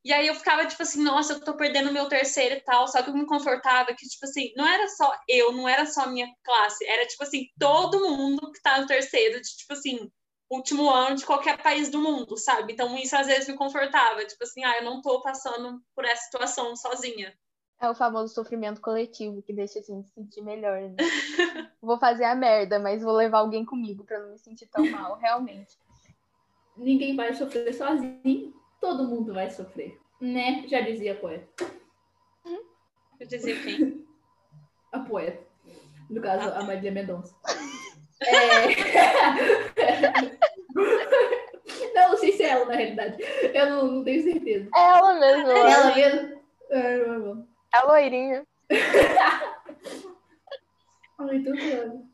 E 0.04 0.14
aí 0.14 0.28
eu 0.28 0.36
ficava, 0.36 0.66
tipo 0.66 0.82
assim, 0.82 1.04
nossa, 1.04 1.34
eu 1.34 1.40
tô 1.42 1.56
perdendo 1.56 1.92
meu 1.92 2.08
terceiro 2.08 2.56
e 2.56 2.62
tal. 2.62 2.88
Só 2.88 3.02
que 3.04 3.10
eu 3.10 3.14
me 3.14 3.26
confortava 3.26 3.94
que, 3.94 4.08
tipo 4.08 4.26
assim, 4.26 4.54
não 4.56 4.66
era 4.66 4.88
só 4.88 5.14
eu, 5.28 5.52
não 5.52 5.68
era 5.68 5.86
só 5.86 6.04
a 6.04 6.08
minha 6.08 6.28
classe. 6.44 6.86
Era, 6.86 7.06
tipo 7.06 7.24
assim, 7.24 7.48
todo 7.60 8.10
mundo 8.10 8.52
que 8.52 8.62
tá 8.62 8.80
no 8.80 8.88
terceiro, 8.88 9.42
de, 9.42 9.58
tipo 9.58 9.74
assim, 9.74 10.10
último 10.50 10.90
ano 10.90 11.18
de 11.18 11.26
qualquer 11.26 11.62
país 11.62 11.90
do 11.90 12.00
mundo, 12.00 12.38
sabe? 12.38 12.74
Então 12.74 12.98
isso 12.98 13.16
às 13.16 13.28
vezes 13.28 13.48
me 13.48 13.58
confortava. 13.58 14.26
Tipo 14.26 14.44
assim, 14.44 14.64
ah, 14.64 14.78
eu 14.78 14.86
não 14.86 15.02
tô 15.02 15.22
passando 15.22 15.82
por 15.94 16.06
essa 16.06 16.24
situação 16.24 16.76
sozinha. 16.76 17.34
É 17.82 17.90
o 17.90 17.96
famoso 17.96 18.34
sofrimento 18.34 18.82
coletivo 18.82 19.42
que 19.42 19.54
deixa 19.54 19.80
a 19.80 19.82
gente 19.82 20.08
se 20.08 20.14
sentir 20.14 20.42
melhor, 20.42 20.82
né? 20.82 20.98
vou 21.82 21.98
fazer 21.98 22.26
a 22.26 22.36
merda, 22.36 22.78
mas 22.78 23.02
vou 23.02 23.14
levar 23.14 23.40
alguém 23.40 23.64
comigo 23.64 24.04
para 24.04 24.20
não 24.20 24.32
me 24.32 24.38
sentir 24.38 24.68
tão 24.68 24.86
mal, 24.90 25.16
realmente. 25.18 25.78
Ninguém 26.80 27.16
vai 27.16 27.34
sofrer 27.34 27.74
sozinho 27.74 28.54
todo 28.80 29.08
mundo 29.08 29.34
vai 29.34 29.50
sofrer, 29.50 30.00
né? 30.20 30.64
Já 30.68 30.82
dizia 30.82 31.14
a 31.14 31.16
poeta. 31.16 31.66
Eu 33.20 33.28
dizia 33.28 33.62
quem? 33.62 34.06
A 34.92 35.00
poeta. 35.00 35.48
No 36.10 36.20
caso, 36.20 36.50
a 36.50 36.64
Maria 36.64 36.92
Mendonça. 36.92 37.36
É... 38.22 38.68
não, 41.96 42.10
não 42.10 42.18
sei 42.18 42.34
se 42.34 42.44
é 42.44 42.50
ela, 42.50 42.66
na 42.66 42.74
realidade. 42.74 43.16
Eu 43.54 43.70
não, 43.70 43.88
não 43.88 44.04
tenho 44.04 44.22
certeza. 44.22 44.70
É 44.76 44.80
ela 44.90 45.18
mesmo. 45.18 45.50
É 45.50 45.72
ela 45.72 45.96
mesmo? 45.96 46.42
É, 46.70 47.00
é 47.00 47.78
a 47.78 47.88
loirinha. 47.88 48.46
Muito 51.18 51.50
bom. 51.50 52.10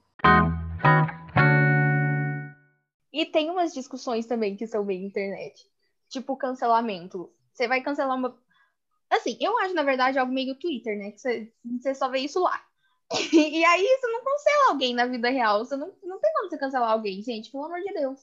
E 3.15 3.25
tem 3.25 3.49
umas 3.49 3.73
discussões 3.73 4.25
também 4.25 4.55
que 4.55 4.67
são 4.67 4.85
bem 4.85 5.05
internet 5.05 5.65
tipo 6.09 6.37
cancelamento. 6.37 7.31
Você 7.53 7.67
vai 7.67 7.81
cancelar 7.81 8.17
uma. 8.17 8.37
Assim, 9.09 9.37
eu 9.39 9.57
acho, 9.59 9.73
na 9.73 9.83
verdade, 9.83 10.17
algo 10.17 10.33
meio 10.33 10.55
Twitter, 10.55 10.97
né? 10.97 11.11
Que 11.11 11.51
você, 11.79 11.95
só 11.95 12.09
vê 12.09 12.19
isso 12.19 12.41
lá. 12.41 12.63
E, 13.31 13.63
aí 13.63 13.85
você 13.85 14.07
não 14.07 14.23
cancela 14.23 14.69
alguém 14.69 14.93
na 14.93 15.05
vida 15.05 15.29
real. 15.29 15.63
Você 15.63 15.75
não, 15.75 15.93
não 16.03 16.19
tem 16.19 16.33
como 16.33 16.49
você 16.49 16.57
cancelar 16.57 16.91
alguém, 16.91 17.21
gente, 17.21 17.51
pelo 17.51 17.65
amor 17.65 17.79
de 17.81 17.93
Deus. 17.93 18.19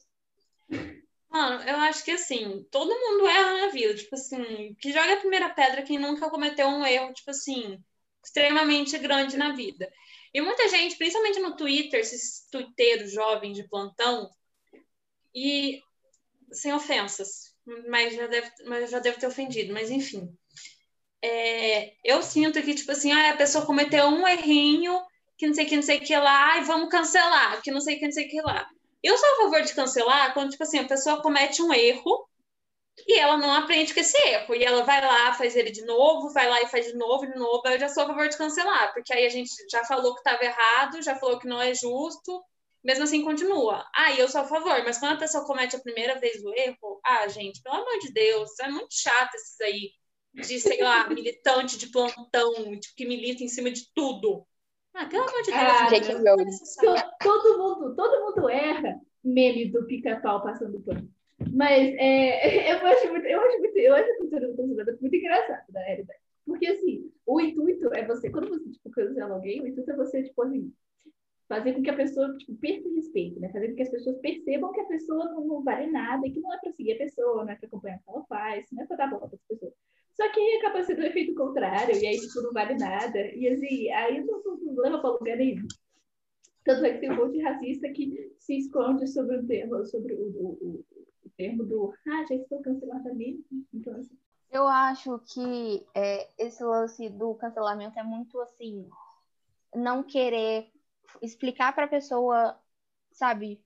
Mano, 1.30 1.62
eu 1.62 1.76
acho 1.76 2.04
que 2.04 2.10
assim, 2.10 2.66
todo 2.70 2.90
mundo 2.90 3.26
erra 3.26 3.60
na 3.60 3.68
vida. 3.68 3.94
Tipo 3.94 4.14
assim, 4.16 4.74
que 4.80 4.92
joga 4.92 5.14
a 5.14 5.20
primeira 5.20 5.50
pedra 5.50 5.82
quem 5.82 5.98
nunca 5.98 6.28
cometeu 6.28 6.66
um 6.66 6.84
erro, 6.84 7.12
tipo 7.14 7.30
assim, 7.30 7.82
extremamente 8.24 8.98
grande 8.98 9.36
na 9.36 9.52
vida. 9.52 9.90
E 10.34 10.40
muita 10.40 10.68
gente, 10.68 10.96
principalmente 10.96 11.38
no 11.38 11.56
Twitter, 11.56 12.00
esses 12.00 12.48
twitteiros 12.50 13.12
jovens 13.12 13.56
de 13.56 13.68
plantão, 13.68 14.30
e 15.34 15.80
sem 16.52 16.72
ofensas, 16.72 17.54
mas 17.88 18.14
já 18.14 18.26
deve, 18.26 18.50
mas 18.66 18.90
já 18.90 18.98
deve 18.98 19.18
ter 19.18 19.26
ofendido, 19.26 19.72
mas 19.72 19.90
enfim. 19.90 20.28
É, 21.22 21.92
eu 22.04 22.22
sinto 22.22 22.60
que, 22.62 22.74
tipo 22.74 22.90
assim, 22.92 23.12
ah, 23.12 23.30
a 23.30 23.36
pessoa 23.36 23.64
cometeu 23.64 24.06
um 24.06 24.26
errinho, 24.26 25.00
que 25.38 25.46
não 25.46 25.54
sei 25.54 25.64
que, 25.66 25.76
não 25.76 25.82
sei 25.82 26.00
que 26.00 26.16
lá, 26.16 26.58
e 26.58 26.64
vamos 26.64 26.88
cancelar, 26.88 27.62
que 27.62 27.70
não 27.70 27.80
sei 27.80 27.98
que, 27.98 28.04
não 28.04 28.12
sei 28.12 28.26
que 28.26 28.40
lá. 28.42 28.68
Eu 29.02 29.16
sou 29.16 29.28
a 29.28 29.36
favor 29.36 29.62
de 29.62 29.74
cancelar 29.74 30.34
quando, 30.34 30.50
tipo 30.50 30.62
assim, 30.62 30.78
a 30.78 30.86
pessoa 30.86 31.22
comete 31.22 31.62
um 31.62 31.72
erro 31.72 32.28
e 33.06 33.18
ela 33.18 33.36
não 33.36 33.52
aprende 33.52 33.92
com 33.92 34.00
esse 34.00 34.16
erro. 34.28 34.54
E 34.54 34.62
ela 34.64 34.84
vai 34.84 35.00
lá, 35.00 35.32
faz 35.34 35.56
ele 35.56 35.70
de 35.70 35.84
novo, 35.84 36.32
vai 36.32 36.48
lá 36.48 36.62
e 36.62 36.68
faz 36.68 36.86
de 36.86 36.94
novo, 36.94 37.26
de 37.26 37.36
novo. 37.36 37.62
Eu 37.66 37.78
já 37.78 37.88
sou 37.88 38.04
a 38.04 38.06
favor 38.06 38.28
de 38.28 38.36
cancelar, 38.36 38.92
porque 38.92 39.12
aí 39.12 39.26
a 39.26 39.28
gente 39.28 39.50
já 39.70 39.84
falou 39.84 40.14
que 40.14 40.20
estava 40.20 40.44
errado, 40.44 41.02
já 41.02 41.16
falou 41.16 41.38
que 41.38 41.48
não 41.48 41.60
é 41.60 41.74
justo, 41.74 42.42
mesmo 42.82 43.04
assim 43.04 43.24
continua. 43.24 43.84
Ah, 43.94 44.14
eu 44.18 44.28
sou 44.28 44.40
a 44.40 44.44
favor, 44.44 44.82
mas 44.84 44.98
quando 44.98 45.14
a 45.14 45.18
pessoa 45.18 45.46
comete 45.46 45.76
a 45.76 45.80
primeira 45.80 46.18
vez 46.18 46.42
o 46.44 46.52
erro, 46.54 47.00
ah, 47.04 47.28
gente, 47.28 47.62
pelo 47.62 47.76
amor 47.76 47.98
de 48.00 48.12
Deus, 48.12 48.58
é 48.60 48.68
muito 48.68 48.92
chato 48.92 49.34
esses 49.34 49.60
aí 49.60 49.90
de, 50.34 50.60
sei 50.60 50.82
lá, 50.82 51.08
militante 51.10 51.78
de 51.78 51.90
plantão, 51.90 52.52
tipo, 52.78 52.94
que 52.96 53.06
milita 53.06 53.42
em 53.42 53.48
cima 53.48 53.70
de 53.70 53.92
tudo. 53.94 54.46
Ah, 54.94 55.06
pelo 55.06 55.22
amor 55.22 55.42
de 55.42 55.50
Deus. 55.50 55.62
Ah, 55.62 55.88
gente, 55.88 56.06
todo, 57.20 57.58
mundo, 57.58 57.94
todo 57.94 58.24
mundo 58.24 58.48
erra 58.48 59.00
meme 59.24 59.70
do 59.70 59.86
pica-pau 59.86 60.42
passando 60.42 60.80
pano. 60.80 61.08
Mas 61.52 61.94
é, 61.98 62.72
eu 62.72 62.86
acho 62.86 63.08
muito, 63.10 63.26
eu 63.26 63.40
acho 63.40 63.58
muito, 63.58 63.78
eu 63.78 63.94
acho 63.94 64.10
a 64.10 64.18
cultura 64.18 64.48
do 64.48 64.56
cancelamento 64.56 65.00
muito 65.00 65.16
engraçada, 65.16 65.64
na 65.70 65.80
realidade. 65.80 66.20
Porque 66.44 66.66
assim, 66.66 67.10
o 67.24 67.40
intuito 67.40 67.92
é 67.94 68.04
você, 68.04 68.30
quando 68.30 68.48
você 68.48 68.70
tipo, 68.70 68.90
cancela 68.90 69.34
alguém, 69.34 69.62
o 69.62 69.66
intuito 69.66 69.90
é 69.90 69.96
você, 69.96 70.22
tipo 70.24 70.42
assim, 70.42 70.72
fazer 71.52 71.74
com 71.74 71.82
que 71.82 71.90
a 71.90 71.96
pessoa 71.96 72.34
tipo, 72.38 72.54
perca 72.56 72.88
o 72.88 72.94
respeito, 72.94 73.38
né? 73.38 73.50
Fazer 73.50 73.68
com 73.68 73.74
que 73.74 73.82
as 73.82 73.90
pessoas 73.90 74.18
percebam 74.20 74.72
que 74.72 74.80
a 74.80 74.86
pessoa 74.86 75.24
não, 75.26 75.44
não 75.44 75.62
vale 75.62 75.86
nada 75.90 76.26
e 76.26 76.30
que 76.30 76.40
não 76.40 76.52
é 76.52 76.58
para 76.58 76.72
seguir 76.72 76.92
a 76.92 76.98
pessoa, 76.98 77.44
não 77.44 77.52
é 77.52 77.56
para 77.56 77.66
acompanhar 77.66 77.98
o 77.98 78.02
que 78.02 78.10
ela 78.10 78.24
faz, 78.24 78.66
não 78.72 78.82
é 78.82 78.86
para 78.86 78.96
dar 78.96 79.10
bola 79.10 79.28
para 79.28 79.36
as 79.36 79.44
pessoas. 79.46 79.74
Só 80.14 80.30
que 80.32 80.40
aí 80.40 80.58
acaba 80.58 80.82
sendo 80.82 81.00
o 81.00 81.06
efeito 81.06 81.34
contrário, 81.34 81.94
e 81.94 82.06
aí 82.06 82.18
tipo, 82.18 82.40
não 82.40 82.52
vale 82.52 82.74
nada. 82.78 83.18
E 83.34 83.48
assim, 83.48 83.90
aí 83.90 84.24
não, 84.24 84.42
não, 84.42 84.56
não 84.56 84.82
leva 84.82 84.98
para 84.98 85.10
lugar 85.10 85.36
nenhum. 85.36 85.66
Tanto 86.64 86.86
é 86.86 86.92
que 86.94 87.00
tem 87.00 87.10
um 87.10 87.16
monte 87.16 87.32
de 87.32 87.42
racista 87.42 87.88
que 87.90 88.34
se 88.38 88.56
esconde 88.56 89.06
sobre 89.06 89.36
o 89.36 89.46
termo, 89.46 89.84
sobre 89.84 90.14
o, 90.14 90.28
o, 90.28 90.84
o 91.24 91.30
termo 91.36 91.64
do 91.64 91.92
ah, 92.08 92.24
já 92.28 92.34
estou 92.34 92.62
cancelada 92.62 93.12
mesmo. 93.12 93.44
Então, 93.74 93.94
assim. 93.96 94.16
Eu 94.50 94.66
acho 94.68 95.18
que 95.20 95.86
é, 95.94 96.28
esse 96.38 96.62
lance 96.62 97.08
do 97.10 97.34
cancelamento 97.34 97.98
é 97.98 98.02
muito 98.02 98.38
assim, 98.40 98.86
não 99.74 100.02
querer 100.02 100.70
explicar 101.20 101.74
pra 101.74 101.88
pessoa, 101.88 102.58
sabe? 103.12 103.62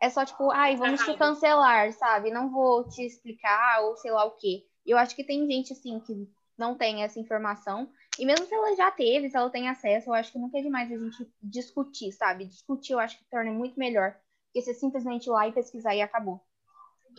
É 0.00 0.10
só 0.10 0.24
tipo, 0.24 0.50
ai, 0.50 0.74
vamos 0.76 1.00
te 1.04 1.16
cancelar, 1.16 1.92
sabe? 1.92 2.30
Não 2.30 2.50
vou 2.50 2.88
te 2.88 3.02
explicar 3.06 3.82
ou 3.82 3.96
sei 3.96 4.10
lá 4.10 4.24
o 4.24 4.32
quê. 4.32 4.66
Eu 4.84 4.98
acho 4.98 5.14
que 5.14 5.22
tem 5.22 5.46
gente, 5.46 5.72
assim, 5.72 6.00
que 6.00 6.28
não 6.58 6.76
tem 6.76 7.04
essa 7.04 7.20
informação. 7.20 7.88
E 8.18 8.26
mesmo 8.26 8.46
se 8.46 8.54
ela 8.54 8.74
já 8.74 8.90
teve, 8.90 9.30
se 9.30 9.36
ela 9.36 9.48
tem 9.48 9.68
acesso, 9.68 10.10
eu 10.10 10.14
acho 10.14 10.32
que 10.32 10.38
nunca 10.38 10.58
é 10.58 10.62
demais 10.62 10.90
a 10.90 10.98
gente 10.98 11.32
discutir, 11.40 12.12
sabe? 12.12 12.46
Discutir 12.46 12.92
eu 12.92 12.98
acho 12.98 13.16
que 13.16 13.24
torna 13.30 13.52
muito 13.52 13.78
melhor. 13.78 14.16
que 14.52 14.60
você 14.60 14.74
simplesmente 14.74 15.26
ir 15.26 15.30
lá 15.30 15.48
e 15.48 15.52
pesquisar 15.52 15.94
e 15.94 16.02
acabou. 16.02 16.40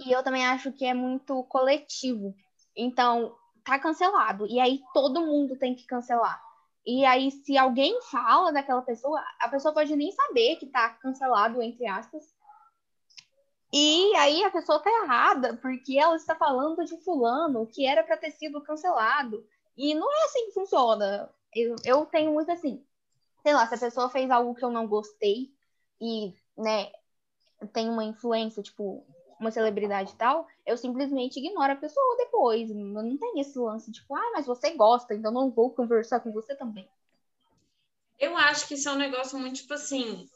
E 0.06 0.12
eu 0.12 0.22
também 0.22 0.46
acho 0.46 0.72
que 0.72 0.86
é 0.86 0.94
muito 0.94 1.44
coletivo. 1.46 2.36
Então, 2.76 3.36
tá 3.64 3.80
cancelado. 3.80 4.46
E 4.48 4.60
aí 4.60 4.82
todo 4.94 5.26
mundo 5.26 5.58
tem 5.58 5.74
que 5.74 5.86
cancelar. 5.86 6.42
E 6.86 7.06
aí, 7.06 7.32
se 7.32 7.58
alguém 7.58 8.02
fala 8.04 8.52
daquela 8.52 8.82
pessoa, 8.82 9.24
a 9.40 9.48
pessoa 9.48 9.74
pode 9.74 9.96
nem 9.96 10.12
saber 10.12 10.58
que 10.58 10.66
tá 10.66 10.90
cancelado, 10.90 11.62
entre 11.62 11.88
aspas. 11.88 12.34
E 13.72 14.16
aí 14.18 14.44
a 14.44 14.52
pessoa 14.52 14.80
tá 14.80 14.90
errada, 15.04 15.58
porque 15.58 15.98
ela 15.98 16.16
está 16.16 16.36
falando 16.36 16.86
de 16.86 16.96
fulano 16.98 17.66
que 17.66 17.86
era 17.86 18.04
para 18.04 18.18
ter 18.18 18.32
sido 18.32 18.62
cancelado. 18.62 19.44
E 19.76 19.96
não 19.96 20.12
é 20.12 20.26
assim 20.26 20.46
que 20.46 20.54
funciona. 20.54 21.30
Eu, 21.56 21.76
eu 21.84 22.06
tenho 22.06 22.34
muito 22.34 22.52
assim, 22.52 22.86
sei 23.42 23.54
lá, 23.54 23.66
se 23.68 23.76
a 23.76 23.80
pessoa 23.80 24.10
fez 24.10 24.30
algo 24.30 24.54
que 24.54 24.64
eu 24.64 24.70
não 24.70 24.88
gostei 24.88 25.52
e, 26.00 26.36
né, 26.58 26.92
tem 27.74 27.90
uma 27.90 28.04
influência, 28.04 28.62
tipo, 28.62 29.06
uma 29.40 29.52
celebridade 29.52 30.16
tal, 30.16 30.48
eu 30.66 30.78
simplesmente 30.78 31.40
ignoro 31.40 31.74
a 31.74 31.78
pessoa 31.78 32.18
depois. 32.18 32.70
Não 32.70 33.18
tem 33.18 33.40
esse 33.40 33.58
lance, 33.58 33.92
tipo, 33.92 34.16
ah, 34.16 34.32
mas 34.34 34.46
você 34.46 34.72
gosta, 34.72 35.14
então 35.14 35.32
não 35.32 35.50
vou 35.50 35.72
conversar 35.72 36.20
com 36.20 36.32
você 36.32 36.56
também. 36.56 36.88
Eu 38.20 38.38
acho 38.38 38.68
que 38.68 38.76
isso 38.76 38.88
é 38.88 38.92
um 38.92 38.98
negócio 38.98 39.38
muito, 39.38 39.58
tipo 39.58 39.74
assim. 39.74 40.30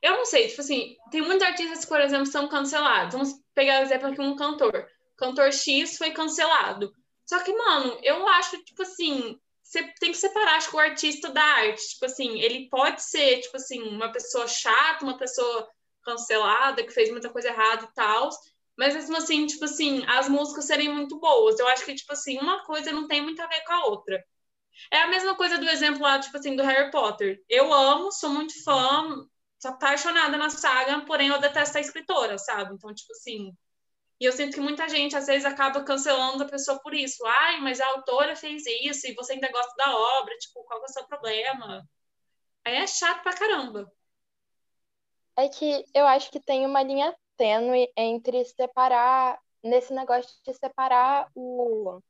Eu 0.00 0.12
não 0.12 0.24
sei, 0.24 0.48
tipo 0.48 0.60
assim, 0.60 0.96
tem 1.10 1.22
muitos 1.22 1.46
artistas 1.46 1.80
que, 1.80 1.88
por 1.88 2.00
exemplo, 2.00 2.26
são 2.26 2.48
cancelados. 2.48 3.12
Vamos 3.12 3.40
pegar 3.54 3.80
o 3.80 3.84
exemplo 3.84 4.08
aqui, 4.08 4.20
um 4.20 4.36
cantor. 4.36 4.88
Cantor 5.16 5.52
X 5.52 5.98
foi 5.98 6.12
cancelado. 6.12 6.94
Só 7.26 7.40
que, 7.40 7.52
mano, 7.52 7.98
eu 8.02 8.26
acho, 8.28 8.62
tipo 8.64 8.82
assim, 8.82 9.38
você 9.62 9.82
tem 10.00 10.12
que 10.12 10.16
separar, 10.16 10.56
acho 10.56 10.70
que 10.70 10.76
o 10.76 10.80
artista 10.80 11.30
da 11.30 11.42
arte. 11.42 11.90
Tipo 11.90 12.06
assim, 12.06 12.40
ele 12.40 12.68
pode 12.70 13.02
ser, 13.02 13.40
tipo 13.40 13.56
assim, 13.56 13.82
uma 13.82 14.10
pessoa 14.10 14.46
chata, 14.46 15.04
uma 15.04 15.18
pessoa 15.18 15.68
cancelada, 16.02 16.82
que 16.84 16.92
fez 16.92 17.10
muita 17.10 17.30
coisa 17.30 17.48
errada 17.48 17.84
e 17.84 17.94
tal. 17.94 18.30
Mas 18.76 18.94
mesmo 18.94 19.16
assim, 19.16 19.46
tipo 19.46 19.64
assim, 19.64 20.04
as 20.06 20.28
músicas 20.28 20.66
serem 20.66 20.88
muito 20.88 21.18
boas. 21.18 21.58
Eu 21.58 21.66
acho 21.68 21.84
que, 21.84 21.94
tipo 21.94 22.12
assim, 22.12 22.38
uma 22.38 22.64
coisa 22.64 22.92
não 22.92 23.08
tem 23.08 23.20
muito 23.22 23.40
a 23.42 23.46
ver 23.46 23.62
com 23.64 23.72
a 23.72 23.86
outra. 23.86 24.24
É 24.92 25.02
a 25.02 25.08
mesma 25.08 25.34
coisa 25.34 25.58
do 25.58 25.68
exemplo 25.68 26.02
lá, 26.02 26.18
tipo 26.20 26.36
assim, 26.36 26.54
do 26.56 26.62
Harry 26.62 26.90
Potter. 26.90 27.42
Eu 27.48 27.72
amo, 27.72 28.12
sou 28.12 28.30
muito 28.30 28.62
fã, 28.62 29.26
sou 29.58 29.72
apaixonada 29.72 30.36
na 30.36 30.50
saga, 30.50 31.04
porém 31.04 31.28
eu 31.28 31.40
detesto 31.40 31.78
a 31.78 31.80
escritora, 31.80 32.38
sabe? 32.38 32.74
Então, 32.74 32.94
tipo 32.94 33.12
assim. 33.12 33.52
E 34.20 34.24
eu 34.24 34.32
sinto 34.32 34.54
que 34.54 34.60
muita 34.60 34.88
gente, 34.88 35.16
às 35.16 35.26
vezes, 35.26 35.44
acaba 35.44 35.84
cancelando 35.84 36.42
a 36.42 36.48
pessoa 36.48 36.80
por 36.80 36.94
isso. 36.94 37.24
Ai, 37.26 37.60
mas 37.60 37.80
a 37.80 37.86
autora 37.86 38.36
fez 38.36 38.64
isso 38.66 39.06
e 39.06 39.14
você 39.14 39.34
ainda 39.34 39.50
gosta 39.50 39.74
da 39.76 39.96
obra, 39.96 40.36
tipo, 40.38 40.64
qual 40.64 40.80
é 40.80 40.84
o 40.84 40.88
seu 40.88 41.06
problema? 41.06 41.88
Aí 42.64 42.76
é 42.76 42.86
chato 42.86 43.22
pra 43.22 43.34
caramba. 43.34 43.90
É 45.38 45.48
que 45.48 45.84
eu 45.94 46.04
acho 46.04 46.32
que 46.32 46.40
tem 46.40 46.66
uma 46.66 46.82
linha 46.82 47.16
tênue 47.36 47.88
entre 47.96 48.44
separar, 48.44 49.40
nesse 49.62 49.94
negócio 49.94 50.28
de 50.44 50.52
separar 50.52 51.30
o, 51.32 52.00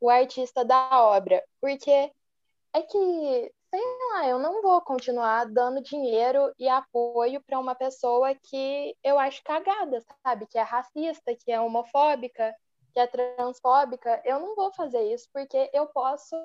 o 0.00 0.08
artista 0.08 0.64
da 0.64 1.02
obra. 1.02 1.44
Porque 1.60 1.90
é 1.90 2.82
que, 2.82 3.52
sei 3.70 3.80
lá, 4.12 4.28
eu 4.28 4.38
não 4.38 4.62
vou 4.62 4.80
continuar 4.82 5.46
dando 5.46 5.82
dinheiro 5.82 6.54
e 6.56 6.68
apoio 6.68 7.42
para 7.42 7.58
uma 7.58 7.74
pessoa 7.74 8.36
que 8.36 8.96
eu 9.02 9.18
acho 9.18 9.42
cagada, 9.42 10.00
sabe? 10.24 10.46
Que 10.46 10.56
é 10.56 10.62
racista, 10.62 11.34
que 11.34 11.50
é 11.50 11.60
homofóbica, 11.60 12.54
que 12.92 13.00
é 13.00 13.06
transfóbica. 13.08 14.22
Eu 14.24 14.38
não 14.38 14.54
vou 14.54 14.72
fazer 14.74 15.12
isso 15.12 15.28
porque 15.32 15.68
eu 15.72 15.86
posso 15.86 16.36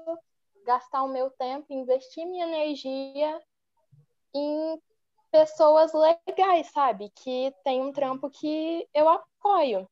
gastar 0.65 1.03
o 1.03 1.07
meu 1.07 1.29
tempo, 1.29 1.67
investir 1.69 2.25
minha 2.25 2.47
energia 2.47 3.39
em 4.33 4.81
pessoas 5.35 5.91
legais, 5.93 6.71
sabe? 6.71 7.11
Que 7.13 7.53
tem 7.61 7.81
um 7.81 7.91
trampo 7.91 8.29
que 8.29 8.87
eu 8.93 9.09
apoio. 9.09 9.85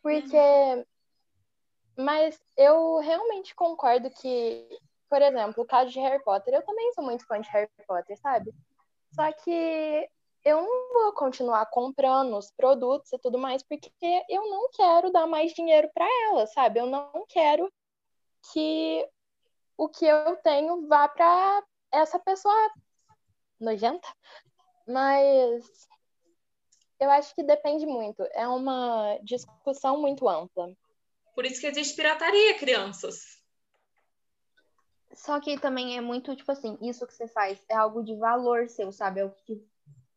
Porque. 0.00 0.36
Mas 1.96 2.40
eu 2.56 2.98
realmente 2.98 3.52
concordo 3.56 4.08
que, 4.08 4.78
por 5.10 5.20
exemplo, 5.20 5.64
o 5.64 5.66
caso 5.66 5.90
de 5.90 5.98
Harry 5.98 6.22
Potter, 6.22 6.54
eu 6.54 6.62
também 6.62 6.92
sou 6.92 7.02
muito 7.02 7.26
fã 7.26 7.40
de 7.40 7.48
Harry 7.50 7.68
Potter, 7.84 8.16
sabe? 8.20 8.54
Só 9.12 9.32
que 9.32 10.08
eu 10.44 10.62
não 10.62 10.92
vou 10.92 11.12
continuar 11.14 11.66
comprando 11.66 12.38
os 12.38 12.52
produtos 12.52 13.12
e 13.12 13.18
tudo 13.18 13.36
mais, 13.36 13.64
porque 13.64 13.90
eu 14.28 14.48
não 14.48 14.70
quero 14.70 15.10
dar 15.10 15.26
mais 15.26 15.52
dinheiro 15.52 15.90
para 15.92 16.06
ela, 16.28 16.46
sabe? 16.46 16.78
Eu 16.78 16.86
não 16.86 17.26
quero 17.28 17.68
que 18.52 19.04
o 19.76 19.88
que 19.88 20.06
eu 20.06 20.36
tenho 20.36 20.86
vá 20.86 21.08
para 21.08 21.64
essa 21.90 22.20
pessoa 22.20 22.54
nojenta, 23.60 24.08
mas 24.86 25.88
eu 27.00 27.10
acho 27.10 27.34
que 27.34 27.42
depende 27.42 27.86
muito. 27.86 28.22
É 28.32 28.46
uma 28.48 29.18
discussão 29.22 30.00
muito 30.00 30.28
ampla. 30.28 30.72
Por 31.34 31.46
isso 31.46 31.60
que 31.60 31.66
existe 31.66 31.94
pirataria, 31.94 32.58
crianças. 32.58 33.38
Só 35.14 35.40
que 35.40 35.58
também 35.58 35.96
é 35.96 36.00
muito, 36.00 36.34
tipo 36.34 36.50
assim, 36.50 36.76
isso 36.80 37.06
que 37.06 37.14
você 37.14 37.28
faz 37.28 37.62
é 37.68 37.74
algo 37.74 38.02
de 38.02 38.14
valor 38.16 38.68
seu, 38.68 38.92
sabe? 38.92 39.20
É 39.20 39.24
o 39.24 39.30
que 39.30 39.64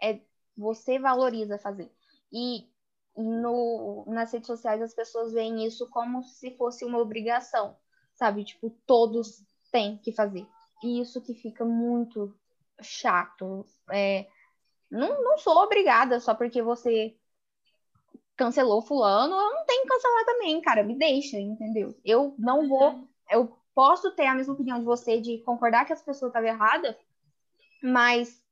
é, 0.02 0.20
você 0.58 1.00
valoriza 1.00 1.58
fazer. 1.58 1.92
E 2.32 2.68
no, 3.16 4.06
nas 4.08 4.32
redes 4.32 4.48
sociais 4.48 4.82
as 4.82 4.94
pessoas 4.94 5.34
veem 5.34 5.66
isso 5.66 5.89
como 5.89 6.24
se 6.24 6.56
fosse 6.58 6.86
uma 6.86 7.00
obrigação, 7.00 7.78
sabe? 8.14 8.44
Tipo, 8.44 8.70
todos 8.86 9.44
têm 9.72 9.98
que 9.98 10.12
fazer. 10.12 10.46
E 10.84 11.02
isso 11.02 11.22
que 11.22 11.34
fica 11.34 11.64
muito 11.64 12.36
chato. 12.82 13.66
É, 13.90 14.28
não, 14.90 15.22
não 15.24 15.38
sou 15.38 15.58
obrigada 15.58 16.20
só 16.20 16.34
porque 16.34 16.62
você 16.62 17.16
cancelou 18.36 18.82
fulano, 18.82 19.36
eu 19.36 19.54
não 19.54 19.66
tenho 19.66 19.84
que 19.84 19.88
cancelar 19.88 20.26
também, 20.26 20.62
cara, 20.62 20.84
me 20.84 20.98
deixa, 20.98 21.40
entendeu? 21.40 21.96
Eu 22.04 22.34
não 22.40 22.68
vou, 22.68 23.08
eu 23.30 23.56
posso 23.76 24.12
ter 24.16 24.26
a 24.26 24.34
mesma 24.34 24.54
opinião 24.54 24.80
de 24.80 24.86
você 24.86 25.22
de 25.22 25.38
concordar 25.40 25.86
que 25.86 25.94
as 25.94 26.02
pessoas 26.02 26.30
estavam 26.30 26.50
erradas, 26.50 26.96
mas 27.84 28.44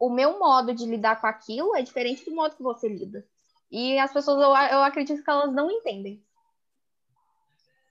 o 0.00 0.08
meu 0.08 0.38
modo 0.38 0.74
de 0.74 0.86
lidar 0.86 1.20
com 1.20 1.26
aquilo 1.26 1.76
é 1.76 1.82
diferente 1.82 2.24
do 2.24 2.34
modo 2.34 2.56
que 2.56 2.62
você 2.62 2.88
lida. 2.88 3.26
E 3.70 3.98
as 3.98 4.12
pessoas, 4.12 4.38
eu, 4.38 4.48
eu 4.48 4.82
acredito 4.82 5.22
que 5.22 5.30
elas 5.30 5.52
não 5.52 5.70
entendem. 5.70 6.24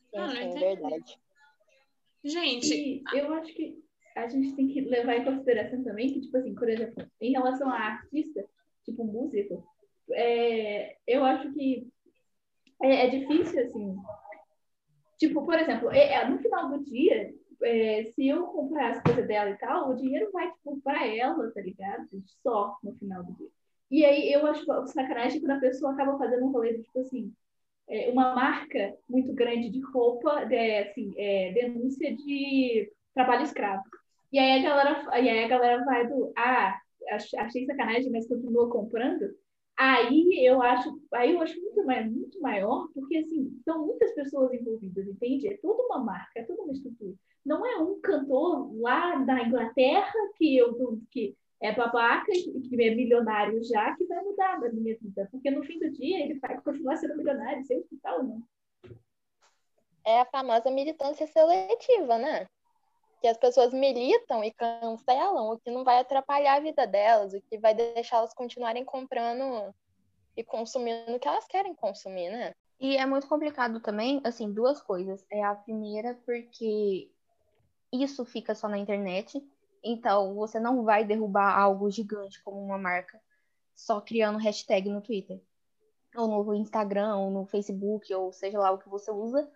Sim, 0.10 0.30
sim, 0.30 0.60
verdade. 0.60 1.20
Gente, 2.24 3.04
E 3.14 3.18
eu 3.20 3.32
acho 3.36 3.54
que 3.54 3.85
a 4.16 4.28
gente 4.28 4.55
tem 4.55 4.68
que 4.68 4.82
levar 4.82 5.18
em 5.18 5.26
consideração 5.26 5.84
também 5.84 6.13
que, 6.13 6.22
tipo 6.22 6.38
assim, 6.38 6.55
por 6.55 6.70
exemplo, 6.70 7.05
em 7.20 7.32
relação 7.32 7.70
a 7.70 7.78
artista, 7.78 8.45
tipo 8.84 9.03
músico, 9.03 9.68
é, 10.11 10.95
eu 11.05 11.24
acho 11.26 11.51
que 11.53 11.88
é, 12.82 13.05
é 13.05 13.09
difícil, 13.09 13.61
assim. 13.61 13.97
Tipo, 15.18 15.45
por 15.45 15.57
exemplo, 15.57 15.91
é, 15.91 16.13
é, 16.13 16.30
no 16.30 16.39
final 16.39 16.70
do 16.70 16.84
dia, 16.84 17.34
é, 17.63 18.05
se 18.13 18.28
eu 18.28 18.47
comprar 18.47 18.91
as 18.91 19.01
coisas 19.01 19.28
dela 19.28 19.49
e 19.49 19.57
tal, 19.57 19.89
o 19.89 19.95
dinheiro 19.95 20.30
vai, 20.32 20.51
tipo, 20.51 20.80
pra 20.82 21.05
ela, 21.07 21.51
tá 21.51 21.61
ligado? 21.61 22.07
Só 22.43 22.78
no 22.84 22.93
final 22.95 23.24
do 23.24 23.34
dia. 23.34 23.49
E 23.91 24.03
aí 24.03 24.32
eu 24.32 24.45
acho 24.47 24.66
sacanagem 24.88 25.39
quando 25.39 25.51
a 25.51 25.59
pessoa 25.59 25.93
acaba 25.93 26.18
fazendo 26.18 26.45
um 26.45 26.51
rolê, 26.51 26.74
de, 26.74 26.84
tipo 26.84 26.99
assim, 26.99 27.34
é, 27.88 28.09
uma 28.11 28.34
marca 28.36 28.95
muito 29.07 29.34
grande 29.34 29.70
de 29.70 29.80
roupa, 29.80 30.41
é, 30.51 30.89
assim, 30.89 31.13
é, 31.18 31.53
denúncia 31.53 32.16
de 32.16 32.91
trabalho 33.13 33.43
escravo. 33.43 33.84
E 34.36 34.38
aí 34.38 34.60
a 34.60 34.62
galera, 34.62 35.22
e 35.24 35.30
aí 35.30 35.46
a 35.46 35.48
galera 35.48 35.86
vai 35.86 36.06
do, 36.10 36.34
ah, 36.36 36.78
achei 37.40 37.66
sacanagem, 37.66 38.12
mas 38.12 38.28
continua 38.28 38.70
comprando. 38.70 39.34
Aí 39.78 40.46
eu 40.46 40.62
acho, 40.62 41.00
aí 41.14 41.32
eu 41.32 41.42
acho 41.42 41.58
muito, 41.62 41.86
mais, 41.86 42.12
muito 42.12 42.42
maior, 42.42 42.90
porque 42.94 43.16
assim, 43.16 43.58
são 43.64 43.86
muitas 43.86 44.14
pessoas 44.14 44.52
envolvidas, 44.52 45.08
entende? 45.08 45.48
É 45.48 45.56
toda 45.56 45.84
uma 45.84 46.00
marca, 46.00 46.38
é 46.38 46.44
toda 46.44 46.64
uma 46.64 46.74
estrutura. 46.74 47.16
Não 47.46 47.66
é 47.66 47.78
um 47.78 47.98
cantor 48.02 48.78
lá 48.78 49.16
da 49.24 49.42
Inglaterra 49.42 50.12
que 50.36 50.58
eu 50.58 51.02
que 51.10 51.38
é 51.62 51.74
babaca 51.74 52.30
que 52.30 52.84
é 52.84 52.94
milionário 52.94 53.64
já 53.64 53.96
que 53.96 54.04
vai 54.04 54.22
mudar 54.22 54.60
na 54.60 54.70
minha 54.70 54.98
vida, 54.98 55.30
porque 55.32 55.50
no 55.50 55.64
fim 55.64 55.80
do 55.80 55.90
dia 55.92 56.26
ele 56.26 56.40
vai 56.40 56.60
continuar 56.60 56.98
sendo 56.98 57.16
milionário, 57.16 57.64
sem 57.64 57.78
hospital 57.78 58.18
ou 58.18 58.24
não. 58.26 58.44
É 60.06 60.20
a 60.20 60.26
famosa 60.26 60.70
militância 60.70 61.26
seletiva, 61.26 62.18
né? 62.18 62.48
Que 63.26 63.30
as 63.30 63.38
pessoas 63.38 63.73
militam 63.73 64.43
e 64.43 64.51
cancelam, 64.51 65.49
o 65.51 65.57
que 65.57 65.71
não 65.71 65.84
vai 65.84 65.97
atrapalhar 65.97 66.57
a 66.57 66.59
vida 66.59 66.86
delas, 66.86 67.34
o 67.34 67.41
que 67.41 67.57
vai 67.57 67.73
deixar 67.73 68.17
elas 68.17 68.36
continuarem 68.36 68.86
comprando 68.86 69.73
e 70.38 70.43
consumindo 70.43 71.15
o 71.15 71.19
que 71.19 71.28
elas 71.28 71.47
querem 71.47 71.73
consumir, 71.73 72.30
né? 72.30 72.53
E 72.80 72.95
é 72.95 73.03
muito 73.03 73.28
complicado 73.28 73.80
também, 73.80 74.21
assim, 74.23 74.53
duas 74.53 74.80
coisas. 74.80 75.26
É 75.32 75.43
a 75.43 75.55
primeira, 75.55 76.13
porque 76.23 77.09
isso 77.91 78.23
fica 78.26 78.53
só 78.53 78.67
na 78.67 78.78
internet, 78.78 79.43
então 79.84 80.36
você 80.36 80.59
não 80.59 80.84
vai 80.84 81.03
derrubar 81.03 81.57
algo 81.57 81.89
gigante 81.89 82.43
como 82.43 82.63
uma 82.63 82.78
marca 82.78 83.19
só 83.73 83.99
criando 83.99 84.38
hashtag 84.38 84.88
no 84.88 85.01
Twitter, 85.01 85.41
ou 86.15 86.28
no 86.28 86.53
Instagram, 86.53 87.17
ou 87.17 87.32
no 87.32 87.47
Facebook, 87.47 88.13
ou 88.13 88.32
seja 88.32 88.59
lá 88.59 88.69
o 88.69 88.78
que 88.78 88.88
você 88.88 89.09
usa. 89.09 89.49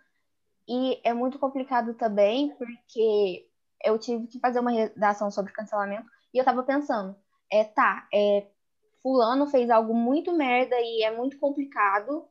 E 0.68 1.00
é 1.04 1.14
muito 1.14 1.38
complicado 1.38 1.94
também, 1.94 2.56
porque 2.56 3.49
eu 3.84 3.98
tive 3.98 4.28
que 4.28 4.40
fazer 4.40 4.60
uma 4.60 4.72
redação 4.72 5.32
sobre 5.32 5.52
cancelamento 5.52 6.08
e 6.34 6.38
eu 6.38 6.46
tava 6.46 6.64
pensando, 6.64 7.16
é, 7.52 7.64
tá, 7.64 8.08
é, 8.14 8.48
fulano 9.02 9.48
fez 9.48 9.70
algo 9.70 9.94
muito 9.94 10.32
merda 10.34 10.76
e 10.80 11.04
é 11.04 11.16
muito 11.16 11.38
complicado, 11.40 12.26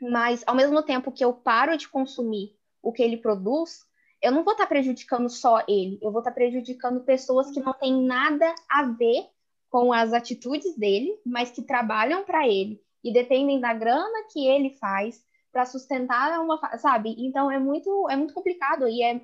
mas 0.00 0.42
ao 0.46 0.54
mesmo 0.54 0.82
tempo 0.82 1.12
que 1.12 1.24
eu 1.24 1.32
paro 1.32 1.76
de 1.76 1.88
consumir 1.88 2.56
o 2.82 2.92
que 2.92 3.02
ele 3.02 3.16
produz, 3.16 3.86
eu 4.22 4.32
não 4.32 4.42
vou 4.42 4.52
estar 4.52 4.64
tá 4.64 4.68
prejudicando 4.68 5.28
só 5.28 5.62
ele, 5.68 5.98
eu 6.02 6.10
vou 6.10 6.20
estar 6.20 6.30
tá 6.30 6.34
prejudicando 6.34 7.04
pessoas 7.04 7.50
que 7.50 7.60
não 7.60 7.72
têm 7.72 8.02
nada 8.04 8.54
a 8.68 8.84
ver 8.84 9.28
com 9.70 9.92
as 9.92 10.12
atitudes 10.12 10.76
dele, 10.76 11.14
mas 11.24 11.50
que 11.50 11.62
trabalham 11.62 12.24
para 12.24 12.48
ele 12.48 12.82
e 13.04 13.12
dependem 13.12 13.60
da 13.60 13.72
grana 13.74 14.26
que 14.32 14.46
ele 14.46 14.70
faz 14.70 15.22
para 15.52 15.64
sustentar 15.64 16.40
uma, 16.40 16.58
sabe? 16.78 17.14
Então 17.18 17.50
é 17.50 17.58
muito 17.58 18.08
é 18.08 18.16
muito 18.16 18.34
complicado 18.34 18.88
e 18.88 19.02
é 19.02 19.20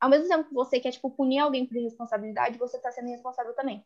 ao 0.00 0.08
mesmo 0.08 0.28
tempo 0.28 0.48
que 0.48 0.54
você 0.54 0.80
quer, 0.80 0.90
tipo, 0.90 1.10
punir 1.10 1.38
alguém 1.38 1.66
por 1.66 1.76
responsabilidade, 1.76 2.58
você 2.58 2.78
tá 2.78 2.90
sendo 2.90 3.08
responsável 3.08 3.54
também. 3.54 3.84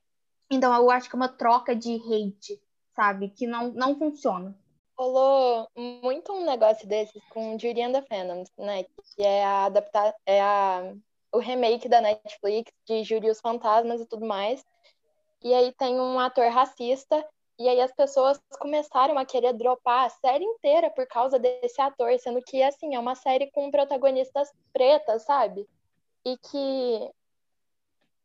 Então, 0.51 0.75
eu 0.75 0.91
acho 0.91 1.09
que 1.09 1.17
é 1.17 1.19
uma 1.19 1.29
troca 1.29 1.75
de 1.75 1.95
hate, 1.95 2.61
sabe? 2.95 3.31
Que 3.31 3.47
não, 3.47 3.73
não 3.73 3.99
funciona. 3.99 4.57
Rolou 4.97 5.67
muito 5.77 6.33
um 6.33 6.45
negócio 6.45 6.87
desses 6.87 7.23
com 7.31 7.57
the 7.57 8.03
Phantoms, 8.03 8.51
né? 8.59 8.85
Que 8.85 9.23
é 9.23 9.45
a 9.45 9.65
adaptar, 9.65 10.15
é 10.27 10.41
a, 10.41 10.95
o 11.33 11.39
remake 11.39 11.89
da 11.89 12.01
Netflix 12.01 12.71
de 12.87 13.15
e 13.15 13.31
os 13.31 13.41
Fantasmas 13.41 14.01
e 14.01 14.07
tudo 14.07 14.27
mais. 14.27 14.65
E 15.43 15.53
aí 15.55 15.73
tem 15.73 15.99
um 15.99 16.21
ator 16.21 16.49
racista 16.51 17.27
e 17.59 17.69
aí 17.69 17.81
as 17.81 17.93
pessoas 17.93 18.41
começaram 18.59 19.19
a 19.19 19.25
querer 19.25 19.53
dropar 19.55 20.07
a 20.07 20.11
série 20.11 20.45
inteira 20.45 20.91
por 20.91 21.07
causa 21.07 21.39
desse 21.39 21.81
ator, 21.81 22.17
sendo 22.19 22.41
que, 22.43 22.63
assim, 22.63 22.95
é 22.95 22.99
uma 22.99 23.15
série 23.15 23.51
com 23.51 23.71
protagonistas 23.71 24.53
pretas, 24.73 25.23
sabe? 25.23 25.67
E 26.25 26.37
que 26.39 27.13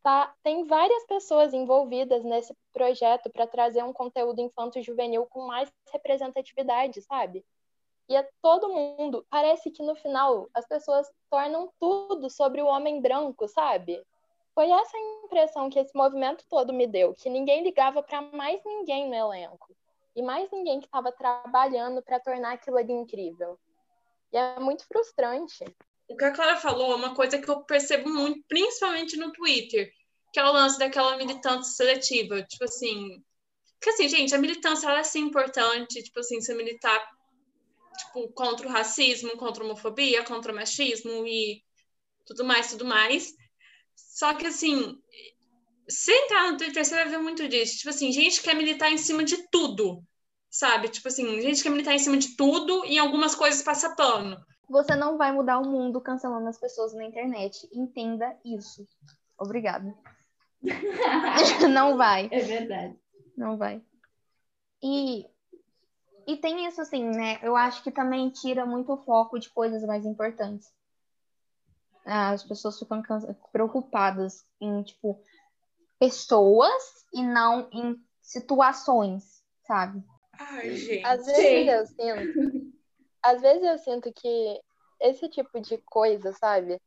tá, 0.03 0.33
tem 0.43 0.65
várias 0.65 1.05
pessoas 1.05 1.53
envolvidas 1.53 2.23
nesse 2.23 2.55
projeto 2.71 3.29
para 3.29 3.47
trazer 3.47 3.83
um 3.83 3.93
conteúdo 3.93 4.39
infanto-juvenil 4.39 5.25
com 5.25 5.47
mais 5.47 5.71
representatividade, 5.91 7.01
sabe? 7.01 7.45
E 8.09 8.15
é 8.15 8.27
todo 8.41 8.69
mundo. 8.69 9.25
Parece 9.29 9.69
que 9.69 9.83
no 9.83 9.95
final 9.95 10.49
as 10.53 10.65
pessoas 10.65 11.11
tornam 11.29 11.69
tudo 11.79 12.29
sobre 12.29 12.61
o 12.61 12.67
homem 12.67 13.01
branco, 13.01 13.47
sabe? 13.47 14.01
Foi 14.55 14.71
essa 14.71 14.95
a 14.95 15.25
impressão 15.25 15.69
que 15.69 15.77
esse 15.77 15.95
movimento 15.95 16.45
todo 16.49 16.73
me 16.73 16.87
deu, 16.87 17.13
que 17.13 17.29
ninguém 17.29 17.63
ligava 17.63 18.01
para 18.01 18.21
mais 18.21 18.61
ninguém 18.65 19.09
no 19.09 19.13
elenco. 19.13 19.75
E 20.15 20.21
mais 20.21 20.49
ninguém 20.51 20.79
que 20.79 20.87
estava 20.87 21.11
trabalhando 21.11 22.01
para 22.01 22.19
tornar 22.19 22.53
aquilo 22.53 22.77
ali 22.77 22.91
incrível. 22.93 23.59
E 24.31 24.37
é 24.37 24.59
muito 24.59 24.87
frustrante. 24.87 25.63
O 26.07 26.15
que 26.15 26.25
a 26.25 26.31
Clara 26.31 26.57
falou 26.57 26.93
é 26.93 26.95
uma 26.95 27.15
coisa 27.15 27.37
que 27.37 27.49
eu 27.49 27.61
percebo 27.63 28.09
muito, 28.09 28.43
principalmente 28.47 29.17
no 29.17 29.31
Twitter, 29.31 29.91
que 30.33 30.39
é 30.39 30.43
o 30.43 30.51
lance 30.51 30.79
daquela 30.79 31.17
militância 31.17 31.73
seletiva. 31.73 32.41
Tipo 32.43 32.63
assim. 32.65 33.23
Porque 33.73 33.89
assim, 33.91 34.09
gente, 34.09 34.33
a 34.33 34.39
militância 34.39 34.87
ela 34.87 34.99
é 34.99 35.03
sim 35.03 35.19
importante, 35.19 36.01
tipo 36.01 36.19
assim, 36.19 36.41
você 36.41 36.53
militar 36.55 36.99
tipo, 37.97 38.27
contra 38.29 38.67
o 38.67 38.71
racismo, 38.71 39.37
contra 39.37 39.63
a 39.63 39.65
homofobia, 39.65 40.23
contra 40.23 40.51
o 40.51 40.55
machismo 40.55 41.27
e 41.27 41.63
tudo 42.25 42.43
mais, 42.43 42.71
tudo 42.71 42.85
mais. 42.85 43.35
Só 43.95 44.33
que 44.33 44.47
assim, 44.47 44.97
se 45.87 46.11
entrar 46.11 46.51
no 46.51 46.57
Twitter, 46.57 46.83
você 46.83 46.95
vai 46.95 47.07
ver 47.07 47.19
muito 47.19 47.47
disso. 47.47 47.77
Tipo 47.77 47.89
assim, 47.89 48.11
gente 48.11 48.41
quer 48.41 48.55
militar 48.55 48.91
em 48.91 48.97
cima 48.97 49.23
de 49.23 49.47
tudo 49.49 50.03
sabe? 50.49 50.89
Tipo 50.89 51.07
assim, 51.07 51.41
gente 51.41 51.61
quer 51.61 51.69
militar 51.69 51.93
em 51.93 51.99
cima 51.99 52.17
de 52.17 52.35
tudo 52.35 52.83
e 52.85 52.95
em 52.95 52.99
algumas 52.99 53.35
coisas 53.35 53.61
passa 53.61 53.95
pano. 53.95 54.37
Você 54.69 54.95
não 54.95 55.17
vai 55.17 55.31
mudar 55.31 55.59
o 55.59 55.67
mundo 55.67 56.01
cancelando 56.01 56.47
as 56.47 56.59
pessoas 56.59 56.93
na 56.93 57.05
internet. 57.05 57.67
Entenda 57.71 58.37
isso. 58.43 58.85
Obrigada. 59.37 59.95
não 61.71 61.95
vai. 61.95 62.27
É 62.31 62.39
verdade. 62.39 62.99
Não 63.35 63.57
vai. 63.57 63.81
E, 64.81 65.25
e 66.27 66.37
tem 66.37 66.65
isso 66.67 66.81
assim, 66.81 67.03
né? 67.03 67.39
Eu 67.41 67.55
acho 67.55 67.83
que 67.83 67.91
também 67.91 68.29
tira 68.29 68.65
muito 68.65 68.91
o 68.93 69.03
foco 69.03 69.39
de 69.39 69.49
coisas 69.49 69.83
mais 69.83 70.05
importantes. 70.05 70.71
As 72.05 72.43
pessoas 72.43 72.79
ficam 72.79 73.01
preocupadas 73.51 74.45
em, 74.61 74.81
tipo, 74.83 75.21
pessoas 75.99 77.05
e 77.13 77.21
não 77.21 77.69
em 77.71 78.01
situações, 78.21 79.43
sabe? 79.65 80.03
Ai, 80.39 80.75
gente. 80.75 81.05
Às 81.05 81.25
vezes 81.25 81.67
eu 81.67 81.85
sinto. 81.87 82.66
Às 83.27 83.41
vezes 83.41 83.63
eu 83.63 83.77
sinto 83.77 84.11
que 84.13 84.61
esse 85.01 85.27
tipo 85.27 85.59
de 85.59 85.77
coisa, 85.79 86.31
sabe? 86.31 86.81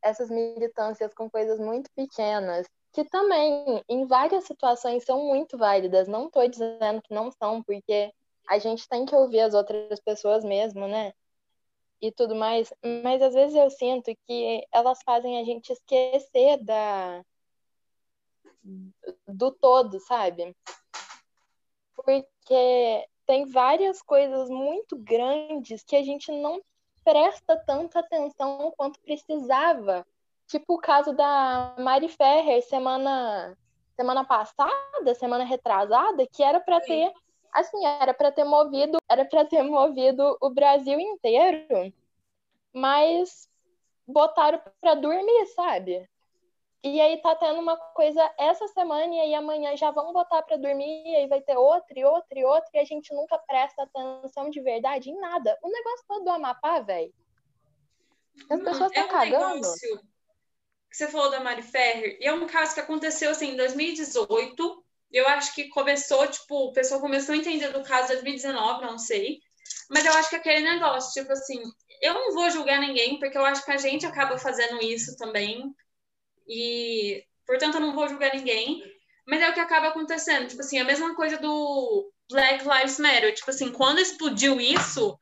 Essas 0.00 0.30
militâncias 0.30 1.12
com 1.12 1.28
coisas 1.28 1.58
muito 1.58 1.90
pequenas, 1.96 2.64
que 2.92 3.04
também, 3.04 3.82
em 3.88 4.06
várias 4.06 4.44
situações, 4.44 5.04
são 5.04 5.24
muito 5.24 5.58
válidas. 5.58 6.06
Não 6.06 6.26
estou 6.26 6.46
dizendo 6.48 7.02
que 7.02 7.12
não 7.12 7.32
são, 7.32 7.60
porque 7.62 8.12
a 8.48 8.58
gente 8.58 8.88
tem 8.88 9.04
que 9.04 9.14
ouvir 9.16 9.40
as 9.40 9.52
outras 9.52 9.98
pessoas 9.98 10.44
mesmo, 10.44 10.86
né? 10.86 11.12
E 12.00 12.12
tudo 12.12 12.36
mais. 12.36 12.72
Mas 13.02 13.20
às 13.20 13.34
vezes 13.34 13.56
eu 13.56 13.68
sinto 13.68 14.14
que 14.28 14.64
elas 14.72 15.00
fazem 15.04 15.40
a 15.40 15.44
gente 15.44 15.72
esquecer 15.72 16.62
da 16.62 17.24
do 19.26 19.50
todo, 19.50 19.98
sabe? 20.00 20.54
porque 22.04 23.08
tem 23.30 23.46
várias 23.46 24.02
coisas 24.02 24.50
muito 24.50 24.96
grandes 24.96 25.84
que 25.84 25.94
a 25.94 26.02
gente 26.02 26.32
não 26.32 26.60
presta 27.04 27.56
tanta 27.64 28.00
atenção 28.00 28.74
quanto 28.76 28.98
precisava. 28.98 30.04
Tipo 30.48 30.74
o 30.74 30.78
caso 30.78 31.12
da 31.12 31.76
Mari 31.78 32.08
Ferrer 32.08 32.60
semana 32.60 33.56
semana 33.94 34.24
passada, 34.24 35.14
semana 35.14 35.44
retrasada, 35.44 36.26
que 36.26 36.42
era 36.42 36.58
para 36.58 36.80
ter 36.80 37.12
assim, 37.52 37.86
era 37.86 38.12
para 38.12 38.32
ter 38.32 38.42
movido, 38.42 38.98
era 39.08 39.24
para 39.24 39.44
ter 39.44 39.62
movido 39.62 40.36
o 40.40 40.50
Brasil 40.50 40.98
inteiro, 40.98 41.94
mas 42.72 43.48
botaram 44.08 44.60
para 44.80 44.96
dormir, 44.96 45.46
sabe? 45.54 46.04
E 46.82 46.98
aí 46.98 47.20
tá 47.20 47.36
tendo 47.36 47.60
uma 47.60 47.76
coisa 47.76 48.32
essa 48.38 48.66
semana 48.68 49.14
e 49.14 49.20
aí 49.20 49.34
amanhã 49.34 49.76
já 49.76 49.90
vão 49.90 50.14
botar 50.14 50.42
para 50.42 50.56
dormir 50.56 51.02
e 51.04 51.14
aí 51.14 51.26
vai 51.26 51.42
ter 51.42 51.56
outra 51.56 51.98
e 51.98 52.04
outra 52.04 52.38
e 52.38 52.44
outra 52.44 52.70
e 52.72 52.78
a 52.78 52.84
gente 52.84 53.12
nunca 53.12 53.38
presta 53.38 53.82
atenção 53.82 54.48
de 54.48 54.60
verdade 54.62 55.10
em 55.10 55.20
nada. 55.20 55.58
O 55.62 55.68
negócio 55.68 56.04
todo 56.08 56.24
do 56.24 56.30
Amapá, 56.30 56.80
velho. 56.80 57.12
As 58.48 58.62
pessoas 58.62 58.90
estão 58.90 59.02
é 59.02 59.06
um 59.06 59.08
cagando. 59.08 59.54
negócio 59.56 60.00
que 60.90 60.96
você 60.96 61.06
falou 61.06 61.30
da 61.30 61.38
Mari 61.38 61.62
Ferrer, 61.62 62.18
e 62.20 62.26
é 62.26 62.32
um 62.32 62.46
caso 62.46 62.74
que 62.74 62.80
aconteceu 62.80 63.30
assim 63.30 63.50
em 63.50 63.56
2018. 63.56 64.84
Eu 65.12 65.28
acho 65.28 65.54
que 65.54 65.68
começou, 65.68 66.26
tipo, 66.26 66.68
o 66.68 66.72
pessoal 66.72 67.00
começou 67.00 67.34
a 67.34 67.38
entender 67.38 67.68
do 67.68 67.82
caso 67.82 68.12
em 68.12 68.16
2019, 68.16 68.86
não 68.86 68.98
sei. 68.98 69.40
Mas 69.88 70.04
eu 70.04 70.12
acho 70.14 70.30
que 70.30 70.36
aquele 70.36 70.60
negócio, 70.60 71.12
tipo 71.12 71.32
assim, 71.32 71.62
eu 72.00 72.14
não 72.14 72.32
vou 72.32 72.50
julgar 72.50 72.80
ninguém, 72.80 73.18
porque 73.18 73.36
eu 73.36 73.44
acho 73.44 73.64
que 73.64 73.70
a 73.70 73.76
gente 73.76 74.06
acaba 74.06 74.38
fazendo 74.38 74.82
isso 74.82 75.16
também 75.16 75.74
e, 76.50 77.24
portanto, 77.46 77.76
eu 77.76 77.80
não 77.80 77.94
vou 77.94 78.08
julgar 78.08 78.34
ninguém. 78.34 78.82
Mas 79.26 79.40
é 79.40 79.48
o 79.48 79.54
que 79.54 79.60
acaba 79.60 79.88
acontecendo. 79.88 80.48
Tipo 80.48 80.60
assim, 80.60 80.80
a 80.80 80.84
mesma 80.84 81.14
coisa 81.14 81.38
do 81.38 82.12
Black 82.28 82.64
Lives 82.64 82.98
Matter. 82.98 83.32
Tipo 83.32 83.50
assim, 83.50 83.70
quando 83.70 84.00
explodiu 84.00 84.60
isso, 84.60 85.16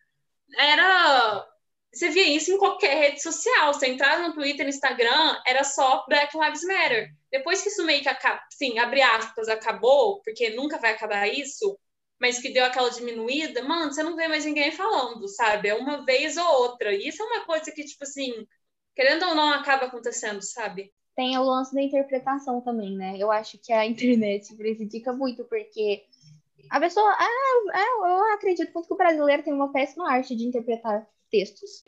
era. 0.57 1.47
Você 1.93 2.09
via 2.11 2.29
isso 2.29 2.51
em 2.51 2.59
qualquer 2.59 2.95
rede 2.97 3.23
social. 3.23 3.75
Você 3.75 3.89
entrava 3.89 4.27
no 4.27 4.35
Twitter, 4.35 4.65
no 4.65 4.71
Instagram, 4.71 5.37
era 5.47 5.65
só 5.65 6.07
Black 6.09 6.37
Lives 6.37 6.65
Matter. 6.65 7.11
Depois 7.31 7.63
que 7.63 7.69
isso 7.69 7.85
meio 7.85 8.03
que 8.03 8.09
acaba, 8.09 8.43
sim, 8.51 8.79
abre 8.79 9.03
aspas, 9.03 9.49
acabou, 9.49 10.23
porque 10.23 10.51
nunca 10.51 10.79
vai 10.79 10.93
acabar 10.93 11.27
isso, 11.27 11.79
mas 12.21 12.39
que 12.39 12.51
deu 12.51 12.65
aquela 12.65 12.91
diminuída, 12.91 13.63
mano, 13.63 13.93
você 13.93 14.03
não 14.03 14.17
vê 14.17 14.29
mais 14.29 14.45
ninguém 14.45 14.73
falando, 14.73 15.29
sabe? 15.29 15.69
É 15.69 15.75
uma 15.75 16.05
vez 16.05 16.37
ou 16.37 16.47
outra. 16.63 16.93
E 16.95 17.09
isso 17.09 17.23
é 17.23 17.27
uma 17.27 17.45
coisa 17.45 17.71
que, 17.73 17.85
tipo 17.85 18.05
assim, 18.05 18.47
querendo 18.95 19.27
ou 19.27 19.35
não, 19.35 19.51
acaba 19.53 19.87
acontecendo, 19.87 20.43
sabe? 20.43 20.93
Tem 21.19 21.37
o 21.37 21.43
lance 21.43 21.75
da 21.75 21.83
interpretação 21.83 22.61
também, 22.61 22.97
né? 22.97 23.17
Eu 23.19 23.33
acho 23.33 23.59
que 23.59 23.73
a 23.73 23.85
internet 23.85 24.55
prejudica 24.55 25.13
muito, 25.13 25.43
porque 25.43 26.05
a 26.71 26.79
pessoa. 26.79 27.11
Ah, 27.11 27.73
ah, 27.75 28.09
eu 28.09 28.35
acredito 28.35 28.73
muito 28.73 28.87
que 28.87 28.95
o 28.95 28.97
brasileiro 28.97 29.43
tem 29.43 29.53
uma 29.53 29.73
péssima 29.73 30.09
arte 30.09 30.37
de 30.37 30.45
interpretar 30.45 31.05
textos. 31.29 31.83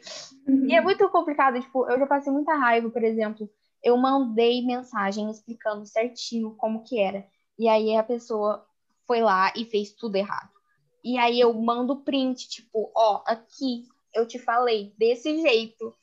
Uhum. 0.48 0.66
E 0.66 0.74
é 0.74 0.80
muito 0.80 1.08
complicado, 1.10 1.60
tipo, 1.60 1.88
eu 1.88 1.96
já 1.96 2.08
passei 2.08 2.32
muita 2.32 2.56
raiva, 2.56 2.90
por 2.90 3.04
exemplo. 3.04 3.48
Eu 3.84 3.96
mandei 3.96 4.66
mensagem 4.66 5.30
explicando 5.30 5.86
certinho 5.86 6.56
como 6.56 6.82
que 6.82 6.98
era. 6.98 7.24
E 7.56 7.68
aí 7.68 7.96
a 7.96 8.02
pessoa 8.02 8.66
foi 9.06 9.20
lá 9.20 9.52
e 9.54 9.64
fez 9.64 9.92
tudo 9.92 10.16
errado. 10.16 10.50
E 11.04 11.16
aí 11.16 11.38
eu 11.38 11.54
mando 11.54 12.02
print, 12.02 12.48
tipo, 12.48 12.90
ó, 12.96 13.22
aqui 13.24 13.86
eu 14.12 14.26
te 14.26 14.40
falei 14.40 14.92
desse 14.98 15.40
jeito. 15.40 15.94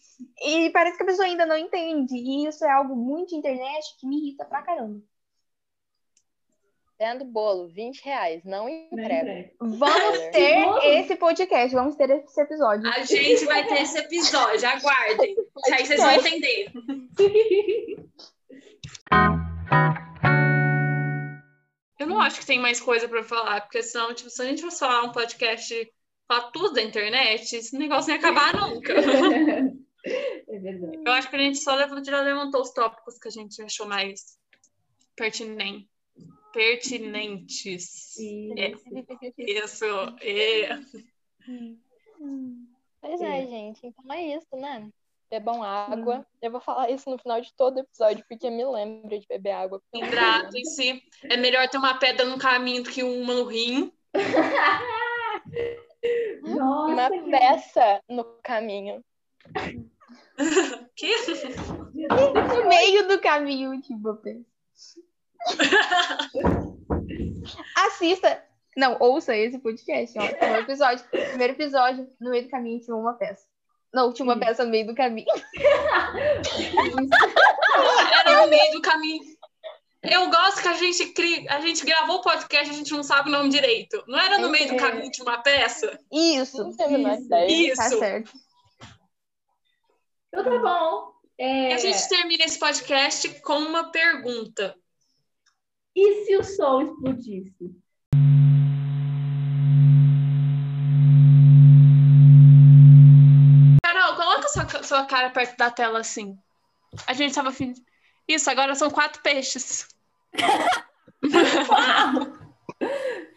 E 0.41 0.69
parece 0.71 0.97
que 0.97 1.03
a 1.03 1.05
pessoa 1.05 1.27
ainda 1.27 1.45
não 1.45 1.57
entende. 1.57 2.15
E 2.15 2.47
isso 2.47 2.65
é 2.65 2.71
algo 2.71 2.95
muito 2.95 3.35
internet 3.35 3.95
que 3.99 4.07
me 4.07 4.17
irrita 4.17 4.45
pra 4.45 4.63
caramba. 4.63 5.01
Vendo 6.99 7.25
bolo, 7.25 7.67
20 7.67 8.03
reais, 8.03 8.43
não 8.43 8.67
entrega. 8.67 9.51
Vamos 9.59 10.17
ter 10.31 10.65
esse 10.83 11.15
podcast, 11.15 11.75
vamos 11.75 11.95
ter 11.95 12.09
esse 12.09 12.41
episódio. 12.41 12.89
A 12.89 13.03
gente 13.03 13.45
vai 13.45 13.67
ter 13.67 13.81
esse 13.81 13.99
episódio, 13.99 14.67
aguardem. 14.67 15.35
Aí 15.71 15.85
vocês 15.85 16.01
vão 16.01 16.11
entender. 16.11 16.71
Eu 21.99 22.07
não 22.07 22.19
acho 22.19 22.39
que 22.39 22.47
tem 22.47 22.57
mais 22.57 22.79
coisa 22.79 23.07
para 23.07 23.23
falar, 23.23 23.61
porque 23.61 23.83
senão, 23.83 24.11
tipo, 24.15 24.31
se 24.31 24.41
a 24.41 24.45
gente 24.45 24.63
fosse 24.63 24.79
falar 24.79 25.03
um 25.03 25.11
podcast 25.11 25.93
falar 26.27 26.51
tudo 26.51 26.73
da 26.73 26.81
internet, 26.81 27.55
esse 27.55 27.77
negócio 27.77 28.09
não 28.09 28.15
ia 28.15 28.19
acabar 28.19 28.55
nunca. 28.55 28.93
É 30.57 30.59
verdade. 30.59 30.99
Eu 31.05 31.11
acho 31.11 31.29
que 31.29 31.35
a 31.35 31.39
gente 31.39 31.59
só 31.59 31.75
levantou, 31.75 32.05
já 32.05 32.21
levantou 32.21 32.61
os 32.61 32.71
tópicos 32.71 33.19
que 33.19 33.27
a 33.27 33.31
gente 33.31 33.61
achou 33.61 33.87
mais 33.87 34.39
pertinentes. 35.15 35.87
Pertinentes. 36.51 38.17
É. 38.57 38.71
Isso. 39.37 39.85
É. 40.19 40.79
Pois 42.99 43.21
é, 43.21 43.45
gente. 43.45 43.85
Então 43.85 44.11
é 44.11 44.35
isso, 44.35 44.47
né? 44.55 44.89
Bebam 45.29 45.61
água. 45.61 46.17
Hum. 46.19 46.25
Eu 46.41 46.51
vou 46.51 46.61
falar 46.61 46.89
isso 46.89 47.07
no 47.09 47.19
final 47.19 47.39
de 47.39 47.53
todo 47.53 47.79
episódio, 47.79 48.25
porque 48.27 48.49
me 48.49 48.65
lembra 48.65 49.19
de 49.19 49.27
beber 49.27 49.51
água. 49.51 49.79
Hidratem-se. 49.93 51.03
É 51.23 51.37
melhor 51.37 51.69
ter 51.69 51.77
uma 51.77 51.99
pedra 51.99 52.25
no 52.25 52.39
caminho 52.39 52.83
do 52.83 52.89
que 52.89 53.03
uma 53.03 53.35
no 53.35 53.43
rim. 53.43 53.91
Nossa, 56.41 56.93
uma 56.93 57.09
peça 57.29 58.01
no 58.09 58.23
caminho. 58.41 59.03
que? 60.95 61.13
No 61.93 62.67
meio 62.67 63.07
do 63.07 63.19
caminho, 63.19 63.79
tipo, 63.81 64.17
Assista. 67.75 68.43
Não, 68.75 68.97
ouça 68.99 69.35
esse 69.35 69.57
podcast, 69.57 70.17
ó. 70.19 70.27
Primeiro 70.27 70.61
episódio. 70.61 71.05
Primeiro 71.09 71.53
episódio, 71.53 72.07
no 72.21 72.29
meio 72.29 72.43
do 72.43 72.49
caminho 72.49 72.79
tinha 72.79 72.95
uma 72.95 73.13
peça. 73.13 73.45
Não, 73.91 74.13
tinha 74.13 74.25
uma 74.25 74.37
peça 74.37 74.63
no 74.63 74.69
meio 74.69 74.85
do 74.85 74.93
caminho. 74.93 75.25
Era 78.19 78.43
no 78.43 78.49
meio 78.49 78.71
do 78.73 78.81
caminho. 78.81 79.23
Eu 80.03 80.29
gosto 80.29 80.61
que 80.61 80.67
a 80.67 80.73
gente 80.73 81.07
cria, 81.07 81.51
a 81.51 81.59
gente 81.59 81.83
gravou 81.83 82.17
o 82.17 82.21
podcast, 82.21 82.69
a 82.69 82.73
gente 82.73 82.91
não 82.91 83.03
sabe 83.03 83.29
o 83.29 83.31
nome 83.31 83.49
direito. 83.49 84.03
Não 84.07 84.19
era 84.19 84.37
no 84.37 84.49
meio 84.49 84.67
do 84.67 84.75
É. 84.75 84.77
caminho 84.77 85.09
de 85.11 85.21
uma 85.23 85.39
peça? 85.39 85.99
Isso. 86.11 86.69
Isso. 86.69 86.83
ideia. 86.83 87.75
Tá 87.75 87.87
Isso. 87.87 87.99
certo. 87.99 88.31
Então 90.29 90.43
tá 90.43 90.59
bom. 90.59 91.13
É, 91.37 91.71
E 91.71 91.73
a 91.73 91.77
gente 91.77 92.09
termina 92.09 92.43
esse 92.43 92.59
podcast 92.59 93.41
com 93.41 93.59
uma 93.59 93.91
pergunta. 93.91 94.75
E 95.95 96.25
se 96.25 96.35
o 96.35 96.43
sol 96.43 96.81
explodisse? 96.81 97.75
Carol, 103.83 104.15
coloca 104.15 104.47
sua, 104.49 104.83
sua 104.83 105.05
cara 105.05 105.29
perto 105.29 105.57
da 105.57 105.71
tela 105.71 105.99
assim. 105.99 106.37
A 107.07 107.13
gente 107.13 107.33
tava 107.33 107.51
fin... 107.51 107.73
Isso, 108.27 108.49
agora 108.49 108.75
são 108.75 108.89
quatro 108.89 109.21
peixes. 109.21 109.87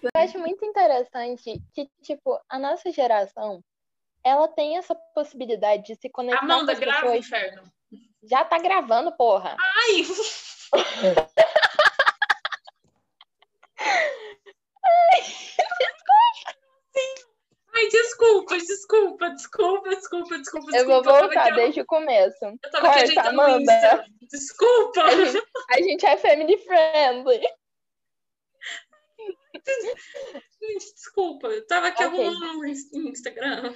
Eu 0.03 0.11
acho 0.14 0.38
muito 0.38 0.64
interessante 0.64 1.62
que, 1.72 1.88
tipo, 2.03 2.38
a 2.49 2.59
nossa 2.59 2.91
geração, 2.91 3.62
ela 4.24 4.48
tem 4.48 4.76
essa 4.76 4.94
possibilidade 5.14 5.84
de 5.84 5.94
se 5.96 6.08
conectar 6.08 6.40
com 6.40 6.52
Amanda, 6.52 6.72
as 6.72 6.78
grava, 6.78 7.00
pessoas. 7.00 7.26
inferno. 7.26 7.62
Já 8.22 8.44
tá 8.44 8.58
gravando, 8.58 9.12
porra. 9.16 9.56
Ai! 9.58 10.04
Ai, 17.72 17.88
desculpa, 17.88 18.58
desculpa, 18.58 19.30
desculpa, 19.30 19.88
desculpa, 19.90 20.38
desculpa. 20.38 20.76
Eu 20.76 20.86
vou 20.86 21.02
voltar 21.02 21.52
ó. 21.52 21.54
desde 21.54 21.80
o 21.80 21.86
começo. 21.86 22.44
Eu 22.44 22.70
tava 22.70 22.92
Corta, 22.92 23.14
o 23.14 23.28
Amanda. 23.28 23.60
Insta. 23.60 24.04
Desculpa! 24.30 25.02
A 25.04 25.24
gente, 25.24 25.46
a 25.70 25.76
gente 25.80 26.06
é 26.06 26.16
family 26.18 26.58
friendly. 26.58 27.40
Gente, 30.62 30.94
desculpa. 30.94 31.48
Eu 31.48 31.66
tava 31.66 31.88
aqui 31.88 32.04
Ok. 32.04 32.26
arrumando 32.26 32.60
o 32.60 32.66
Instagram. 33.08 33.74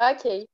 Ok. 0.00 0.46